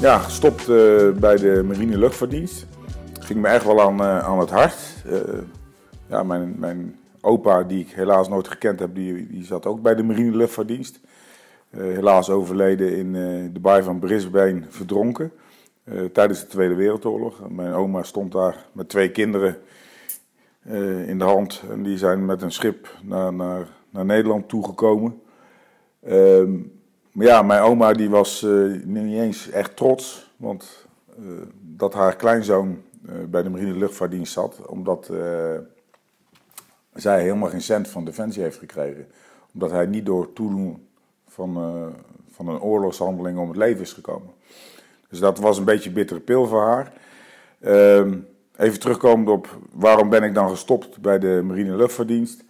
[0.01, 2.65] Ja, gestopt eh, bij de Marine Luchtvaartdienst.
[3.19, 4.75] Ging me echt wel aan, eh, aan het hart.
[5.05, 5.19] Eh,
[6.07, 9.95] ja, mijn, mijn opa, die ik helaas nooit gekend heb, die, die zat ook bij
[9.95, 10.99] de Marine Luchtvaartdienst.
[11.69, 13.13] Helaas overleden in
[13.53, 15.31] de baai van Brisbane verdronken.
[16.13, 17.49] tijdens de Tweede Wereldoorlog.
[17.49, 19.57] Mijn oma stond daar met twee kinderen
[21.05, 21.63] in de hand.
[21.69, 25.21] En die zijn met een schip naar, naar, naar Nederland toegekomen.
[26.03, 26.53] Ehm,
[27.13, 28.51] ja, mijn oma die was eh,
[28.83, 30.87] niet eens echt trots, want
[31.17, 31.23] eh,
[31.61, 35.11] dat haar kleinzoon eh, bij de marine luchtvaartdienst zat, omdat
[36.93, 39.07] zij helemaal geen cent van Defensie heeft gekregen.
[39.53, 40.87] Omdat hij niet door toedoen
[41.27, 41.53] van,
[42.31, 44.29] van een oorlogshandeling om het leven is gekomen.
[45.09, 46.93] Dus dat was een beetje een bittere pil voor haar.
[47.59, 48.17] Ehm,
[48.57, 52.43] even terugkomend op waarom ben ik dan gestopt bij de marine luchtvaartdienst.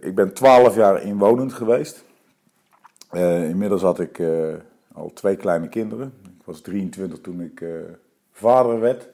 [0.00, 2.05] Ik ben twaalf jaar inwonend geweest.
[3.10, 4.54] Eh, inmiddels had ik eh,
[4.92, 6.12] al twee kleine kinderen.
[6.22, 7.68] Ik was 23 toen ik eh,
[8.32, 9.08] vader werd.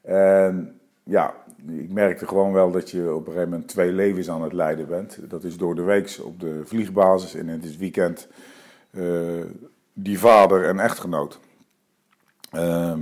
[0.00, 1.34] En ja,
[1.68, 4.88] ik merkte gewoon wel dat je op een gegeven moment twee levens aan het leiden
[4.88, 5.18] bent.
[5.30, 8.28] Dat is door de week op de vliegbasis en in het weekend
[9.92, 11.40] die vader en echtgenoot.
[12.50, 13.00] Ehm,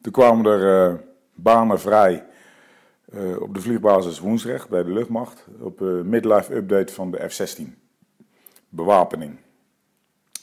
[0.00, 1.00] toen kwamen er
[1.34, 2.24] banen vrij
[3.38, 5.46] op de vliegbasis Woensrecht bij de luchtmacht.
[5.60, 7.74] Op midlife update van de F-16
[8.68, 9.38] bewapening.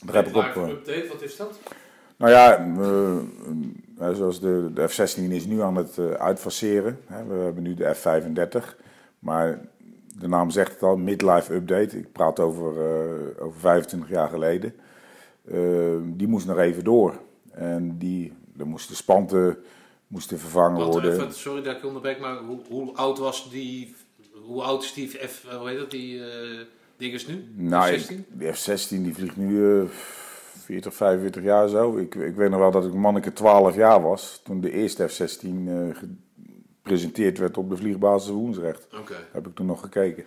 [0.02, 0.34] Ik op.
[0.34, 1.58] Live eh, update, wat is dat?
[2.16, 2.58] nou ja,
[3.98, 7.00] eh, zoals de, de F-16 is nu aan het eh, uitfaceren.
[7.06, 7.24] Hè.
[7.24, 8.76] We hebben nu de F-35.
[9.18, 9.60] Maar
[10.18, 11.98] de naam zegt het al, midlife update.
[11.98, 12.72] Ik praat over,
[13.40, 14.74] over 25 jaar geleden.
[15.44, 17.20] Eh, die moest nog even door.
[17.50, 19.58] En die, er moesten spanten
[20.06, 21.12] moesten vervangen worden.
[21.12, 23.94] even, sorry dat ik je onderbreek, maar hoe, hoe oud was die,
[24.32, 26.60] hoe oud is die F, hoe heet dat, die eh
[27.00, 27.44] ding is nu?
[27.54, 28.10] Nou, F-16?
[28.10, 29.86] ik- de F-16 die vliegt nu eh
[30.58, 31.96] 40, 45 jaar zo.
[31.96, 35.46] Ik, ik weet nog wel dat ik manneke 12 jaar was toen de eerste F-16
[35.68, 35.74] eh,
[36.82, 38.86] gepresenteerd werd op de vliegbasis Woensrecht.
[39.00, 39.14] Oké.
[39.32, 40.24] Heb ik toen nog gekeken.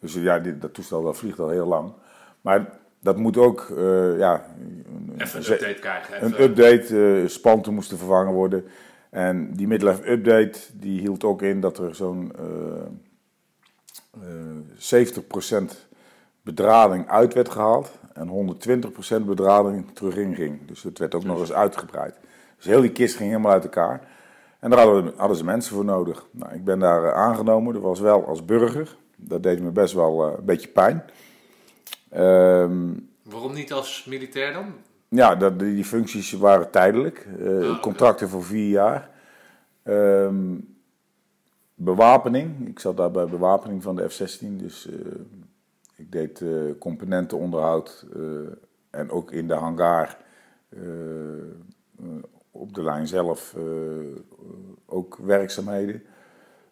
[0.00, 1.92] Dus eh, ja, dit, dat toestel dat vliegt al heel lang.
[2.40, 4.46] Maar dat moet ook, eh, ja...
[4.58, 6.24] een- Even een update krijgen.
[6.24, 8.64] een update, eh, spanten moesten vervangen worden.
[9.10, 12.82] En die midlife update die hield ook in dat er zo'n eh
[14.22, 15.85] eh 70%
[16.46, 18.56] bedrading uit werd gehaald en
[19.20, 20.66] 120% bedrading terug in ging.
[20.66, 22.14] Dus het werd ook nog eens uitgebreid.
[22.56, 24.00] Dus heel die kist ging helemaal uit elkaar.
[24.58, 26.26] En daar hadden, hadden, ze mensen voor nodig.
[26.30, 28.96] Nou, ik ben daar aangenomen, dat was wel als burger.
[29.16, 31.04] Dat deed me best wel een beetje pijn.
[32.08, 32.92] Ehm,
[33.22, 34.74] Waarom niet als militair dan?
[35.08, 37.26] Ja, dat, die functies waren tijdelijk.
[37.38, 39.10] Uh, contracten voor vier jaar.
[39.82, 40.54] Ehm,
[41.74, 42.68] bewapening.
[42.68, 44.56] Ik zat daar bij bewapening van de F-16.
[44.56, 44.96] Dus uh,
[45.96, 48.06] ik deed uh, componentenonderhoud.
[48.90, 50.18] en ook in de hangar.
[52.50, 53.56] op de lijn zelf
[54.86, 56.02] ook werkzaamheden.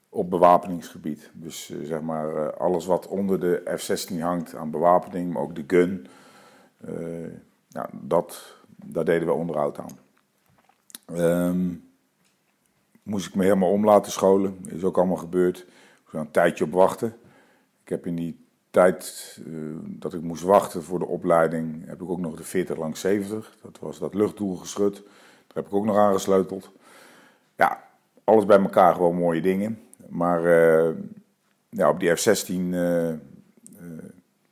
[0.08, 1.30] Op bewapeningsgebied.
[1.32, 5.32] Dus zeg maar alles wat onder de F-16 hangt aan bewapening.
[5.32, 6.06] Maar ook de gun.
[7.68, 9.98] Nou, dat, daar deden we onderhoud aan.
[11.12, 11.88] Um,
[13.02, 14.58] moest ik me helemaal om laten scholen.
[14.66, 15.58] Is ook allemaal gebeurd.
[15.58, 17.16] Ik moest een tijdje op wachten.
[17.82, 18.43] Ik heb in die
[18.74, 22.76] tijd uh, dat ik moest wachten voor de opleiding, heb ik ook nog de 40
[22.76, 23.56] langs 70.
[23.62, 24.94] Dat was dat luchtdoelgeschut.
[25.46, 26.70] Daar heb ik ook nog aan gesleuteld.
[27.56, 27.84] Ja,
[28.24, 29.80] alles bij elkaar gewoon mooie dingen.
[30.08, 30.94] Maar uh,
[31.68, 33.12] ja, op die F-16 uh,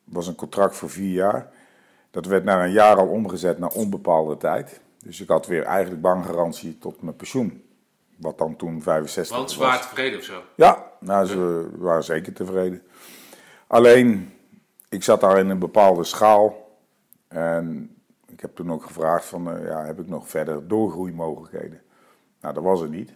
[0.04, 1.50] was een contract voor vier jaar.
[2.10, 4.80] Dat werd na een jaar al omgezet naar onbepaalde tijd.
[5.04, 7.64] Dus ik had weer eigenlijk bankgarantie tot mijn pensioen.
[8.16, 10.42] Wat dan toen 65 Want ze waren tevreden of zo?
[10.56, 12.82] Ja, nou, ze waren zeker tevreden.
[13.72, 14.32] Alleen,
[14.88, 16.76] ik zat daar in een bepaalde schaal.
[17.28, 17.96] En
[18.26, 21.80] ik heb toen ook gevraagd van, uh, ja, heb ik nog verder doorgroeimogelijkheden?
[22.40, 23.14] Nou, dat was er niet.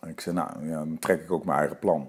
[0.00, 2.00] En ik zei, nou, ja, dan trek ik ook mijn eigen plan.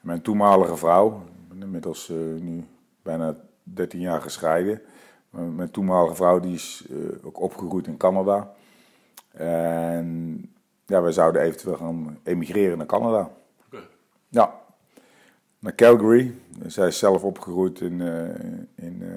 [0.00, 1.22] En mijn toenmalige vrouw,
[1.60, 2.64] inmiddels uh, nu
[3.02, 4.82] bijna 13 jaar gescheiden...
[5.30, 8.52] Mijn toenmalige vrouw die is uh, ook opgegroeid in Canada.
[9.30, 10.50] En
[10.86, 13.30] ja, wij zouden eventueel gaan emigreren naar Canada.
[13.66, 13.86] Okay.
[14.28, 14.57] Ja,
[15.58, 16.34] naar Calgary.
[16.66, 18.34] Zij is zelf opgegroeid in, uh,
[18.74, 19.10] in uh,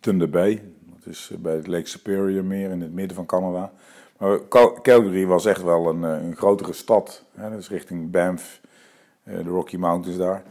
[0.00, 0.62] Thunder Bay.
[0.80, 3.72] Dat is bij het Lake Superior meer in het midden van Canada.
[4.18, 4.48] Maar
[4.82, 7.24] Calgary was echt wel een, een grotere stad.
[7.34, 7.56] Hè?
[7.56, 8.60] Is richting Banff,
[9.22, 10.42] de Rocky Mountains daar.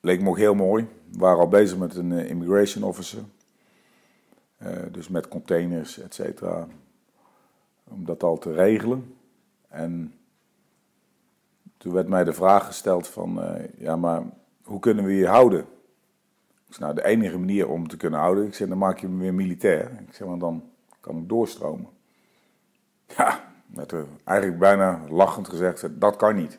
[0.00, 0.86] leek me ook heel mooi.
[1.12, 3.22] We waren al bezig met een eh, immigration officer.
[4.62, 6.66] Uh, dus met containers, et cetera.
[7.84, 9.14] Om dat al te regelen.
[9.68, 10.14] En
[11.76, 14.22] toen werd mij de vraag gesteld van, uh, ja maar
[14.62, 15.60] hoe kunnen we je houden?
[16.68, 19.08] Ik zei, nou de enige manier om te kunnen houden, ik zeg, dan maak je
[19.08, 19.90] me weer militair.
[20.06, 20.64] Ik zeg, maar dan
[21.00, 21.88] kan ik doorstromen.
[23.16, 26.58] Ja, werd er eigenlijk bijna lachend gezegd, dat kan niet.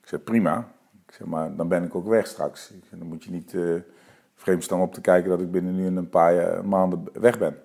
[0.00, 0.68] Ik zei, prima,
[1.06, 2.72] ik zeg maar, dan ben ik ook weg straks.
[2.90, 3.80] dan moet je niet uh,
[4.34, 7.56] vreemd staan op te kijken dat ik binnen nu een paar uh, maanden weg ben.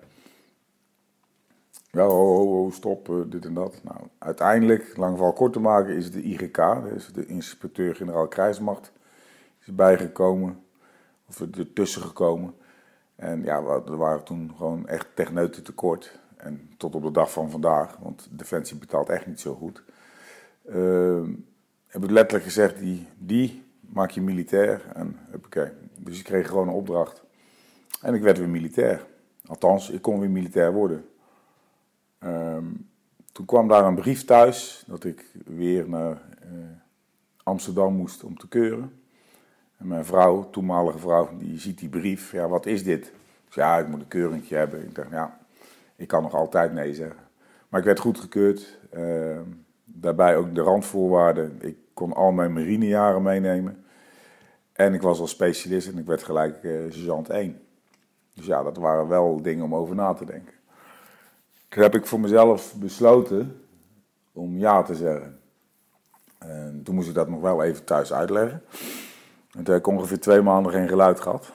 [1.96, 3.80] Ja, ho, ho, stop, dit en dat.
[3.82, 6.60] Nou, uiteindelijk, lang val kort te maken, is de IGK,
[6.92, 8.92] dus de inspecteur-generaal krijgsmacht,
[9.60, 10.62] is bijgekomen.
[11.28, 12.54] Of er tussen gekomen.
[13.14, 16.18] En ja, we waren toen gewoon echt techneuten tekort.
[16.36, 19.82] En tot op de dag van vandaag, want Defensie betaalt echt niet zo goed.
[20.68, 21.22] Uh,
[21.86, 24.82] heb ik letterlijk gezegd, die, die maak je militair.
[24.94, 25.72] En oké.
[25.98, 27.22] Dus ik kreeg gewoon een opdracht.
[28.02, 29.06] En ik werd weer militair.
[29.46, 31.04] Althans, ik kon weer militair worden.
[32.18, 32.64] Ehm,
[33.32, 36.58] toen kwam daar een brief thuis dat ik weer naar uh,
[37.42, 39.00] Amsterdam moest om te keuren.
[39.76, 42.32] En mijn vrouw, toenmalige vrouw, die ziet die brief.
[42.32, 43.12] Ja, wat is dit?
[43.48, 44.82] Zei, ja, ik moet een keuringje hebben.
[44.82, 45.38] Ik dacht, ja,
[45.96, 47.20] ik kan nog altijd nee zeggen.
[47.68, 48.78] Maar ik werd goedgekeurd.
[48.94, 49.38] Uh,
[49.84, 51.56] daarbij ook de randvoorwaarden.
[51.60, 53.84] Ik kon al mijn marinejaren meenemen.
[54.72, 57.60] En ik was al specialist en ik werd gelijk uh, sergeant 1.
[58.34, 60.54] Dus ja, dat waren wel dingen om over na te denken.
[61.68, 63.60] Heb ik voor mezelf besloten
[64.32, 65.40] om ja te zeggen.
[66.38, 68.62] En toen moest ik dat nog wel even thuis uitleggen.
[69.50, 71.52] En toen heb ik ongeveer twee maanden geen geluid gehad.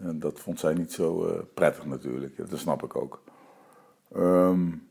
[0.00, 3.22] En dat vond zij niet zo uh, prettig natuurlijk, dat snap ik ook.
[4.16, 4.88] Um,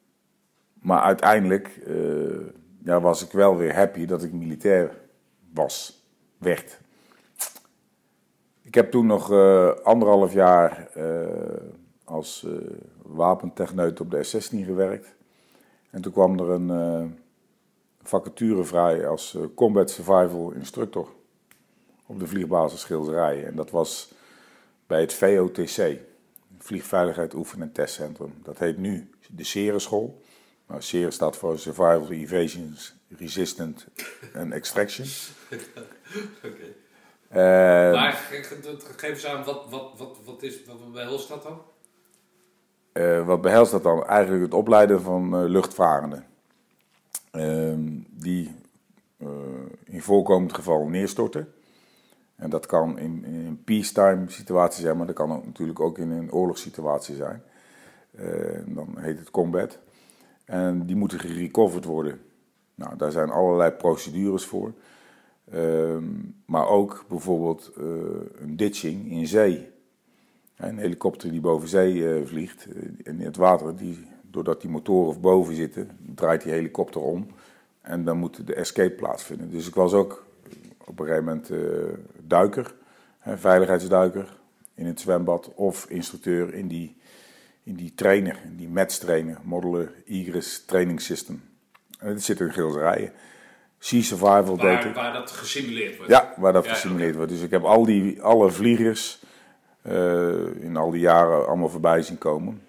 [0.73, 2.47] maar uiteindelijk uh,
[2.83, 4.97] ja, was ik wel weer happy dat ik militair
[5.53, 6.05] was,
[6.37, 6.79] werd.
[8.61, 10.89] Ik heb toen nog uh, anderhalf jaar
[12.05, 12.53] als uh,
[13.01, 15.15] wapentechneut op de S-16 gewerkt.
[15.89, 17.19] En toen kwam er een
[18.03, 21.09] vacature vrij als Combat Survival Instructor
[22.05, 23.47] op de vliegbasis Schilderijen.
[23.47, 24.11] En dat was
[24.87, 25.99] bij het VOTC,
[26.57, 28.33] Vliegveiligheid Oefen- en Testcentrum.
[28.43, 30.21] Dat heet nu de Serenschool.
[30.67, 32.77] Nou, SERE staat voor Survival, Evasion,
[33.17, 33.87] Resistant
[34.33, 35.07] en Extraction.
[35.49, 35.63] Oké.
[36.43, 36.75] Okay.
[37.29, 38.13] Uh, maar
[38.95, 41.61] geef eens aan, wat, wat, wat, wat, is, wat behelst dat dan?
[42.97, 44.05] Uh, wat behelst dat dan?
[44.05, 46.25] Eigenlijk het opleiden van uh, luchtvarenden.
[47.31, 48.55] Ehm, die
[49.17, 49.27] eh,
[49.83, 51.53] in voorkomend geval neerstorten.
[52.35, 56.11] En dat kan in, een peacetime situatie zijn, maar dat kan ook natuurlijk ook in
[56.11, 57.43] een oorlogssituatie zijn.
[58.65, 59.79] dan heet het combat.
[60.45, 62.21] En die moeten gerecoverd worden.
[62.75, 64.73] Nou, daar zijn allerlei procedures voor.
[65.51, 66.05] Ehm,
[66.45, 67.71] maar ook bijvoorbeeld
[68.35, 69.73] een ditching in zee.
[70.57, 72.67] Een helikopter die boven zee uh, vliegt
[73.03, 77.27] en in het water, die, doordat die motoren boven zitten, draait die helikopter om.
[77.81, 79.51] En dan moet de escape plaatsvinden.
[79.51, 80.25] Dus ik was ook
[80.77, 81.59] op een gegeven moment uh,
[82.21, 82.75] duiker,
[83.19, 84.37] hè, veiligheidsduiker
[84.75, 86.97] in het zwembad of instructeur in die,
[87.63, 91.43] in die trainer, in die METS trainer, Modeler Igris Training System.
[91.99, 93.11] En dat zit in Gilserijen.
[93.79, 94.95] Sea Survival waar, deed ik.
[94.95, 96.11] Waar dat gesimuleerd wordt.
[96.11, 97.31] Ja, waar dat Ja, gesimuleerd wordt.
[97.31, 99.29] Dus ik heb al die, alle vliegers eh,
[100.59, 102.61] in al die jaren allemaal voorbij zien komen.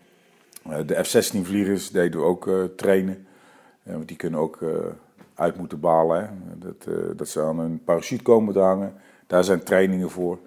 [0.68, 3.26] Eh, de F-16 vliegers deden we ook eh, trainen.
[3.82, 4.68] Eh, want die kunnen ook eh,
[5.34, 6.42] uit moeten balen.
[6.56, 8.94] Dat, eh, dat ze aan een parachute komen te hangen.
[9.26, 10.38] Daar zijn trainingen voor.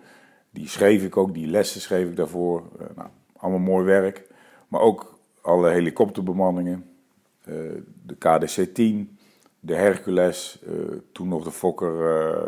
[0.52, 2.64] Die schreef ik ook, die lessen schreef ik daarvoor.
[2.80, 4.28] Eh, nou, allemaal mooi werk.
[4.68, 6.84] Maar ook alle helikopterbemanningen.
[7.44, 7.54] eh,
[8.06, 9.18] de KDC-10,
[9.60, 10.72] de Hercules, eh,
[11.12, 12.48] toen nog de Fokker eh,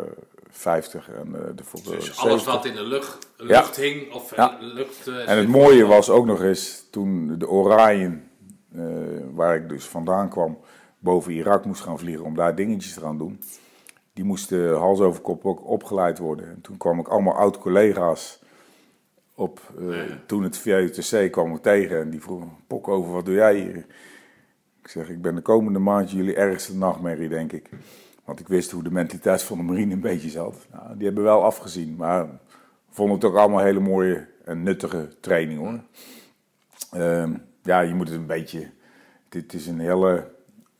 [0.52, 2.52] 50 en eh, de Fokker Dus alles 70.
[2.54, 4.56] wat in de lucht, lucht hing of Ja.
[4.60, 5.06] lucht...
[5.08, 8.22] eh, En het mooie was ook nog eens toen de Orion,
[8.74, 8.82] eh,
[9.32, 10.58] waar ik dus vandaan kwam,
[10.98, 13.40] boven Irak moest gaan vliegen om daar dingetjes te gaan doen.
[14.12, 16.46] Die moesten hals over kop ook opgeleid worden.
[16.48, 18.40] En toen kwam ik allemaal oud-collega's
[19.34, 19.60] op.
[20.26, 23.86] Toen het VUTC kwam ik tegen en die vroegen, Pok over, wat doe jij hier?
[24.82, 27.68] Ik zeg, ik ben de komende maand jullie ergste nachtmerrie, denk ik.
[28.32, 30.66] Want ik wist hoe de mentaliteit van de marine een beetje zat.
[30.70, 32.26] Nou, die hebben wel afgezien, maar
[32.90, 35.80] vond het ook allemaal hele mooie en nuttige training hoor.
[36.90, 38.70] Ehm, ja, je moet het een beetje.
[39.28, 40.28] Dit is een hele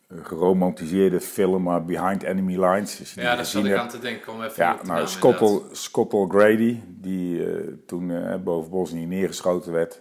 [0.09, 3.15] eh, geromantiseerde film, maar behind enemy lines.
[3.15, 4.33] Ja, daar zat ik aan te denken.
[4.33, 5.77] Om even Ja, te nou, inderdaad.
[5.77, 10.01] Scottle Grady, die eh, toen eh, boven Bosnië neergeschoten werd,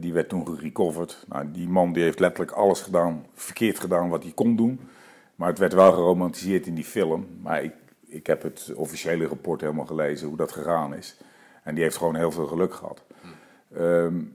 [0.00, 1.24] die werd toen gerecoverd.
[1.28, 4.80] Nou, die man die heeft letterlijk alles gedaan, verkeerd gedaan wat hij kon doen.
[5.38, 7.38] Maar het werd wel geromantiseerd in die film.
[7.42, 7.72] Maar ik,
[8.06, 11.16] ik heb het officiële rapport helemaal gelezen, hoe dat gegaan is.
[11.64, 13.02] En die heeft gewoon heel veel geluk gehad.
[13.74, 14.26] Ehm, Maar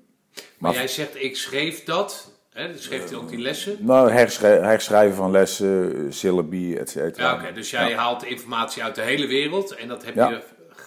[0.57, 2.31] maar jij zegt, ik schreef dat.
[2.49, 3.77] Hè, dus schreef hij ook die lessen.
[3.85, 7.31] nou, herschrij- herschrijven van lessen, syllabi, et cetera.
[7.33, 7.53] Ja, oké.
[7.53, 7.97] Dus jij Ja.
[7.97, 9.75] haalt informatie uit de hele wereld.
[9.75, 10.29] En dat heb Ja.
[10.29, 10.41] je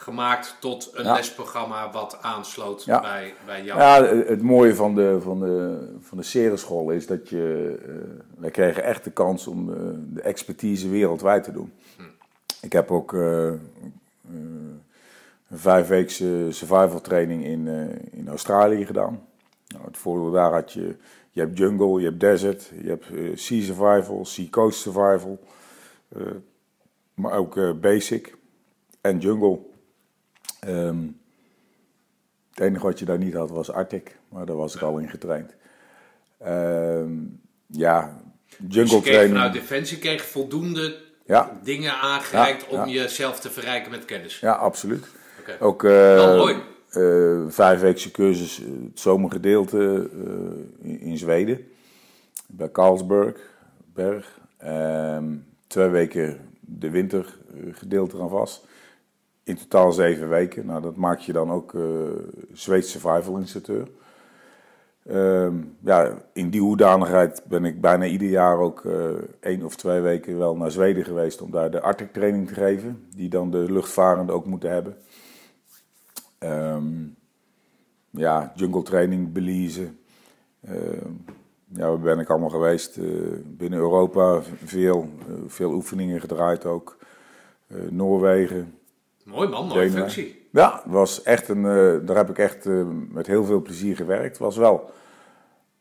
[0.06, 1.12] gemaakt tot een Ja.
[1.14, 3.00] lesprogramma wat aansloot Ja.
[3.00, 3.80] bij, bij jou.
[3.80, 7.76] Ja, het mooie van de, van de, van de serenschool is dat je...
[7.86, 9.78] eh, wij kregen echt de kans om eh,
[10.12, 11.72] de expertise wereldwijd te doen.
[12.62, 13.52] Ik heb ook eh,
[14.28, 14.80] een
[15.52, 17.66] vijfweekse survival training in,
[18.12, 19.26] in Australië gedaan.
[19.68, 20.96] Nou, het voordeel daar had je...
[21.30, 23.06] Je hebt jungle, je hebt desert, je hebt
[23.40, 25.38] sea survival, sea coast survival.
[27.14, 28.36] maar ook basic
[29.00, 29.58] en jungle.
[30.60, 30.98] Ehm,
[32.50, 35.08] het enige wat je daar niet had was Arctic, maar daar was ik al in
[35.08, 35.54] getraind.
[36.38, 37.12] Ehm,
[37.66, 38.20] ja,
[38.58, 39.34] dus jungle je kreeg training.
[39.34, 44.38] vanuit Defensie kreeg voldoende Ja, dingen aangereikt Ja, om jezelf te verrijken met kennis.
[44.40, 45.06] ja, absoluut.
[45.40, 45.56] Oké.
[45.60, 46.56] Ook eh Wel mooi.
[46.90, 51.66] eh, vijfweekse cursus, eh, het zomergedeelte eh, in, in Zweden,
[52.46, 53.36] bij Carlsberg,
[53.94, 54.38] berg.
[54.58, 55.34] Ehm,
[55.66, 58.64] twee weken de wintergedeelte aan vast.
[59.46, 60.66] In totaal zeven weken.
[60.66, 61.74] Nou, dat maak je dan ook
[62.52, 63.88] Zweeds survival instructeur.
[65.06, 70.00] Ehm, ja, in die hoedanigheid ben ik bijna ieder jaar ook eh één of twee
[70.00, 73.72] weken wel naar Zweden geweest om daar de Arctic training te geven, die dan de
[73.72, 74.96] luchtvarenden ook moeten hebben.
[76.38, 77.06] Ehm,
[78.10, 79.88] ja, jungle training, Belize.
[80.60, 81.12] Ehm,
[81.66, 82.96] ja, ben ik allemaal geweest?
[82.96, 83.04] Eh,
[83.46, 85.08] binnen Europa veel,
[85.46, 86.96] veel oefeningen gedraaid ook.
[87.90, 88.78] Noorwegen.
[89.26, 90.48] Mooi man, mooie functie.
[90.50, 94.28] Ja, was echt een, eh, daar heb ik echt eh, met heel veel plezier gewerkt.
[94.28, 94.90] Het was wel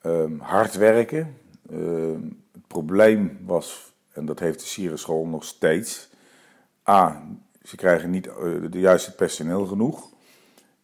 [0.02, 1.38] ehm, hard werken.
[1.72, 2.22] Ehm,
[2.52, 6.10] het probleem was, en dat heeft de Sierenschool nog steeds.
[6.90, 7.24] A,
[7.64, 8.34] ze krijgen niet eh,
[8.70, 10.14] de juiste personeel genoeg.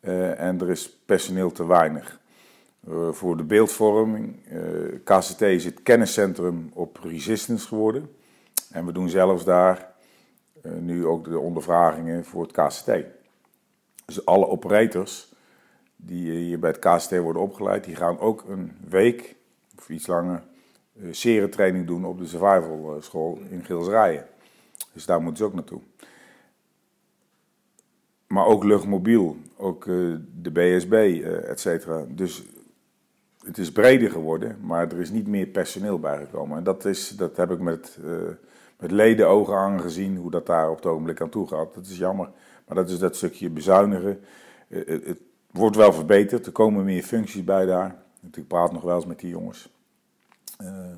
[0.01, 2.19] En er is personeel te weinig.
[3.11, 4.35] Voor de beeldvorming,
[5.03, 8.09] KCT is het kenniscentrum op resistance geworden.
[8.71, 9.90] En we doen zelfs daar
[10.79, 12.91] nu ook de ondervragingen voor het KCT.
[14.05, 15.33] Dus alle operators
[15.95, 19.35] die hier bij het KCT worden opgeleid, die gaan ook een week
[19.77, 20.43] of iets langer
[21.01, 24.25] eh serentraining doen op de survival eh, school in Gilsrijen.
[24.93, 25.81] Dus daar moeten ze ook naartoe.
[28.27, 29.95] Maar ook luchtmobiel, ook eh,
[30.41, 32.05] de BSB, eh et cetera.
[32.09, 32.43] Dus
[33.45, 36.57] het is breder geworden, maar er is niet meer personeel bijgekomen.
[36.57, 37.97] En dat, is, dat heb ik met,
[38.81, 41.73] eh met ledenogen aangezien, hoe dat daar op het ogenblik aan toe gaat.
[41.73, 42.29] Dat is jammer.
[42.65, 44.19] Maar dat is dat stukje bezuinigen.
[44.69, 45.19] Eh, het, het
[45.51, 47.95] wordt wel verbeterd, er komen meer functies bij daar.
[48.33, 49.69] Ik praat nog wel eens met die jongens.
[50.57, 50.91] Eh,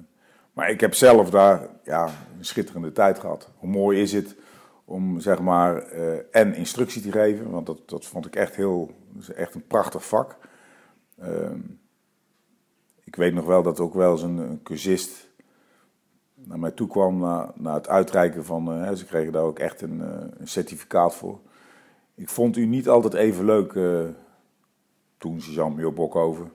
[0.54, 3.50] Maar ik heb zelf daar ja, een schitterende tijd gehad.
[3.58, 4.36] Hoe mooi is het
[4.86, 8.92] om zeg maar eh, en instructie te geven, want dat, dat vond ik echt heel,
[9.36, 10.38] echt een prachtig vak.
[11.20, 11.60] Ehm,
[13.04, 15.33] ik weet nog wel dat ook wel eens een, een cursist
[16.46, 17.20] naar mij toe kwam
[17.56, 21.40] na, het uitreiken van, uh, ze kregen daar ook echt een, uh, een, certificaat voor.
[22.16, 23.74] Ik vond u niet altijd even leuk
[25.18, 26.52] toen, Suzanne Bokhoven.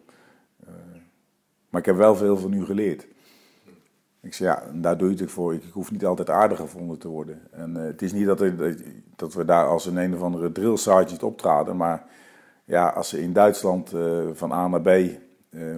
[1.69, 3.07] maar ik heb wel veel van u geleerd.
[4.21, 5.55] Ik zei, ja, daar doe je het voor.
[5.55, 7.41] Ik, hoef niet altijd aardig gevonden te worden.
[7.51, 8.45] En het is niet dat,
[9.17, 12.05] dat we daar als een een of andere drill sergeant optraden, maar
[12.65, 13.93] ja, als ze in Duitsland
[14.33, 14.91] van A naar B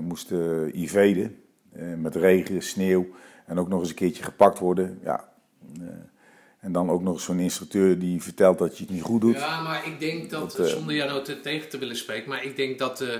[0.00, 1.36] moesten iveden,
[1.96, 3.06] met regen, sneeuw
[3.50, 5.28] en ook nog eens een keertje gepakt worden, ja...
[6.60, 9.34] En dan ook nog zo'n instructeur die vertelt dat je het niet goed doet.
[9.34, 12.56] Ja, maar ik denk dat, dat zonder jou nou tegen te willen spreken, maar ik
[12.56, 13.16] denk dat uh,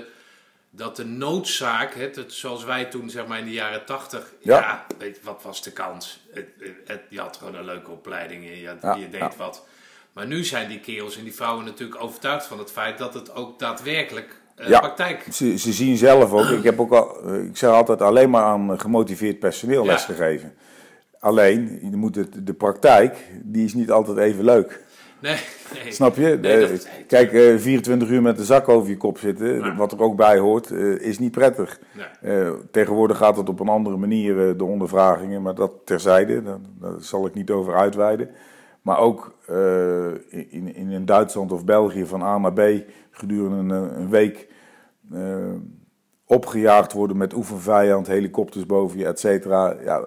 [0.69, 4.59] dat de noodzaak, het, zoals wij toen zeg maar in de jaren tachtig, ja.
[4.59, 6.19] ja, weet, wat was de kans?
[6.31, 6.47] Het,
[6.85, 9.67] het, je had gewoon een leuke opleiding en je, ja, je deed wat.
[10.13, 13.35] Maar nu zijn die kerels en die vrouwen natuurlijk overtuigd van het feit dat het
[13.35, 15.25] ook daadwerkelijk ja, praktijk...
[15.31, 18.79] Ze, ze zien zelf ook, ik heb ook al, ik zeg altijd alleen maar aan
[18.79, 20.53] gemotiveerd personeel lesgegeven.
[21.19, 24.81] Alleen, je moet het, de praktijk, die is niet altijd even leuk.
[25.21, 25.37] Nee,
[25.73, 25.91] nee.
[25.91, 26.37] Snap je?
[26.41, 30.01] Nee, dat, Kijk, uh, 24 uur met de zak over je kop zitten, wat er
[30.01, 31.79] ook bij hoort, uh, is niet prettig.
[32.21, 32.41] Nee.
[32.41, 36.93] Uh, tegenwoordig gaat het op een andere manier, de ondervragingen, maar dat terzijde, daar, daar,
[36.99, 38.29] zal ik niet over uitweiden.
[38.81, 39.35] Maar ook
[40.29, 44.47] in, in, in Duitsland of België van A naar B gedurende een, een week
[46.25, 49.75] opgejaagd worden met oefenvijand, helikopters boven je, et cetera.
[49.83, 50.03] Ja,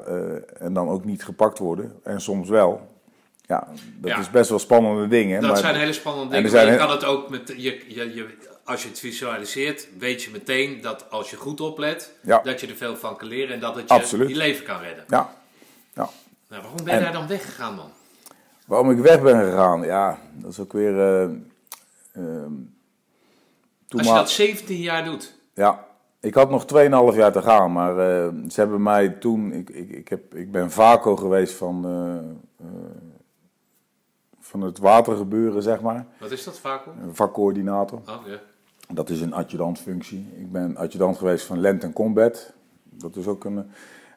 [0.59, 2.01] en dan ook niet gepakt worden.
[2.03, 2.93] En soms wel.
[3.47, 3.69] Ja,
[4.01, 5.41] dat is best wel spannende dingen.
[5.41, 6.53] Dat zijn hele spannende dingen.
[6.53, 7.49] Maar je kan het ook met.
[7.57, 8.27] Je, je, je,
[8.65, 12.41] als je het visualiseert, weet je meteen dat als je goed oplet, ja.
[12.45, 14.29] dat je er veel van kan leren en dat het je, Absoluut.
[14.29, 15.05] je leven kan redden.
[15.09, 15.35] Ja.
[15.95, 16.09] ja.
[16.49, 17.91] Nou, waarom ben je daar dan weggegaan, man?
[18.65, 19.83] Waarom ik weg ben gegaan?
[19.83, 21.23] Ja, dat is ook weer.
[21.25, 21.31] Uh,
[22.17, 22.43] uh,
[23.89, 25.35] als je dat 17 jaar doet.
[25.55, 25.87] Ja,
[26.21, 26.65] ik had nog
[27.13, 29.53] 2,5 jaar te gaan, maar uh, ze hebben mij toen.
[29.53, 31.85] Ik, ik, ik, heb, ik ben vaco geweest van
[34.55, 36.07] van het watergebeuren, zeg maar.
[36.19, 36.93] Wat is dat, vaco?
[37.03, 37.99] Een vakcoördinator.
[37.99, 38.41] Oh, ja.
[38.95, 40.27] Dat is een adjudantfunctie.
[40.37, 42.53] Ik ben adjudant geweest van Land Combat.
[42.83, 43.57] Dat is ook een...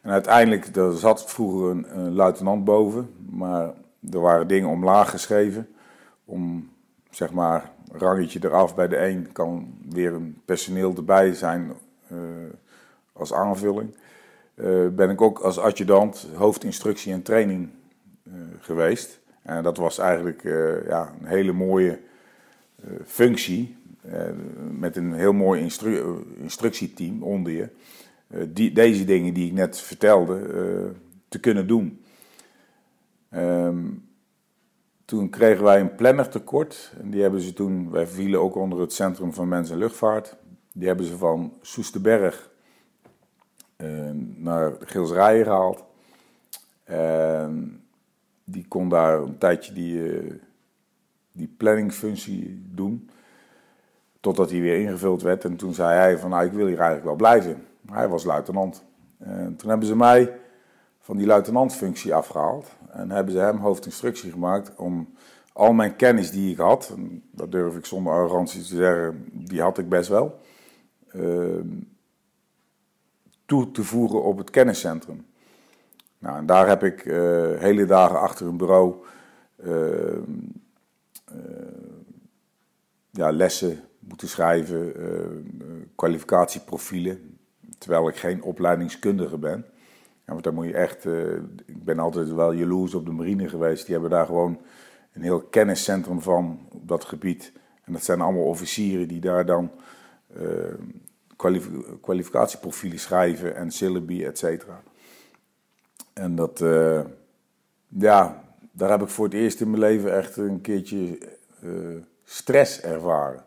[0.02, 3.74] En uiteindelijk, er zat vroeger een, een luitenant boven, maar
[4.12, 5.68] er waren dingen omlaag geschreven.
[6.26, 6.70] Om,
[7.10, 11.72] zeg maar, rangetje eraf bij de een kan weer een personeel erbij zijn
[12.12, 12.20] uh,
[13.14, 13.96] als aanvulling.
[14.56, 17.70] Uh, ben ik ook als adjudant hoofdinstructie en training
[18.24, 19.20] uh, geweest.
[19.42, 20.44] En dat was eigenlijk
[20.88, 22.00] ja, een hele mooie
[23.06, 23.76] functie.
[24.72, 27.70] Met een heel mooi instru instructieteam onder je.
[28.54, 30.42] die, deze dingen die ik net vertelde,
[31.28, 32.02] te kunnen doen.
[33.32, 33.97] Um,
[35.08, 36.94] toen kregen wij een plannertekort.
[37.02, 40.36] En die hebben ze toen, wij vielen ook onder het Centrum van Mens en Luchtvaart.
[40.74, 42.50] Die hebben ze van Soesterberg
[44.36, 45.84] naar Gilsrijen gehaald.
[46.84, 47.84] En
[48.44, 50.34] die kon daar een tijdje die, uh,
[51.32, 53.10] die planningfunctie doen.
[54.20, 55.44] Totdat hij weer ingevuld werd.
[55.44, 57.66] En toen zei hij van nou ik wil hier eigenlijk wel blijven.
[57.92, 58.84] Hij was luitenant.
[59.18, 60.40] En toen hebben ze mij
[61.08, 62.68] van die luitenantfunctie afgehaald.
[62.90, 65.14] En hebben ze hem hoofdinstructie gemaakt om
[65.54, 66.96] al mijn kennis die ik had.
[67.32, 70.40] Dat durf ik zonder arrogantie te zeggen, die had ik best wel.
[71.14, 71.60] Uh,
[73.46, 75.26] toe te voegen op het kenniscentrum.
[76.20, 77.16] Nou, en daar heb ik uh,
[77.60, 78.96] hele dagen achter een bureau
[79.64, 80.18] uh, uh,
[83.12, 84.94] ja, lessen moeten schrijven,
[85.96, 87.38] kwalificatieprofielen,
[87.78, 89.66] terwijl ik geen opleidingskundige ben.
[90.28, 91.06] Ja, want daar moet je echt,
[91.66, 94.62] ik ben altijd wel jaloers op de marine geweest, die hebben daar gewoon
[95.14, 97.52] een heel kenniscentrum van op dat gebied.
[97.84, 99.72] En dat zijn allemaal officieren die daar dan
[101.36, 101.70] kwalif
[102.02, 104.82] kwalificatieprofielen schrijven en syllabi, et cetera.
[106.14, 107.02] En dat, uh,
[107.88, 111.20] ja, daar heb ik voor het eerst in mijn leven echt een keertje
[112.24, 113.44] stress ervaren.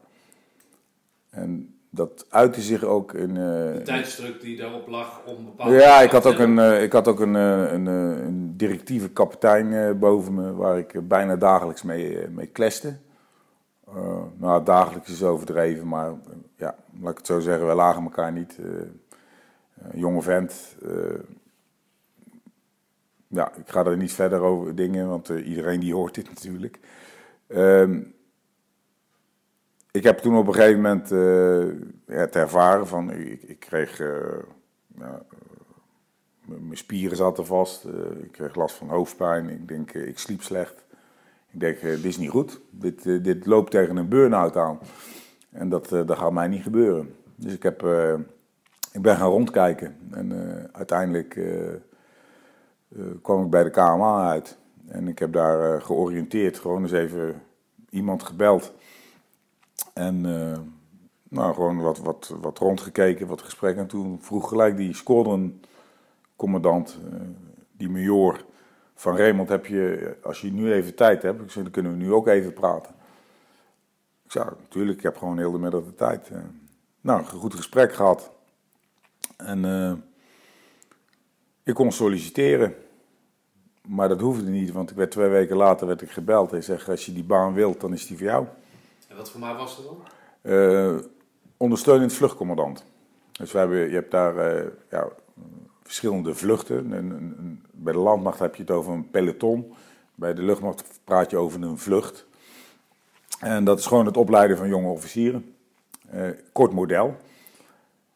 [1.31, 3.31] En dat uitte zich ook in...
[3.31, 5.75] Uh, de tijdsdruk die daarop lag om bepaalde...
[5.75, 10.55] Ja, ik had ook een, ik had ook een, een, een directieve kapitein boven me
[10.55, 12.97] waar ik bijna dagelijks mee, mee kleste.
[14.37, 16.13] nou, dagelijks is overdreven, maar
[16.57, 18.59] ja, laat ik het zo zeggen, we lagen elkaar niet.
[19.95, 20.77] jonge vent,
[23.27, 26.79] ja, ik ga er niet verder over dingen, want iedereen die hoort dit natuurlijk.
[27.49, 28.15] Um,
[29.93, 31.67] ik heb toen op een gegeven moment uh,
[32.07, 34.09] het ervaren van, ik, ik kreeg uh,
[36.45, 37.85] mijn spieren zaten vast.
[37.85, 39.49] Eh, ik kreeg last van hoofdpijn.
[39.49, 40.85] Ik denk, ik sliep slecht.
[41.51, 42.61] Ik denk, dit is niet goed.
[42.71, 44.79] Dit, dit loopt tegen een burn-out aan.
[45.51, 47.15] En dat, dat gaat mij niet gebeuren.
[47.35, 47.87] Dus ik, heb,
[48.93, 49.97] ik ben gaan rondkijken.
[50.11, 50.33] En
[50.73, 51.41] uiteindelijk
[53.23, 54.59] kwam ik bij de KMA uit.
[54.89, 56.59] En ik heb daar georiënteerd.
[56.59, 57.43] Gewoon eens even
[57.91, 58.73] iemand gebeld.
[59.95, 60.25] En
[61.31, 63.83] nou, gewoon wat, wat, wat rondgekeken, wat gesprekken.
[63.83, 67.21] En toen vroeg gelijk die squadron-commandant, uh,
[67.73, 68.45] die major
[68.95, 72.13] van Raymond, heb je, als je nu even tijd hebt, ik dan kunnen we nu
[72.13, 72.95] ook even praten.
[74.25, 76.31] Ik zei, natuurlijk, ik heb gewoon heel de middag de tijd.
[76.33, 76.39] Uh,
[77.01, 78.31] nou, een goed gesprek gehad.
[79.37, 79.65] En
[81.63, 82.75] ik kon solliciteren.
[83.87, 86.51] Maar dat hoefde niet, want ik werd twee weken later werd ik gebeld.
[86.51, 88.47] Hij zegt, als je die baan wilt, dan is die voor jou.
[89.11, 91.05] En wat voor mij was dat dan?
[91.57, 92.85] ondersteunend vluchtcommandant.
[93.33, 95.09] Dus we hebben, je hebt daar uh, ja,
[95.83, 96.93] verschillende vluchten.
[96.93, 99.75] En, bij de landmacht heb je het over een peloton.
[100.15, 102.27] Bij de luchtmacht praat je over een vlucht.
[103.41, 105.55] En dat is gewoon het opleiden van jonge officieren.
[106.15, 107.17] Uh, kort model.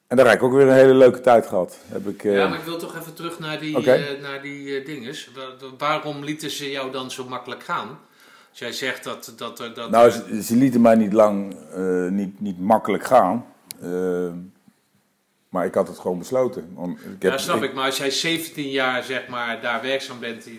[0.07, 1.79] En daar heb ik ook weer een hele leuke tijd gehad.
[1.87, 2.37] Heb ik, uh...
[2.37, 4.19] Ja, maar ik wil toch even terug naar die, okay.
[4.21, 5.31] naar die dinges.
[5.79, 7.99] Waarom lieten ze jou dan zo makkelijk gaan?
[8.55, 9.33] Als jij zegt dat...
[9.37, 13.47] dat, dat nou, ze, ze lieten mij niet lang, uh, niet, niet makkelijk gaan.
[13.83, 14.33] Uh,
[15.49, 16.77] maar ik had het gewoon besloten.
[17.17, 20.47] ik heb, ja, snap ik, Maar als jij 17 jaar zeg maar, daar werkzaam bent,
[20.47, 20.53] er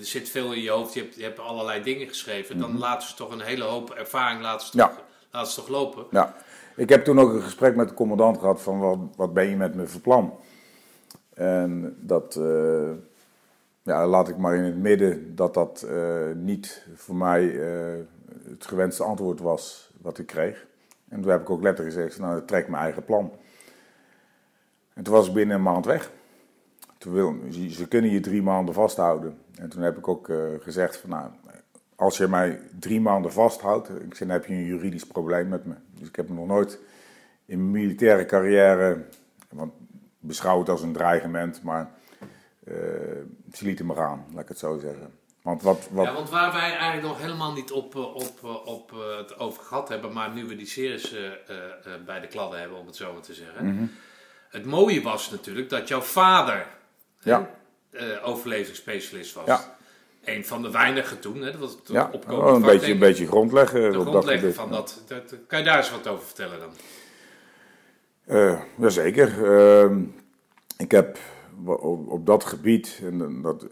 [0.00, 2.78] zit veel in je hoofd, je hebt, je hebt allerlei dingen geschreven, dan mhm.
[2.78, 5.02] laten ze toch een hele hoop ervaring laten ze toch, ja.
[5.30, 6.06] laten ze toch lopen.
[6.10, 6.34] Ja,
[6.76, 9.56] ik heb toen ook een gesprek met de commandant gehad van wat, wat ben je
[9.56, 10.38] met me van plan?
[11.34, 12.90] En dat, uh,
[13.90, 18.04] laat ik maar in het midden dat dat uh, niet voor mij uh,
[18.48, 20.66] het gewenste antwoord was wat ik kreeg.
[21.08, 23.32] En toen heb ik ook letterlijk gezegd, nou, trek mijn eigen plan.
[24.94, 26.10] En toen was ik binnen een maand weg.
[26.98, 27.34] Toen wil,
[27.70, 29.38] ze kunnen je drie maanden vasthouden.
[29.54, 31.30] En toen heb ik ook uh, gezegd van, nou,
[31.94, 35.64] als je mij drie maanden vasthoudt, ik zeg, dan heb je een juridisch probleem met
[35.64, 35.74] me.
[35.98, 36.78] Dus ik heb nog nooit
[37.44, 39.04] in mijn militaire carrière,
[39.48, 39.72] want
[40.18, 41.90] beschouw het als een dreigement, maar
[43.52, 45.18] ze lieten me gaan, laat ik het zo zeggen.
[45.42, 46.06] Want, wat, wat...
[46.06, 49.62] Ja, want waar wij eigenlijk nog helemaal niet op, eh, op, eh, op het over
[49.62, 51.28] gehad hebben, maar nu we die series uh,
[52.06, 53.64] bij de kladden hebben, om het zo maar te zeggen.
[53.64, 53.90] Mm -hmm.
[54.48, 56.66] Het mooie was natuurlijk dat jouw vader
[57.20, 57.50] ja.
[58.22, 59.46] overlevingsspecialist was.
[59.46, 59.76] Ja.
[60.24, 61.50] Een van de weinigen toen, hè?
[61.50, 63.92] dat was ja, oh, een, beetje, een beetje grondleggen.
[63.92, 66.72] De grondleggen van dat, dat, Kan je daar eens wat over vertellen dan?
[68.78, 69.38] Jazeker.
[69.38, 69.96] Uh,
[70.76, 71.18] ik heb
[71.64, 73.66] op, op dat gebied, en dat,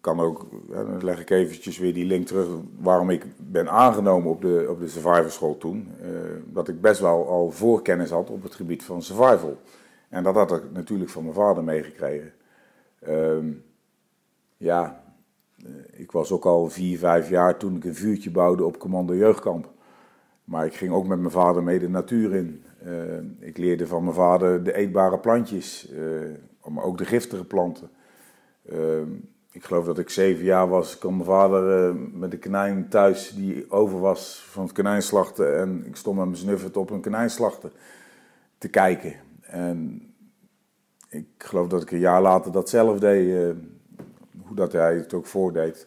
[0.00, 2.48] kan ook, dan leg ik eventjes weer die link terug
[2.78, 5.88] waarom ik ben aangenomen op de, op de survival school toen.
[6.02, 6.08] Uh,
[6.44, 9.58] dat ik best wel al voorkennis had op het gebied van survival.
[10.08, 12.32] En dat had ik natuurlijk van mijn vader meegekregen.
[13.08, 13.36] Uh,
[14.56, 15.02] ja,
[15.56, 19.14] eh, ik was ook al vier, vijf jaar toen ik een vuurtje bouwde op commando
[19.14, 19.70] jeugdkamp.
[20.44, 22.62] Maar ik ging ook met mijn vader mee de natuur in.
[22.86, 25.92] Uh, ik leerde van mijn vader de eetbare plantjes
[26.68, 27.90] maar ook de giftige planten.
[28.68, 29.08] Ehm,
[29.52, 33.34] ik geloof dat ik zeven jaar was, kwam mijn vader uh, met een konijn thuis
[33.34, 35.58] die over was van het konijnslachten.
[35.58, 37.72] En ik stond met mijn snuffert op een konijnslachten
[38.58, 39.14] te kijken.
[39.40, 40.02] En
[41.08, 43.50] ik geloof dat ik een jaar later dat zelf deed, uh,
[44.46, 45.86] hoe dat hij het ook voordeed.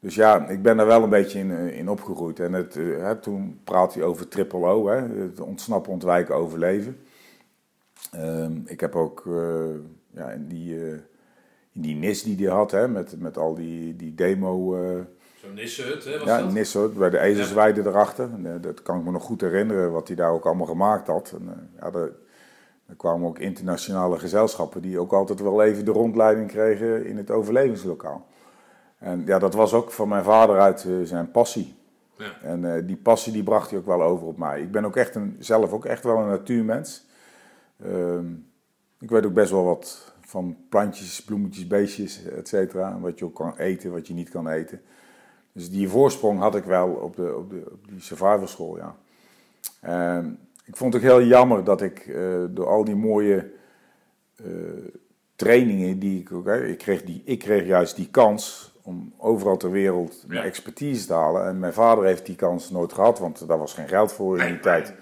[0.00, 2.40] Dus ja, ik ben daar wel een beetje in, eh, in opgegroeid.
[2.40, 6.98] En het, uh, toen praat hij over triple O, hè, het ontsnappen, ontwijken, overleven.
[8.12, 9.74] Ehm, ik heb ook uh,
[10.10, 10.92] ja, in, die, uh,
[11.72, 14.76] in die NIS die hij had, hè, met, met al die, die demo...
[14.76, 15.00] Uh,
[15.42, 16.18] Zo'n Nishut, hè?
[16.18, 16.52] Was ja, dat?
[16.52, 17.88] Nishut, bij de ezelsweide ja.
[17.88, 18.30] erachter.
[18.44, 21.34] En, dat kan ik me nog goed herinneren, wat hij daar ook allemaal gemaakt had.
[21.38, 22.12] En, ja, er,
[22.86, 27.30] er kwamen ook internationale gezelschappen die ook altijd wel even de rondleiding kregen in het
[27.30, 28.26] overlevingslokaal.
[28.98, 31.76] En ja, dat was ook van mijn vader uit zijn passie.
[32.16, 32.32] Ja.
[32.42, 34.60] En die passie die bracht hij ook wel over op mij.
[34.60, 37.07] Ik ben ook echt een, zelf ook echt wel een natuurmens.
[37.86, 38.18] Uh,
[39.00, 42.98] ik weet ook best wel wat van plantjes, bloemetjes, beestjes, et cetera.
[43.00, 44.80] Wat je ook kan eten, wat je niet kan eten.
[45.52, 48.96] Dus die voorsprong had ik wel op, de, op, de, op die survival school, ja.
[49.84, 50.30] Uh,
[50.64, 53.50] ik vond het ook heel jammer dat ik uh, door al die mooie
[54.44, 54.46] uh,
[55.36, 56.48] trainingen die ik ook...
[56.48, 61.12] Ik kreeg, die, ik kreeg juist die kans om overal ter wereld mijn expertise te
[61.12, 61.46] halen.
[61.46, 64.46] En mijn vader heeft die kans nooit gehad, want daar was geen geld voor in
[64.46, 64.94] die tijd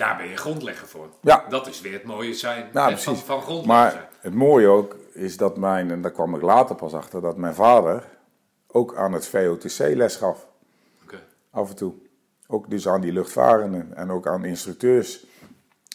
[0.00, 1.08] daar ben je grondlegger voor.
[1.20, 1.44] Ja.
[1.48, 5.36] Dat is weer het mooie zijn nou, van, van grondlegger maar het mooie ook is
[5.36, 8.08] dat mijn, en daar kwam ik later pas achter, dat mijn vader
[8.66, 10.46] ook aan het VOTC les gaf.
[11.02, 11.20] Okay.
[11.50, 11.92] Af en toe.
[12.46, 15.26] Ook dus aan die luchtvarenden en ook aan instructeurs.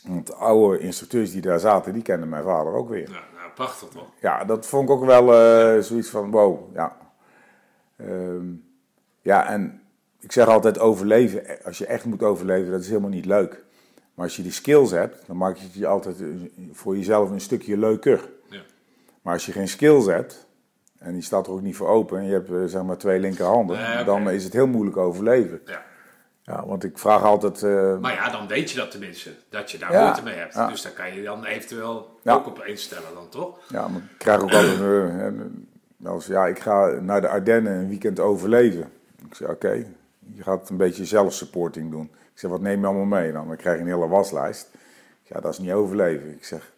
[0.07, 3.09] Want de oude instructeurs die daar zaten, die kenden mijn vader ook weer.
[3.09, 4.07] Ja, nou prachtig toch?
[4.19, 6.75] Ja, dat vond ik ook wel eh, zoiets van wow.
[6.75, 6.97] Ja.
[7.97, 8.45] Ehm,
[9.21, 9.81] ja, en
[10.19, 11.63] ik zeg altijd overleven.
[11.63, 13.64] Als je echt moet overleven, dat is helemaal niet leuk.
[14.16, 16.28] Maar als je die skills hebt, dan maak je het je altijd eh,
[16.72, 18.30] voor jezelf een stukje leuker.
[18.49, 18.61] Ja.
[19.22, 20.45] Maar als je geen skills hebt,
[20.97, 23.20] en die staat er ook niet voor open, en je hebt eh, zeg maar twee
[23.20, 25.61] linkerhanden, Nee, dan is het heel moeilijk overleven.
[25.66, 25.84] Ja.
[26.43, 27.63] Ja, want ik vraag altijd.
[27.63, 30.53] eh, Maar ja, dan weet je dat tenminste, dat je daar Ja, moeite mee hebt.
[30.53, 30.68] ja.
[30.68, 32.34] Dus daar kan je dan eventueel Ja.
[32.34, 33.59] ook op instellen dan, toch?
[33.70, 35.68] Ja, maar ik krijg ook altijd een-
[36.05, 38.91] als ja, ik ga naar de Ardennen een weekend overleven.
[39.30, 39.86] Ik zeg, oké,
[40.34, 42.11] je gaat een beetje zelfsupporting doen.
[42.36, 43.47] Ik zeg, wat neem je allemaal mee dan?
[43.47, 44.67] Dan krijg je een hele waslijst.
[44.73, 44.79] Ik
[45.27, 46.31] zeg, Ja, dat is niet overleven.
[46.31, 46.71] Ik zeg,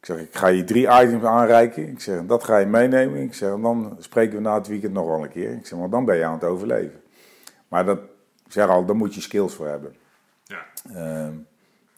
[0.00, 1.88] ik zeg, ik ga je drie items aanreiken.
[1.88, 3.22] Ik zeg, dat ga je meenemen.
[3.22, 5.52] Ik zeg, dan spreken we na het weekend nog wel een keer.
[5.52, 7.00] Ik zeg, maar dan ben je aan het overleven.
[7.68, 7.98] Maar dat,
[8.46, 9.94] ik zeg al, daar moet je skills voor hebben.
[10.44, 10.64] Ja.
[10.94, 11.32] Ehm,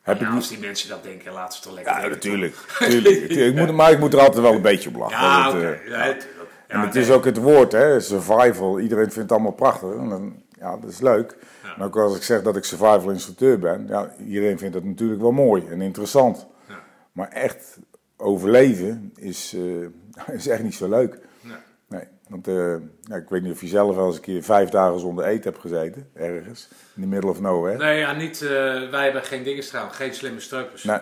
[0.02, 0.58] heb ja, ik als niet...
[0.58, 2.54] die mensen dat denken, laat ze toch lekker Ja, denken, natuurlijk.
[2.80, 3.56] natuurlijk, natuurlijk.
[3.60, 5.18] Ik moet, maar ik moet er altijd wel een beetje op lachen.
[5.18, 5.64] Ja, Dat, oké.
[5.66, 6.22] eh, Ja, natuurlijk.
[6.68, 7.02] Ja, en het nee.
[7.02, 8.80] is ook het woord, hè, survival.
[8.80, 9.92] Iedereen vindt het allemaal prachtig.
[9.92, 11.36] En dan, ja, dat is leuk.
[11.62, 11.74] Ja.
[11.76, 15.20] En ook als ik zeg dat ik survival instructeur ben, ja, iedereen vindt het natuurlijk
[15.20, 16.46] wel mooi en interessant.
[16.68, 16.82] Ja.
[17.12, 17.78] Maar echt
[18.16, 21.18] overleven is, eh, is echt niet zo leuk.
[21.40, 21.56] Nee.
[21.88, 24.68] Nee, want eh, ja, ik weet niet of je zelf wel eens een keer vijf
[24.68, 27.76] dagen zonder eten hebt gezeten, ergens, in the middle of nowhere.
[27.78, 28.48] Nee, ja, niet, eh,
[28.90, 30.84] wij hebben geen dingenstraal, geen slimme streupers.
[30.84, 30.98] Nee,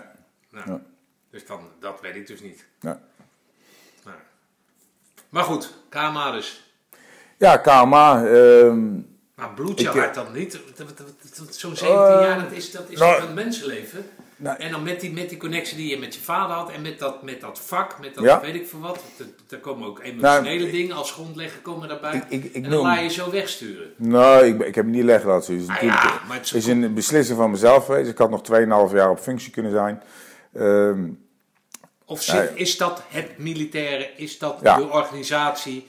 [0.50, 0.80] Nou, Ja.
[1.30, 2.66] Dus dan, dat weet ik dus niet.
[2.80, 2.96] Nou.
[5.28, 6.70] Maar goed, KMA dus.
[7.38, 8.26] Ja, KMA.
[8.26, 9.00] ehm,
[9.36, 10.60] Maar bloed je Ik, eh, hart dan niet?
[11.50, 14.06] Zo'n 17 Eh, jaar, dat is, dat is nou, een mensenleven?
[14.36, 16.82] nou, En dan met die, met die connectie die je met je vader had en
[16.82, 18.40] met dat, met dat vak, met dat Ja.
[18.40, 19.02] weet ik veel wat.
[19.18, 22.14] Er- Er komen ook emotionele Nou, dingen als grondlegger komen daarbij.
[22.14, 23.92] Ik- ik- ik en dan noem- laat je zo wegsturen.
[23.96, 25.52] Nou, ik, ik heb niet leggen laten.
[25.54, 28.10] Het is Ah natuurlijk ja, maar het is- het is een beslissing van mezelf geweest.
[28.10, 30.02] Ik had nog 2,5 jaar op functie kunnen zijn.
[30.54, 31.08] Ehm,
[32.04, 34.76] Of zit, is dat het militaire, is dat Ja.
[34.76, 35.86] de organisatie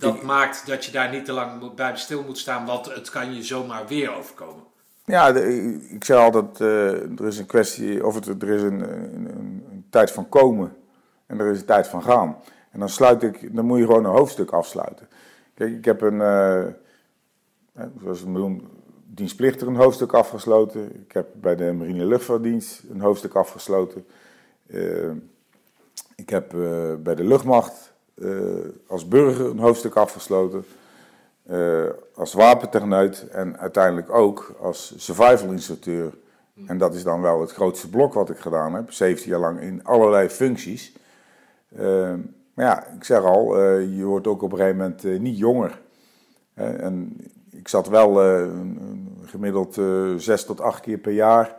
[0.00, 3.10] dat ik- maakt dat je daar niet te lang bij stil moet staan, want het
[3.10, 4.64] kan je zomaar weer overkomen.
[5.04, 8.80] ja, de- ik, zeg altijd, eh, er is een kwestie, of het, er is een,
[8.80, 10.76] een, een, een tijd van komen
[11.26, 12.36] en er is een tijd van gaan.
[12.70, 15.08] En dan sluit ik, dan moet je gewoon een hoofdstuk afsluiten.
[15.54, 16.64] Kijk, ik heb een, eh,
[18.02, 18.68] zoals we doen,
[19.06, 21.00] dienstplichtig een hoofdstuk afgesloten.
[21.02, 24.06] Ik heb bij de Marine Luchtvaartdienst een hoofdstuk afgesloten.
[24.66, 25.10] Eh,
[26.16, 26.48] ik heb
[27.02, 27.89] bij de luchtmacht
[28.86, 30.64] als burger een hoofdstuk afgesloten.
[31.46, 36.12] Eh, als wapentechneut en uiteindelijk ook als survival instructeur.
[36.66, 38.92] En dat is dan wel het grootste blok wat ik gedaan heb.
[38.92, 40.92] 17 jaar lang in allerlei functies.
[41.76, 42.14] Eh,
[42.54, 45.38] maar ja, ik zeg al, eh, je wordt ook op een gegeven moment eh, niet
[45.38, 45.80] jonger.
[46.54, 47.16] En
[47.50, 48.48] ik zat wel eh,
[49.24, 51.56] gemiddeld eh, zes tot acht keer per jaar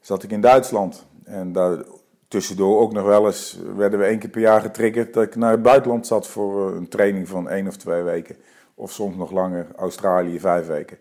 [0.00, 1.06] zat ik in Duitsland.
[1.24, 1.84] En daar
[2.32, 5.50] tussendoor ook nog wel eens werden we één keer per jaar getriggerd dat ik naar
[5.50, 8.36] het buitenland zat voor eh, een training van één of twee weken.
[8.74, 10.98] Of soms nog langer, Australië vijf weken.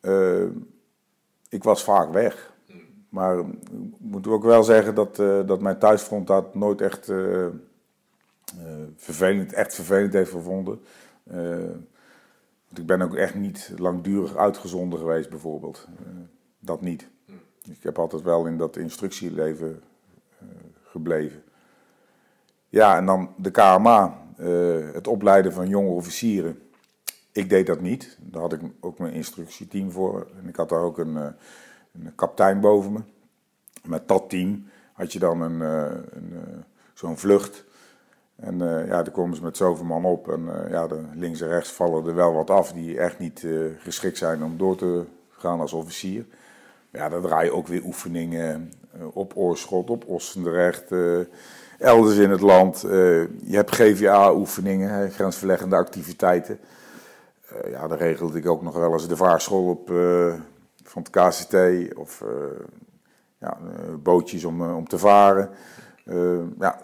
[0.00, 0.44] Eh,
[1.48, 2.52] ik was vaak weg.
[3.08, 3.46] Maar ik
[3.98, 7.52] moet ook wel zeggen dat, eh, dat mijn thuisfront dat nooit echt, eh, eh,
[8.96, 10.80] vervelend, echt vervelend heeft gevonden.
[11.24, 11.36] Eh,
[12.66, 15.88] want ik ben ook echt niet langdurig uitgezonden geweest, bijvoorbeeld.
[15.98, 16.12] Eh,
[16.58, 17.08] dat niet.
[17.62, 19.93] Ik heb altijd wel in dat instructieleven eh,
[20.94, 21.42] gebleven.
[22.68, 26.58] Ja, en dan de KMA, eh, het opleiden van jonge officieren.
[27.32, 28.18] Ik deed dat niet.
[28.20, 30.26] Daar had ik ook mijn instructieteam voor.
[30.42, 31.26] En ik had daar ook een, eh,
[31.92, 33.00] een kapitein boven me.
[33.84, 36.64] Met dat team had je dan een, eh, een,
[36.94, 37.64] zo'n vlucht.
[38.36, 40.28] En ja, daar komen ze met zoveel man op.
[40.28, 43.46] En ja, de, links en rechts vallen er wel wat af die echt niet
[43.78, 46.26] geschikt zijn om door te gaan als officier.
[46.90, 48.70] Ja, dan draai je ook weer oefeningen
[49.12, 51.18] op Oorschot, op Ossendrecht, eh,
[51.78, 52.84] elders in het land.
[52.84, 52.90] Eh,
[53.26, 56.58] je hebt GVA-oefeningen, grensverleggende activiteiten.
[57.48, 60.34] Eh, ja, dan regelde ik ook nog wel eens de vaarschool op, eh,
[60.84, 61.54] van het KCT
[61.96, 62.28] of eh,
[63.40, 65.50] ja, eh, bootjes om, eh, om te varen.
[66.04, 66.78] Eh, ja,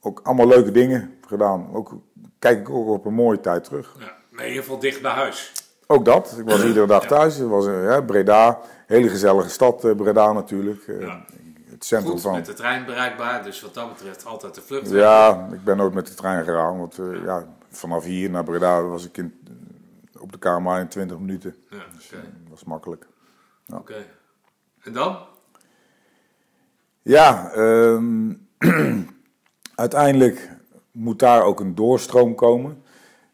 [0.00, 1.68] ook allemaal leuke dingen gedaan.
[1.72, 1.92] Ook,
[2.38, 3.96] kijk ik ook op een mooie tijd terug.
[3.98, 5.52] Ja, maar in ieder geval dicht bij huis.
[5.86, 6.34] Ook dat.
[6.38, 7.36] Ik was iedere dag thuis.
[7.36, 8.60] Het was eh, ja, Breda.
[8.86, 10.82] Hele gezellige stad, eh, Breda natuurlijk.
[10.86, 11.24] Eh, Ja.
[11.84, 12.32] Het centrum Goed, van.
[12.32, 14.90] met de trein bereikbaar, dus wat dat betreft altijd de vlucht.
[14.90, 16.78] Ja, ik ben nooit met de trein gegaan.
[16.78, 19.40] Want eh, ja, vanaf hier naar Breda was ik in,
[20.18, 21.54] op de KMA in 20 minuten.
[21.70, 22.16] Ja, oké.
[22.16, 23.06] Dat was makkelijk.
[23.74, 24.06] Oké.
[24.82, 25.18] En dan?
[27.02, 28.32] Ja, ehm,
[29.74, 30.50] uiteindelijk
[30.90, 32.82] moet daar ook een doorstroom komen.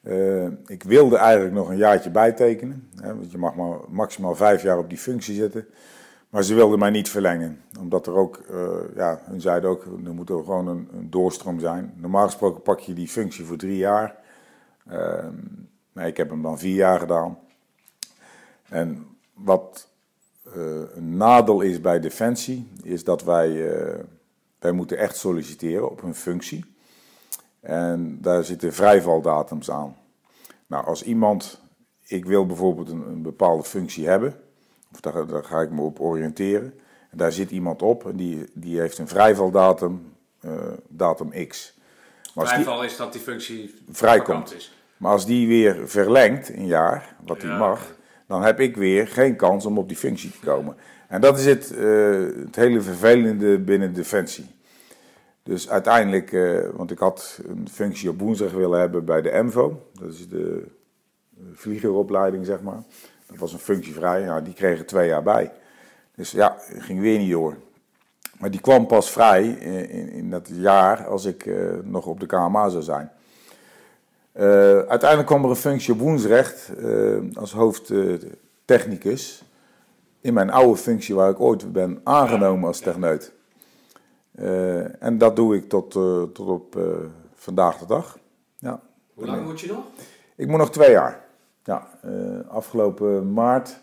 [0.02, 2.90] Eh, ik wilde eigenlijk nog een jaartje bijtekenen.
[3.00, 5.66] Hè, want je mag maar maximaal vijf jaar op die functie zitten.
[6.30, 7.62] Maar ze wilden mij niet verlengen.
[7.78, 11.60] Omdat er ook, uh, ja, hun zeiden ook, er moet er gewoon een, een, doorstroom
[11.60, 11.94] zijn.
[11.96, 14.18] Normaal gesproken pak je die functie voor drie jaar.
[15.92, 17.38] Maar ik heb hem dan vier jaar gedaan.
[18.68, 19.88] En wat
[20.56, 23.72] uh, een nadeel is bij Defensie, is dat wij,
[24.58, 26.64] wij moeten echt solliciteren op een functie.
[27.60, 29.96] En daar zitten vrijvaldatums aan.
[30.66, 31.60] Nou, als iemand,
[32.02, 34.34] ik wil bijvoorbeeld een bepaalde functie hebben,
[34.92, 36.74] of daar, daar, ga ik me op oriënteren.
[37.10, 40.52] En daar zit iemand op en die, die heeft een vrijvaldatum, uh,
[40.88, 41.78] datum X.
[42.34, 44.54] Maar Vrijval is dat die functie vrijkomt.
[44.54, 44.74] Is.
[44.96, 47.94] Maar als die weer verlengt, een jaar, wat die mag,
[48.26, 50.76] dan heb ik weer geen kans om op die functie te komen.
[51.08, 54.46] En dat is het, uh, het hele vervelende binnen Defensie.
[55.42, 59.86] Dus uiteindelijk, uh, want ik had een functie op woensdag willen hebben bij de MVO,
[59.92, 60.66] dat is de
[61.52, 62.82] vliegeropleiding zeg maar.
[63.30, 65.52] Dat was een functievrij, nou, die kregen twee jaar bij.
[66.14, 67.56] Dus ja, ging weer niet door.
[68.38, 72.26] Maar die kwam pas vrij in, in dat jaar als ik uh, nog op de
[72.26, 73.12] KMA zou zijn.
[74.34, 74.42] Uh,
[74.78, 79.42] uiteindelijk kwam er een functie op Woensrecht uh, als hoofdtechnicus.
[80.20, 83.32] in mijn oude functie waar ik ooit ben aangenomen als techneut.
[84.98, 85.90] en dat doe ik tot,
[86.34, 86.78] tot op
[87.34, 88.18] vandaag de dag.
[88.56, 88.80] Ja.
[89.14, 89.84] Hoe lang moet je nog?
[90.36, 91.28] Ik moet nog twee jaar.
[91.64, 93.80] Ja, uh, afgelopen maart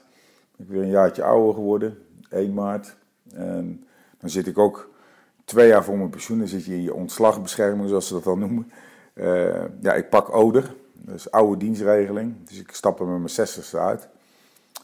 [0.58, 1.98] ben ik weer een jaartje ouder geworden,
[2.30, 2.96] 1 maart.
[3.34, 3.86] En
[4.20, 4.90] dan zit ik ook
[5.46, 6.38] twee jaar voor mijn pensioen.
[6.38, 8.72] Dan zit je in je ontslagbescherming, zoals ze dat dan noemen.
[9.14, 12.48] Uh, ja, ik pak ouder, dus oude dienstregeling.
[12.48, 14.08] Dus ik stap er met mijn 60 uit.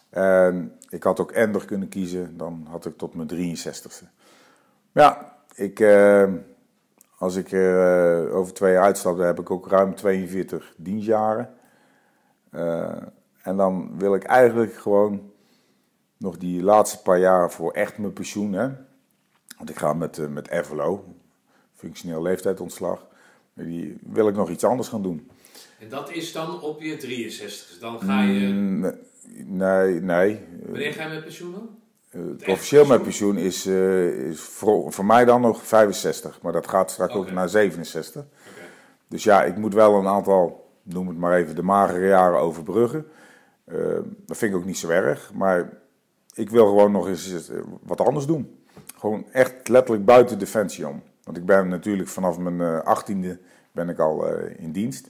[0.10, 4.06] En ik had ook Ender kunnen kiezen, dan had ik tot mijn 63ste.
[4.92, 6.30] Ja, ik, uh,
[7.18, 11.54] als ik er over twee jaar uitstap, dan heb ik ook ruim 42 dienstjaren.
[12.56, 12.96] Uh,
[13.42, 15.32] en dan wil ik eigenlijk gewoon
[16.18, 18.54] nog die laatste paar jaar voor echt mijn pensioen.
[18.54, 18.70] Hè?
[19.58, 21.16] Want ik ga met, uh, met FLO,
[21.74, 23.08] functioneel leeftijdontslag.
[23.54, 25.30] Die wil ik nog iets anders gaan doen.
[25.80, 28.48] En dat is dan op je 63 Dan ga je.
[28.48, 28.92] Mm,
[29.46, 30.40] nee, nee.
[30.66, 31.70] Wanneer ga je met pensioen dan?
[32.12, 36.68] Uh, officieel met pensioen is, uh, is voor, voor, mij dan nog 65, maar dat
[36.68, 37.28] gaat straks okay.
[37.28, 38.22] ook naar 67.
[38.22, 38.64] Okay.
[39.08, 43.06] Dus ja, ik moet wel een aantal noem het maar even, de magere jaren overbruggen.
[43.66, 45.70] Uh, dat vind ik ook niet zo erg, maar
[46.34, 48.64] ik wil gewoon nog eens eh, wat anders doen.
[48.98, 51.02] Gewoon echt letterlijk buiten Defensie om.
[51.24, 53.40] Want ik ben natuurlijk vanaf mijn achttiende
[53.72, 54.28] ben ik al
[54.58, 55.10] in dienst.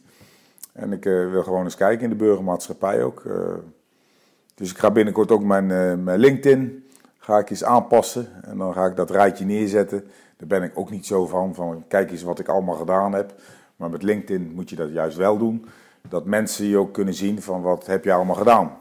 [0.74, 3.24] En ik wil gewoon eens kijken in de burgermaatschappij ook.
[4.56, 5.68] dus ik ga binnenkort ook mijn,
[6.04, 6.84] mijn LinkedIn
[7.24, 8.28] ga ik eens aanpassen.
[8.44, 10.04] En dan ga ik dat rijtje neerzetten.
[10.38, 13.34] Daar ben ik ook niet zo van, van kijk eens wat ik allemaal gedaan heb.
[13.84, 15.66] Maar met LinkedIn moet je dat juist wel doen.
[16.10, 18.78] Dat mensen je ook kunnen zien van wat heb je allemaal gedaan.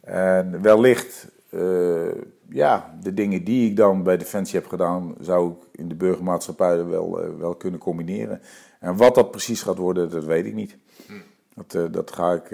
[0.00, 2.12] En wellicht, uh,
[2.48, 6.84] ja, de dingen die ik dan bij Defensie heb gedaan, zou ik in de burgermaatschappij
[6.84, 8.40] wel, uh, wel kunnen combineren.
[8.80, 10.76] En wat dat precies gaat worden, dat weet ik niet.
[11.54, 12.50] Dat, uh, dat ga ik,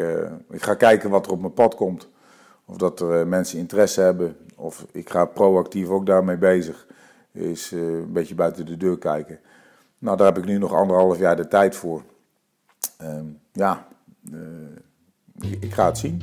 [0.50, 2.08] ik ga kijken wat er op mijn pad komt.
[2.64, 4.36] Of dat er mensen interesse hebben.
[4.56, 6.86] Of ik ga proactief ook daarmee bezig.
[7.32, 9.40] Is een beetje buiten de deur kijken.
[10.00, 12.02] Nou, daar heb ik nu nog anderhalf jaar de tijd voor.
[13.02, 13.20] Uh,
[13.52, 13.86] ja,
[14.32, 14.38] uh,
[15.60, 16.22] ik ga het zien.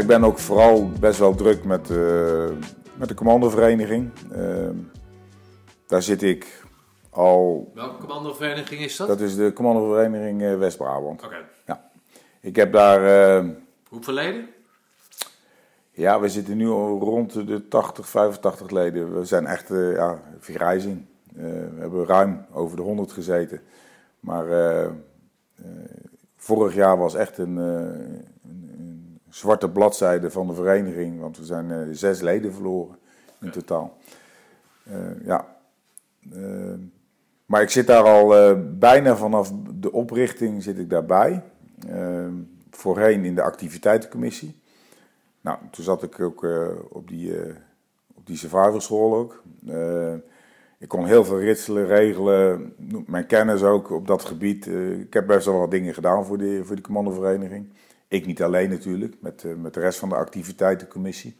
[0.00, 2.48] Ik ben ook vooral best wel druk met, uh,
[2.94, 4.10] met de commandovereniging.
[4.32, 4.68] Uh,
[5.86, 6.64] daar zit ik
[7.10, 7.70] al.
[7.74, 9.08] Welke commandovereniging is dat?
[9.08, 11.24] Dat is de commandovereniging uh, West-Brabant.
[11.24, 11.36] Oké.
[11.66, 11.90] Ja.
[12.40, 13.44] Ik heb daar.
[13.88, 14.48] Hoeveel leden?
[15.90, 19.18] Ja, we zitten nu al rond de 80, 85 leden.
[19.18, 21.06] We zijn echt ja, vergrijzing.
[21.32, 23.60] we hebben ruim over de 100 gezeten.
[24.20, 24.46] Maar
[26.36, 27.58] vorig jaar was echt een,
[29.30, 32.96] zwarte bladzijde van de vereniging, want we zijn uh, zes leden verloren
[33.40, 33.96] in totaal.
[34.88, 34.94] Uh,
[35.24, 35.46] ja.
[36.32, 36.74] Uh,
[37.46, 41.42] maar ik zit daar al bijna vanaf de oprichting zit ik daarbij.
[42.70, 44.60] voorheen in de activiteitencommissie.
[45.40, 46.46] Nou, toen zat ik ook
[46.88, 47.32] op die,
[48.14, 49.42] op die survivorschool ook.
[50.78, 52.74] ik kon heel veel ritselen, regelen,
[53.06, 54.66] mijn kennis ook op dat gebied.
[55.00, 57.72] ik heb best wel wat dingen gedaan voor, de, voor die commandovereniging.
[58.10, 61.36] Ik niet alleen natuurlijk, met, uh, met de rest van de activiteitencommissie.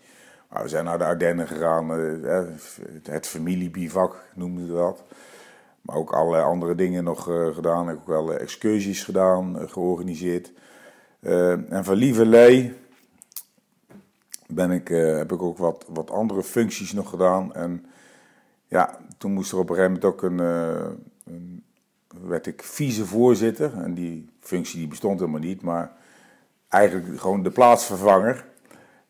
[0.49, 2.43] Maar we zijn naar de Ardennen gegaan, uh,
[3.03, 5.05] het familiebivak noemden we dat.
[5.81, 7.23] Maar ook allerlei andere dingen nog
[7.55, 7.83] gedaan.
[7.83, 10.53] Ik heb ook wel excursies gedaan, georganiseerd.
[11.21, 12.75] en van Lieverlee
[14.47, 17.55] ben ik, heb ik ook wat, wat andere functies nog gedaan.
[17.55, 17.87] En
[18.67, 20.39] ja, toen moest er op een gegeven moment ook een,
[21.25, 21.65] een
[22.29, 23.73] werd ik vicevoorzitter.
[23.75, 25.99] En die functie die bestond helemaal niet, maar
[26.71, 28.45] eigenlijk gewoon de plaatsvervanger.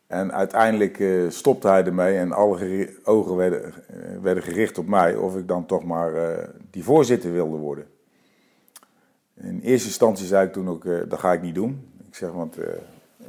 [0.07, 5.15] En uiteindelijk uh, stopte hij ermee en alle ogen werden, uh, werden, gericht op mij
[5.15, 7.85] of ik dan toch maar uh, die voorzitter wilde worden.
[9.33, 11.91] In eerste instantie zei ik toen ook, dat ga ik niet doen.
[12.07, 12.57] Ik zeg, want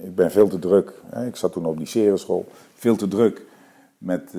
[0.02, 0.92] ik ben veel te druk.
[1.10, 1.26] Hè?
[1.26, 2.48] Ik zat toen op die serenschool.
[2.74, 3.42] Veel te druk
[3.98, 4.32] met,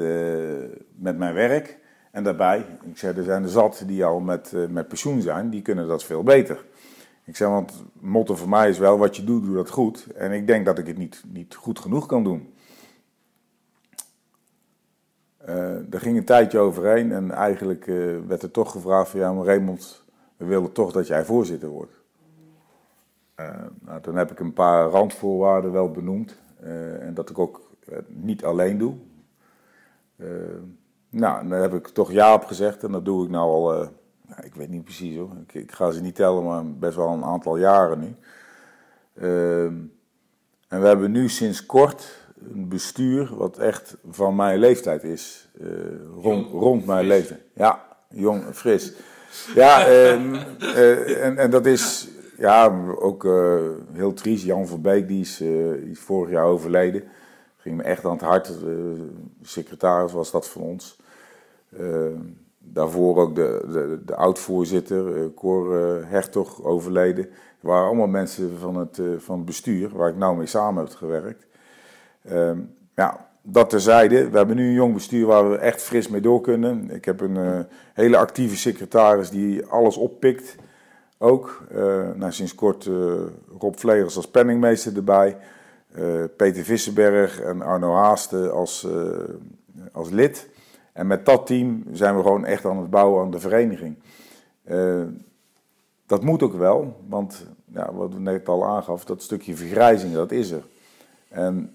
[0.96, 1.78] met mijn werk.
[2.12, 5.62] En daarbij, ik zei, er zijn er zat die al met, met pensioen zijn, die
[5.62, 6.64] kunnen dat veel beter.
[7.26, 10.08] Ik zeg, want motto voor mij is wel, wat je doet, doe dat goed.
[10.16, 12.54] En ik denk dat ik het niet, niet goed genoeg kan doen.
[15.48, 19.34] Uh, er ging een tijdje overheen en eigenlijk uh, werd er toch gevraagd van, ja
[19.34, 20.04] maar Raymond,
[20.38, 22.02] we willen toch dat jij voorzitter wordt.
[23.40, 23.48] Uh,
[23.82, 26.42] nou, toen heb ik een paar randvoorwaarden wel benoemd.
[27.00, 27.72] en dat ik ook
[28.08, 28.96] niet alleen doe.
[31.10, 33.90] nou, daar heb ik toch ja op gezegd en dat doe ik nou al
[34.44, 35.32] ik weet niet precies hoor.
[35.48, 38.16] Ik, ik, ga ze niet tellen, maar best wel een aantal jaren nu.
[39.16, 39.74] Ehm,
[40.68, 42.22] en we hebben nu sinds kort
[42.52, 45.50] een bestuur wat echt van mijn leeftijd is.
[45.62, 45.70] Uh,
[46.22, 47.42] rond, rond mijn leeftijd.
[47.54, 48.94] Ja, jong, fris.
[49.56, 54.46] Ja, ehm, eh, en, en dat is ja, ook uh, heel triest.
[54.46, 57.04] Jan van Beek, die is, die is vorig jaar overleden.
[57.58, 58.52] Ging me echt aan het hart.
[59.42, 60.98] secretaris was dat van ons.
[62.66, 67.24] Daarvoor ook de, de, de oud-voorzitter, uh, Cor uh, Hertog, overleden.
[67.24, 70.84] Het waren allemaal mensen van het, uh, van het bestuur, waar ik nou mee samen
[70.84, 71.46] heb gewerkt.
[72.24, 72.60] Ehm,
[72.96, 74.30] ja, dat terzijde.
[74.30, 76.90] We hebben nu een jong bestuur waar we echt fris mee door kunnen.
[76.92, 80.56] Ik heb een hele actieve secretaris die alles oppikt.
[81.18, 81.64] Ook.
[82.16, 82.90] nou, sinds kort
[83.60, 85.38] Rob Vlegels als penningmeester erbij.
[86.38, 88.88] Peter Vissenberg en Arno Haasten als,
[89.92, 90.50] als lid.
[90.94, 93.96] En met dat team zijn we gewoon echt aan het bouwen aan de vereniging.
[94.66, 95.04] Uh,
[96.06, 100.32] dat moet ook wel, want ja, wat we net al aangaf, dat stukje vergrijzing, dat
[100.32, 100.64] is er.
[101.28, 101.74] En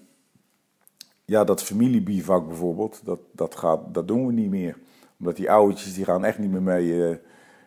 [1.25, 4.77] ja, dat familiebivak bijvoorbeeld, dat, dat, gaat, dat doen we niet meer.
[5.19, 7.15] Omdat die oudjes die gaan echt niet meer mee uh,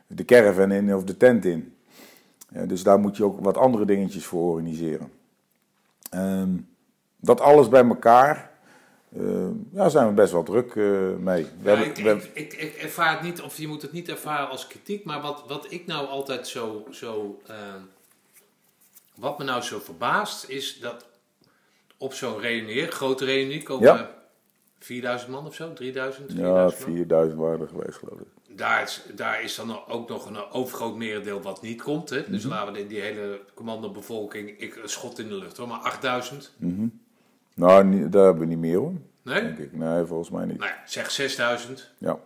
[0.07, 1.75] de caravan in of de tent in.
[2.67, 5.11] Dus daar moet je ook wat andere dingetjes voor organiseren.
[6.15, 6.43] Uh,
[7.17, 8.52] dat alles bij elkaar,
[9.17, 11.47] uh, ja, zijn we best wel druk uh, mee.
[11.61, 14.49] We ja, hebben, ik, ik, ik, ervaar het niet, of je moet het niet ervaren
[14.49, 17.57] als kritiek, maar wat, wat ik nou altijd zo, zo uh,
[19.15, 21.07] wat me nou zo verbaast, is dat
[21.97, 24.11] op zo'n reunie, grote reunie, komen ja.
[24.79, 26.33] 4000 man of zo, 3000?
[26.33, 28.57] 4000 ja, 4000 waren er geweest, geloof ik.
[28.57, 32.11] Daar is, daar is dan ook nog een overgroot merendeel wat niet komt.
[32.11, 32.17] Hè?
[32.19, 32.59] Dus mm -hmm.
[32.59, 36.53] laten we die hele commandobevolking, ik schot in de lucht hoor, maar 8000.
[36.57, 37.01] Mm -hmm.
[37.55, 38.93] Nou, daar hebben we niet meer hoor.
[39.23, 39.43] Nee?
[39.43, 39.73] Denk ik.
[39.73, 40.59] Nee, volgens mij niet.
[40.59, 41.91] Nou zeg 6000.
[41.99, 42.19] Ja.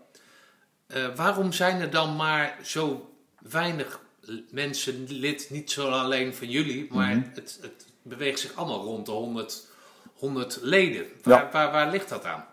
[0.96, 4.00] Uh, waarom zijn er dan maar zo weinig
[4.50, 7.30] mensen lid, niet zo alleen van jullie, maar mm -hmm.
[7.34, 9.66] het, het, beweegt zich allemaal rond de 100,
[10.14, 11.06] 100 leden.
[11.22, 11.50] Waar, ja.
[11.52, 12.44] waar, waar, ligt dat aan?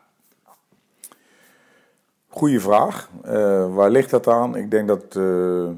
[2.28, 3.10] Goeie vraag.
[3.26, 4.56] Uh, waar ligt dat aan?
[4.56, 5.16] Ik denk dat.
[5.16, 5.70] Uh,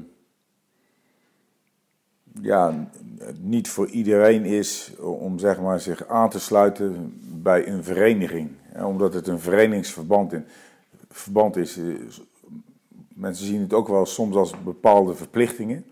[2.42, 2.88] ja,
[3.40, 8.50] niet voor iedereen is om zeg maar, zich aan te sluiten bij een vereniging.
[8.84, 10.44] Omdat het een verenigingsverband in,
[11.10, 11.78] verband is.
[13.08, 15.84] Mensen zien het ook wel soms als bepaalde verplichtingen.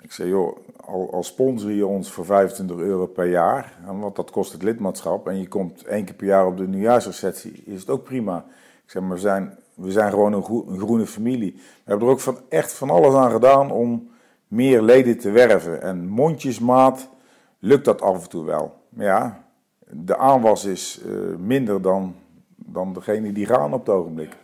[0.00, 0.56] Ik zeg, joh,
[0.86, 5.28] al, al sponsor je ons voor 25 euro per jaar, want dat kost het lidmaatschap,
[5.28, 8.44] en je komt één keer per jaar op de nieuwjaarsreceptie, is het ook prima.
[8.84, 11.52] Ik zeg, maar we zijn, we zijn gewoon een groene familie.
[11.54, 14.08] We hebben er ook van, echt van alles aan gedaan om
[14.54, 15.82] meer leden te werven.
[15.82, 17.08] En mondjesmaat
[17.58, 18.74] lukt dat af en toe wel.
[18.88, 19.44] Maar ja,
[19.90, 22.14] de aanwas is uh, minder dan,
[22.56, 24.36] dan degene die gaan op het ogenblik.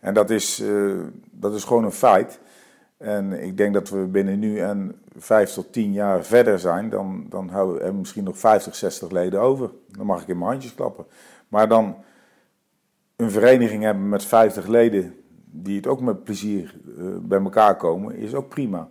[0.00, 1.00] En dat is, uh,
[1.30, 2.40] dat is gewoon een feit.
[2.96, 7.26] En ik denk dat we binnen nu en vijf tot tien jaar verder zijn, dan,
[7.28, 9.70] dan hebben we misschien nog 50, 60 leden over.
[9.88, 11.06] Dan mag ik in mijn handjes klappen.
[11.48, 11.96] Maar dan
[13.16, 15.14] een vereniging hebben met 50 leden,
[15.44, 18.88] die het ook met plezier uh, bij elkaar komen, is ook prima.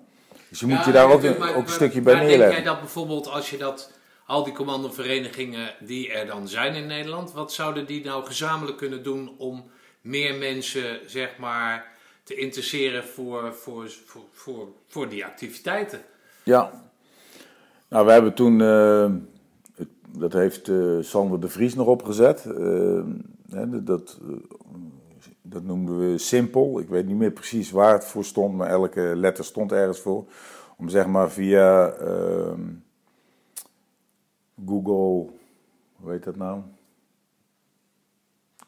[0.50, 2.40] Dus je moet je daar ook, een, ook een stukje bij neerleggen.
[2.40, 3.92] Denk jij dat bijvoorbeeld als je dat,
[4.26, 9.04] al die commandoverenigingen die er dan zijn in Nederland, wat zouden die nou gezamenlijk kunnen
[9.04, 9.70] doen om
[10.02, 11.92] meer mensen, zeg maar,
[12.24, 16.02] te interesseren voor, voor, voor, voor, voor die activiteiten?
[16.44, 16.72] Ja,
[17.88, 19.12] nou we hebben toen, uh,
[20.18, 23.02] dat heeft uh, Sander de Vries nog opgezet, uh,
[23.82, 24.20] dat,
[25.50, 26.80] dat noemden we simpel.
[26.80, 30.26] Ik weet niet meer precies waar het voor stond, maar elke letter stond ergens voor.
[30.78, 32.62] Om zeg maar via ehm,
[34.66, 35.34] Google,
[35.96, 36.62] hoe heet dat nou?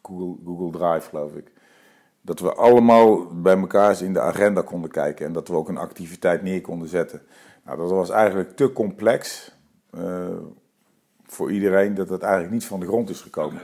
[0.02, 1.52] Google, Google Drive, geloof ik.
[2.22, 5.78] Dat we allemaal bij elkaar in de agenda konden kijken en dat we ook een
[5.78, 7.22] activiteit neer konden zetten.
[7.66, 9.52] Nou, dat was eigenlijk te complex
[9.92, 10.28] uh,
[11.24, 13.62] voor iedereen dat het eigenlijk niet van de grond is gekomen.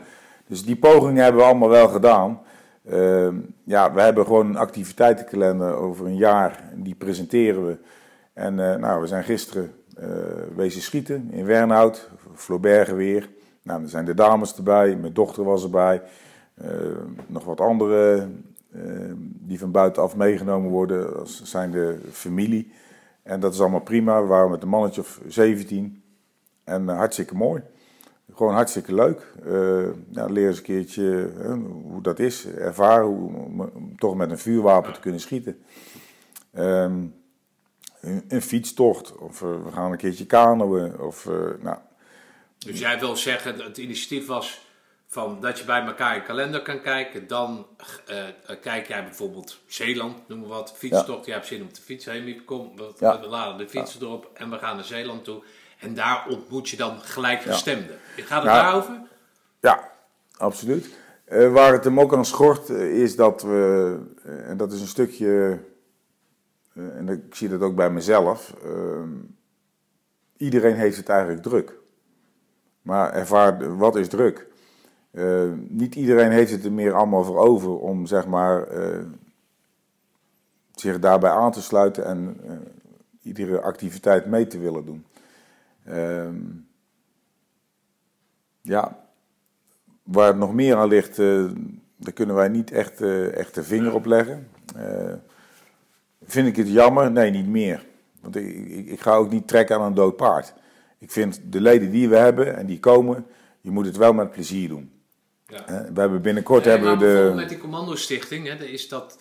[0.48, 2.42] Dus die pogingen hebben we allemaal wel gedaan.
[2.90, 3.28] Uh,
[3.64, 6.64] ja, we hebben gewoon een activiteitenkalender over een jaar.
[6.76, 7.78] Die presenteren we.
[8.34, 10.08] En uh, nou, we zijn gisteren uh,
[10.56, 13.30] wezen schieten in Wernhout, Flaubergen weer.
[13.62, 16.02] Nou, er zijn de dames erbij, mijn dochter was erbij.
[17.28, 18.28] nog wat andere
[19.22, 22.72] die van buitenaf meegenomen worden, dat zijn de familie.
[23.24, 24.22] En dat is allemaal prima.
[24.22, 26.04] We waren met een mannetje of 17.
[26.64, 27.62] En hartstikke mooi.
[28.34, 29.34] Gewoon hartstikke leuk.
[29.46, 31.32] Uh, ja, leer eens een keertje
[31.84, 32.46] hoe dat is.
[32.46, 33.34] Ervaren hoe,
[33.74, 35.64] om toch met een vuurwapen te kunnen schieten.
[36.58, 37.16] Um,
[38.02, 39.18] een, een, fietstocht.
[39.18, 41.00] Of uh, we gaan een keertje kanoën.
[41.00, 41.78] Of, uh, nou.
[42.58, 44.66] Dus jij wil zeggen, het initiatief was
[45.08, 47.28] van dat je bij elkaar een kalender kan kijken.
[47.28, 47.68] Dan
[48.62, 50.74] kijk jij bijvoorbeeld Zeeland, noem maar wat.
[50.78, 51.26] Fietstocht, ja.
[51.26, 52.12] je hebt zin om te fietsen.
[52.12, 53.20] Hey, kom, we, ja.
[53.20, 55.44] we laden de fietsen erop en we gaan naar Zeeland toe.
[55.80, 57.98] En daar ontmoet je dan gelijkgestemden.
[58.16, 58.24] Ja.
[58.24, 59.02] Gaat het daarover?
[59.60, 59.92] Ja,
[60.38, 60.94] absoluut.
[61.30, 64.82] Uh, waar het hem ook aan schort uh, is dat we, uh, en dat is
[64.82, 65.60] een stukje,
[66.74, 68.54] en ik zie dat ook bij mezelf,
[70.38, 71.74] iedereen heeft het eigenlijk druk.
[72.82, 74.48] Maar ervaar, wat is druk?
[75.68, 78.68] niet iedereen heeft het er meer allemaal voor over om zeg maar
[80.76, 82.40] zich daarbij aan te sluiten en
[83.22, 85.06] iedere activiteit mee te willen doen.
[85.90, 86.68] Um,
[88.62, 89.06] ja,
[90.04, 91.52] waar het nog meer aan ligt, uh,
[91.98, 94.48] daar kunnen wij niet echt, uh, echt de vinger op leggen.
[94.78, 95.14] Uh,
[96.24, 97.12] vind ik het jammer?
[97.12, 97.86] Nee, niet meer.
[98.22, 100.54] Want ik, ik, ik, ga ook niet trekken aan een dood paard.
[101.00, 103.26] Ik vind de leden die we hebben en die komen,
[103.62, 104.92] je moet het wel met plezier doen.
[105.48, 105.66] Ja.
[105.94, 107.32] we hebben binnenkort hebben we de.
[107.36, 109.18] Met die commandostichting, hè, is dat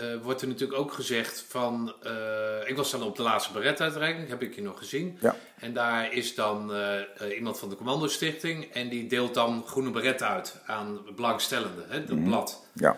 [0.00, 1.94] uh, wordt er natuurlijk ook gezegd van.
[2.06, 5.18] Uh, ik was dan op de laatste beretuitreiking, heb ik je nog gezien.
[5.20, 5.36] Ja.
[5.60, 10.22] En daar is dan uh, iemand van de Commandostichting en die deelt dan groene beret
[10.22, 12.30] uit aan belangstellenden, hè, dat mm -hmm.
[12.30, 12.66] blad.
[12.74, 12.96] Ja.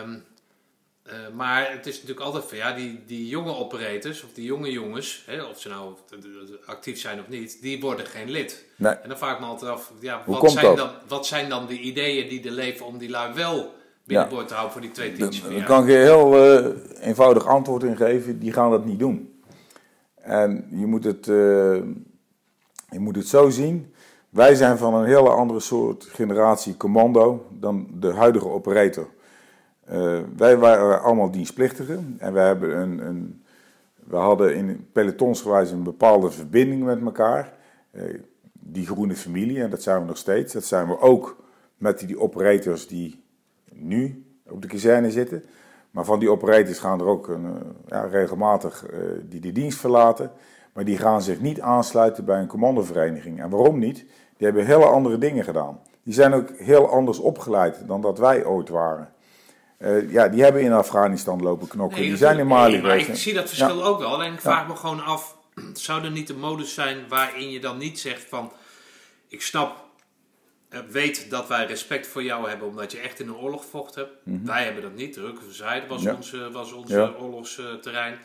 [0.00, 0.24] Um,
[1.34, 5.22] maar het is natuurlijk altijd van ja, die, die jonge operators of die jonge jongens,
[5.26, 5.96] hè, of ze nou
[6.66, 8.64] actief zijn of niet, die worden geen lid.
[8.76, 8.92] Nee.
[8.92, 11.78] En dan vraag ik me altijd af, ja, wat, zijn dan, wat zijn dan de
[11.78, 13.77] ideeën die er leven om die lui wel
[14.08, 15.48] binnenboord te houden voor die twee tientjes.
[15.48, 16.66] Daar kan ik je heel uh,
[17.00, 18.38] eenvoudig antwoord in geven.
[18.38, 19.40] Die gaan dat niet doen.
[20.14, 21.34] En je moet het, uh,
[22.90, 23.92] je moet het zo zien.
[24.28, 29.08] Wij zijn van een hele andere soort generatie commando dan de huidige operator.
[29.92, 33.42] Uh, wij waren allemaal dienstplichtigen en we, hebben een, een,
[34.04, 37.52] we hadden in pelotonsgewijs een bepaalde verbinding met elkaar.
[38.52, 40.52] die groene familie, en dat zijn we nog steeds.
[40.52, 41.36] Dat zijn we ook
[41.76, 43.22] met die operators die
[43.78, 45.44] nu op de kazerne zitten.
[45.90, 49.78] Maar van die operators gaan er ook een, eh, ja, regelmatig uh, die de dienst
[49.78, 50.32] verlaten.
[50.72, 53.40] Maar die gaan zich niet aansluiten bij een commandovereniging.
[53.40, 53.96] En waarom niet?
[54.36, 55.80] Die hebben hele andere dingen gedaan.
[56.02, 59.12] Die zijn ook heel anders opgeleid dan dat wij ooit waren.
[59.78, 61.98] Uh, ja, die hebben in Afghanistan lopen knokken.
[61.98, 63.84] Nee, die zijn in Mali nee, ik zie dat verschil ja.
[63.84, 64.08] ook wel.
[64.08, 64.66] Alleen ik vraag ja.
[64.66, 65.36] me gewoon af,
[65.72, 68.52] zou er niet de modus zijn waarin je dan niet zegt van...
[69.28, 69.87] Ik snap eh,
[70.90, 74.12] weet dat wij respect voor jou hebben omdat je echt in een oorlog vocht hebt.
[74.22, 74.46] Mm -hmm.
[74.46, 75.16] Wij hebben dat niet.
[75.16, 76.14] Rukkeverzijde was ja.
[76.14, 77.14] ons, was ons ja.
[77.18, 78.18] oorlogsterrein.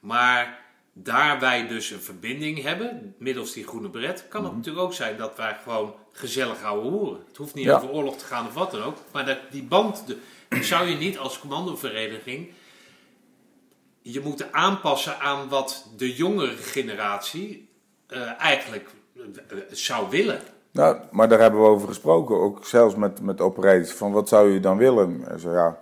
[0.00, 0.62] Maar
[0.92, 4.56] daar wij dus een verbinding hebben, middels die groene bret, kan het mm -hmm.
[4.56, 7.20] natuurlijk ook zijn dat wij gewoon gezellig houden horen.
[7.28, 7.76] Het hoeft niet ja.
[7.76, 8.96] over oorlog te gaan of wat dan ook.
[9.12, 10.16] Maar dat, die band, de,
[10.62, 12.52] zou je niet als commandovereniging
[14.04, 17.68] je moeten aanpassen aan wat de jongere generatie
[18.08, 19.24] uh, eigenlijk uh,
[19.70, 20.40] zou willen.
[20.74, 24.52] Nou, maar daar hebben we over gesproken, ook zelfs met, met operators, van wat zou
[24.52, 25.24] je dan willen?
[25.40, 25.78] Zo, ja,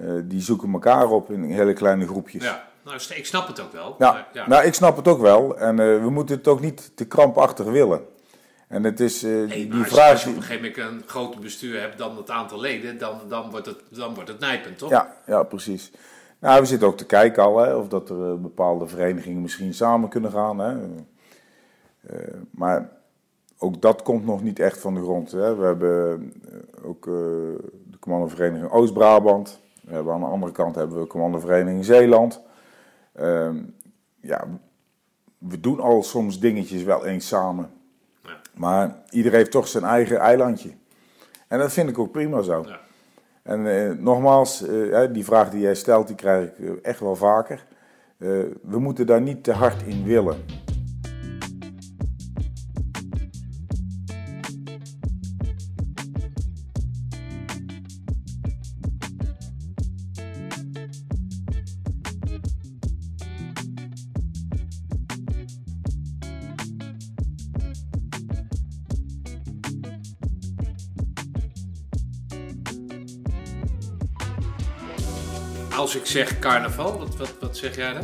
[0.00, 2.44] uh, die zoeken elkaar op in hele kleine groepjes.
[2.44, 3.94] Ja, nou, ik snap het ook wel.
[3.98, 4.48] Ja, maar, ja.
[4.48, 5.58] nou, ik snap het ook wel.
[5.58, 8.06] En uh, we moeten het ook niet te krampachtig willen.
[8.68, 10.10] En het is uh, die als vraag...
[10.10, 13.20] Als je op een gegeven moment een groter bestuur hebt dan het aantal leden, dan,
[13.28, 14.90] dan, wordt, het, dan wordt het nijpend, toch?
[14.90, 15.92] Ja, ja, precies.
[16.38, 20.08] Nou, we zitten ook te kijken al, hè, of dat er bepaalde verenigingen misschien samen
[20.08, 20.58] kunnen gaan.
[20.58, 20.74] Hè.
[22.50, 22.90] maar
[23.64, 25.30] ook dat komt nog niet echt van de grond.
[25.30, 25.56] Hè.
[25.56, 27.14] We hebben eh, ook uh,
[27.90, 29.60] de commandovereniging Oost-Brabant.
[29.82, 32.40] We hebben aan de andere kant hebben we de commandovereniging Zeeland.
[33.20, 33.50] Uh,
[34.20, 34.44] ja,
[35.38, 37.70] we doen al soms dingetjes wel eens samen.
[38.22, 38.40] Ja.
[38.54, 40.70] Maar iedereen heeft toch zijn eigen eilandje.
[41.48, 42.64] En dat vind ik ook prima zo.
[42.66, 42.80] Ja.
[43.42, 44.64] En nogmaals,
[45.12, 47.66] die vraag die jij stelt, die krijg ik echt wel vaker.
[48.62, 50.63] we moeten daar niet te hard in willen.
[76.14, 78.02] Zeg carnaval, wat, wat, wat zeg jij dan?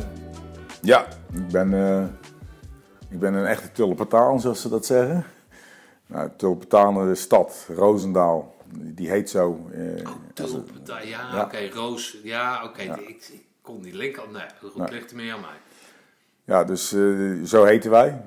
[0.83, 2.05] Ja, ik ben, uh,
[3.09, 5.25] ik ben een echte Tulpentaan, zoals ze dat zeggen.
[6.07, 9.69] Nou, de stad, Roosendaal, die heet zo.
[9.75, 11.43] Uh, oh, ja, ja.
[11.43, 14.91] oké, Roos, ja, oké, ik, ik, kon die link al, nee, goed, nee.
[14.91, 15.59] ligt er meer aan mij.
[16.45, 18.23] Ja, dus uh, zo heten wij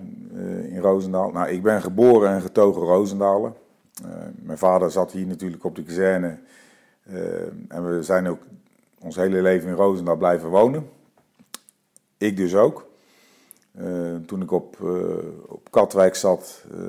[0.70, 1.32] in Roosendaal.
[1.32, 3.54] Nou, ik ben geboren en getogen Roosendaler.
[4.36, 6.38] mijn vader zat hier natuurlijk op de kazerne.
[7.68, 8.42] en we zijn ook
[9.04, 10.90] ons hele leven in Roosendaal blijven wonen.
[12.18, 12.92] Ik dus ook.
[13.80, 15.16] Uh, toen ik op, uh,
[15.48, 16.82] op Katwijk zat, uh,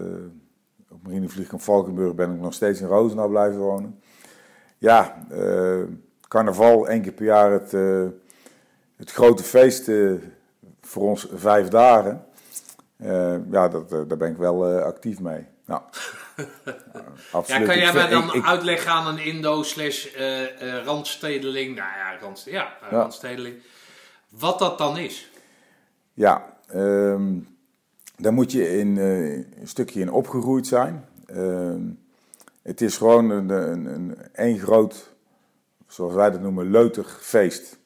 [0.91, 4.01] op Marinevliegkamp Valkenburg, ben ik nog steeds in Roosendaal blijven wonen.
[4.79, 5.27] Ja,
[6.29, 7.73] carnaval, één keer per jaar het,
[8.97, 9.91] het grote feest
[10.81, 12.25] voor ons vijf dagen.
[13.51, 15.47] ja, dat, daar ben ik wel actief mee.
[15.65, 15.83] Nou,
[17.47, 22.19] Ja, kan jij mij dan ik, uitleggen aan een Indo slash uh, randstedeling, nou ja,
[22.21, 23.57] randst ja, ja, randstedeling,
[24.29, 25.31] wat dat dan is?
[26.15, 27.57] Ja, um,
[28.17, 31.09] daar moet je in, een stukje in opgegroeid zijn.
[31.31, 31.99] Um,
[32.63, 35.15] het is gewoon een, een, een, een, groot,
[35.89, 37.79] zoals wij dat noemen, leutig feest.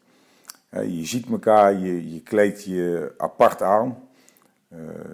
[0.71, 4.09] je ziet elkaar, je, je kleedt je apart aan,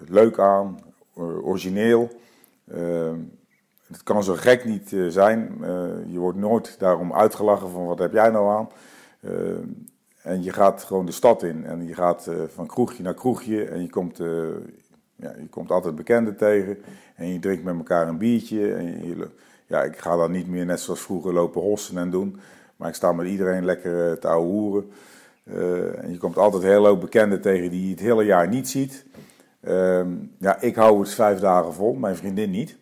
[0.07, 0.79] leuk aan,
[1.15, 2.23] origineel.
[2.69, 3.21] Ehm,
[3.87, 5.59] het kan zo gek niet eh, zijn.
[5.63, 8.69] Eh, je wordt nooit daarom uitgelachen van wat heb jij nou aan.
[9.21, 9.69] Ehm,
[10.23, 13.65] en je gaat gewoon de stad in en je gaat eh, van kroegje naar kroegje
[13.65, 14.17] en je komt,
[15.17, 16.79] ja, je komt altijd bekenden tegen.
[17.17, 18.75] En je drinkt met elkaar een biertje.
[18.75, 19.29] En je,
[19.67, 22.41] ja, ik ga dan niet meer net zoals vroeger lopen hossen en doen.
[22.77, 24.91] Maar ik sta met iedereen lekker te ouwe hoeren.
[26.03, 29.05] en je komt altijd heel veel bekenden tegen die je het hele jaar niet ziet.
[29.65, 32.77] Ehm, ja, ik hou het vijf dagen vol, mijn vriendin niet.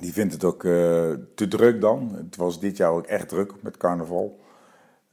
[0.00, 0.72] Die vindt het ook uh,
[1.34, 2.14] te druk dan.
[2.14, 4.40] Het was dit jaar ook echt druk met carnaval.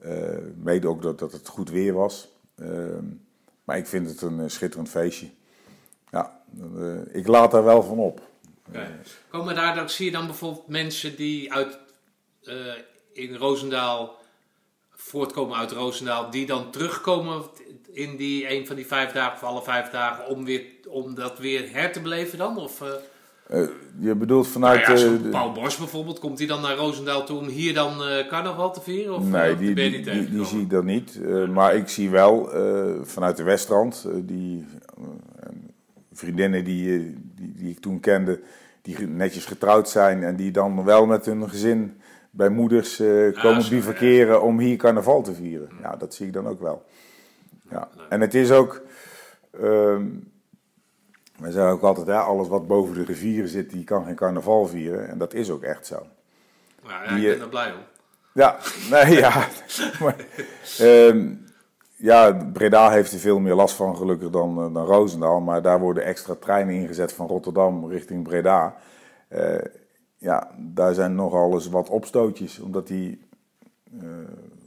[0.06, 2.28] Uh, mede ook dat, dat het goed weer was.
[2.56, 3.06] Ehm,
[3.64, 5.30] maar ik vind het een uh, schitterend feestje.
[6.12, 6.42] Ja,
[7.12, 8.22] ik laat daar wel van op.
[9.30, 11.80] Komen daar, dan zie je dan bijvoorbeeld mensen die uit,
[13.14, 14.20] in Roosendaal
[14.90, 17.44] voortkomen uit Roosendaal, die dan terugkomen
[17.94, 21.40] in die een van die vijf dagen of alle vijf dagen om, weer, om dat
[21.40, 22.58] weer her te beleven dan?
[22.58, 23.68] Of, uh,
[24.00, 24.88] je bedoelt vanuit...
[24.88, 28.28] Nou ja, Paul Bos bijvoorbeeld, komt hij dan naar Roosendaal toe om hier dan uh,
[28.28, 29.16] carnaval te vieren?
[29.16, 31.20] Of, nee, die, die, die, die, zie ik dan niet.
[31.50, 32.50] maar ik zie wel
[33.04, 34.66] vanuit de Westrand, die
[36.14, 38.40] vriendinnen die, die, die ik toen kende,
[38.82, 42.02] die netjes getrouwd zijn en die dan wel met hun gezin
[42.32, 45.70] bij moeders uh, komen bivakeren om hier carnaval te vieren.
[45.82, 46.86] Ja, dat zie ik dan ook wel.
[47.72, 47.90] Ja.
[48.10, 48.82] En het is ook.
[49.62, 50.32] Um,
[51.42, 54.68] wij zeggen ook altijd, hè, alles wat boven de rivieren zit, die kan geen carnaval
[54.68, 55.10] vieren.
[55.10, 56.06] En dat is ook echt zo.
[56.84, 57.80] Ja, ik ben er blij om.
[58.34, 58.58] Ja,
[58.90, 59.48] nee, ja.
[60.02, 60.16] maar,
[60.82, 61.46] um,
[61.96, 65.40] ja, Breda heeft er veel meer last van gelukkig dan, uh, dan Roosendaal.
[65.40, 68.76] Maar daar worden extra treinen ingezet van Rotterdam richting Breda.
[69.30, 69.56] Uh,
[70.18, 72.60] ja, daar zijn nogal eens wat opstootjes.
[72.60, 73.30] Omdat die
[73.94, 74.10] uh,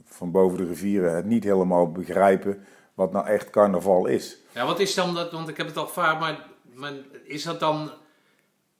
[0.05, 2.65] van boven de rivieren het niet helemaal begrijpen
[2.95, 4.37] wat nou echt carnaval is.
[4.51, 6.93] Ja, wat is dan dat, want ik heb het al vaak, maar, maar
[7.23, 7.91] is dat dan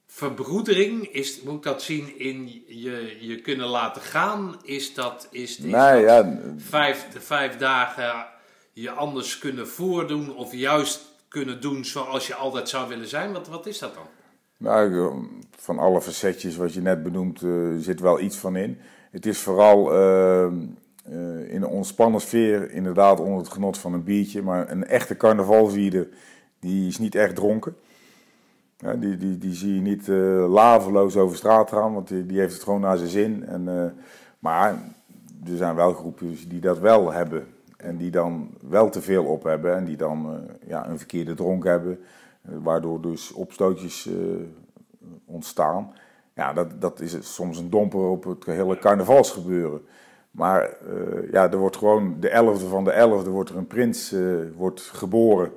[0.06, 1.08] verbroedering?
[1.08, 4.56] Is, moet ik dat zien in je, je kunnen laten gaan?
[4.62, 6.38] Is dat, is, is nee, ja.
[6.56, 8.26] vijf, vijf dagen
[8.72, 13.32] je anders kunnen voordoen of juist kunnen doen zoals je altijd zou willen zijn?
[13.32, 14.06] Wat, wat is dat dan?
[14.56, 15.12] Nou,
[15.56, 18.78] van alle facetjes wat je net benoemt, uh, zit wel iets van in.
[19.10, 20.52] Het is vooral uh,
[21.10, 24.42] uh, in een ontspannen sfeer, inderdaad onder het genot van een biertje.
[24.42, 26.08] Maar een echte carnavalvierder,
[26.60, 27.76] die is niet echt dronken.
[28.76, 30.06] Ja, die, die, die zie je niet
[30.48, 33.46] laveloos over straat gaan, want die, die heeft het gewoon naar zijn zin.
[33.46, 33.94] En,
[34.38, 34.72] maar
[35.44, 37.46] er zijn wel groepen die dat wel hebben.
[37.76, 41.64] En die dan wel te veel op hebben en die dan ja, een verkeerde dronk
[41.64, 41.98] hebben.
[42.42, 44.08] Waardoor dus opstootjes
[45.24, 45.92] ontstaan.
[46.34, 49.80] Ja, dat, dat is soms een domper op het hele carnavalsgebeuren.
[50.36, 54.12] Maar uh, ja, er wordt gewoon de 11e van de 11e wordt er een prins
[54.12, 55.52] uh, wordt geboren.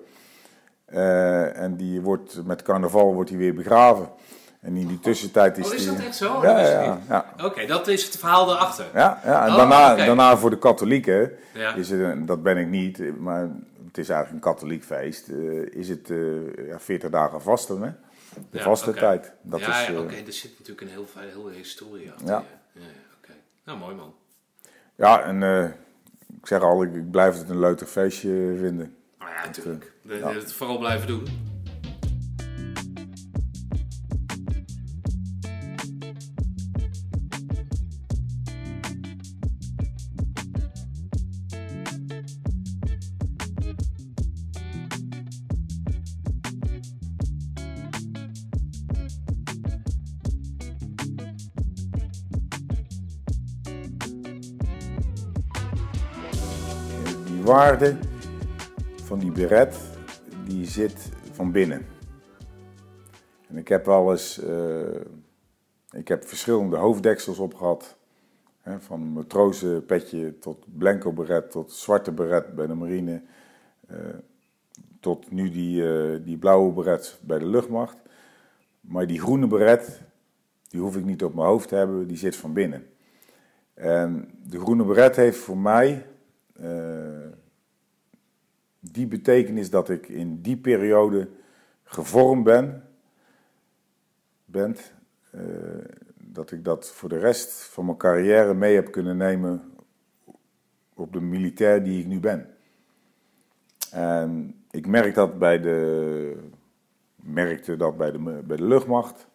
[0.93, 4.09] Uh, en die wordt met carnaval wordt hij weer begraven.
[4.61, 5.91] En in die tussentijd is Oh, is die...
[5.95, 6.41] dat echt zo?
[6.41, 6.59] Ja,
[7.07, 7.33] ja.
[7.43, 8.85] Oké, dat is het verhaal erachter.
[8.93, 9.45] Ja, ja.
[9.45, 11.31] en Oh, daarna, daarna voor de katholieken,
[11.75, 13.49] is het, dat ben ik niet, maar
[13.89, 17.91] het is eigenlijk een katholiek feest, eh, is het eh, ja, 40 dagen vasten, hè?
[18.49, 19.31] De vaste tijd.
[19.41, 22.27] Dat ja, is, ja, eh, oké, er zit natuurlijk een heel, hele historie achter.
[22.27, 22.43] Ja.
[23.63, 24.13] Nou, mooi man.
[24.99, 25.63] Ja, en eh,
[26.41, 28.95] ik zeg al, ik, ik blijf het een leuk feestje vinden.
[29.19, 29.93] Nou ja, natuurlijk.
[30.01, 30.31] De- ja.
[30.33, 31.23] Het vooral blijven doen.
[59.03, 59.75] Van die beret,
[60.45, 61.85] die zit van binnen.
[63.47, 65.01] En ik heb eens, eh,
[65.91, 67.97] ik heb verschillende hoofddeksels op gehad.
[68.61, 73.21] Hè, van matrozenpetje tot blanco beret, tot zwarte beret bij de marine.
[73.87, 73.97] eh,
[74.99, 77.97] tot nu die, eh, die blauwe beret bij de luchtmacht.
[78.81, 80.01] Maar die groene beret,
[80.67, 82.87] die hoef ik niet op mijn hoofd te hebben, die zit van binnen.
[83.73, 86.05] En de groene beret heeft voor mij
[88.79, 91.29] die betekenis dat ik in die periode
[91.83, 92.83] gevormd ben,
[94.45, 94.93] bent,
[95.31, 95.41] eh,
[96.15, 99.71] dat ik dat voor de rest van mijn carrière mee heb kunnen nemen
[100.93, 102.47] op de militair die ik nu ben.
[103.91, 106.37] En ik merk dat bij de,
[107.15, 109.27] merkte dat bij de, bij de luchtmacht.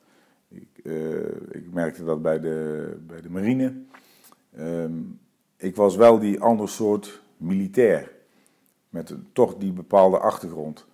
[0.48, 3.82] Ik, eh, ik merkte dat bij de, bij de marine.
[4.56, 4.92] Ehm,
[5.56, 8.13] ik was wel die ander soort militair.
[8.94, 10.86] Met toch die bepaalde achtergrond.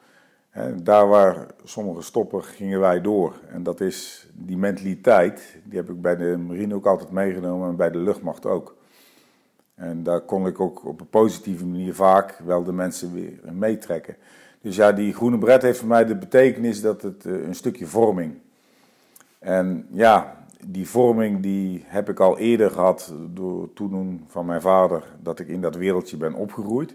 [0.50, 3.34] Hè, daar waar sommigen stoppen, gingen wij door.
[3.48, 7.76] En dat is die mentaliteit, die heb ik bij de marine ook altijd meegenomen en
[7.76, 8.76] bij de luchtmacht ook.
[9.74, 14.16] En daar kon ik ook op een positieve manier vaak wel de mensen weer meetrekken.
[14.60, 17.86] Dus ja, die groene bret heeft voor mij de betekenis dat het eh, een stukje
[17.86, 18.34] vorming.
[19.38, 25.02] En ja, die vorming die heb ik al eerder gehad door toedoen van mijn vader
[25.22, 26.94] dat ik in dat wereldje ben opgegroeid.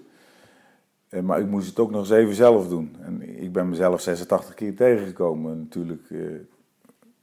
[1.15, 2.95] Eh, Maar ik moest het ook nog eens even zelf doen.
[3.01, 5.59] En ik ben mezelf 86 keer tegengekomen.
[5.59, 6.19] Natuurlijk, eh,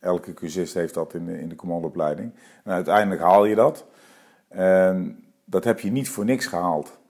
[0.00, 2.32] elke cursist heeft dat in de, in de commandoopleiding.
[2.64, 3.86] En uiteindelijk haal je dat.
[4.48, 7.00] En dat heb je niet voor niks gehaald.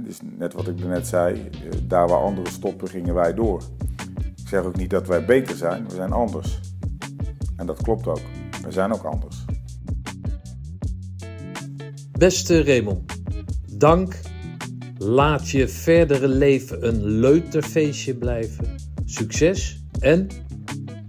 [0.00, 3.62] Dus net wat ik net zei, eh, daar waar anderen stoppen, gingen wij door.
[4.36, 6.60] Ik zeg ook niet dat wij beter zijn, we zijn anders.
[7.56, 8.20] En dat klopt ook.
[8.62, 9.44] We zijn ook anders.
[12.18, 13.12] Beste Raymond,
[13.78, 14.27] dank.
[14.98, 18.74] Laat je verdere leven een leuterfeestje blijven.
[19.04, 20.28] Succes en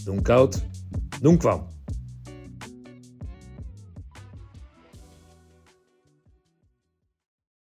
[0.04, 0.66] doen koud,
[1.22, 1.68] doen kwam.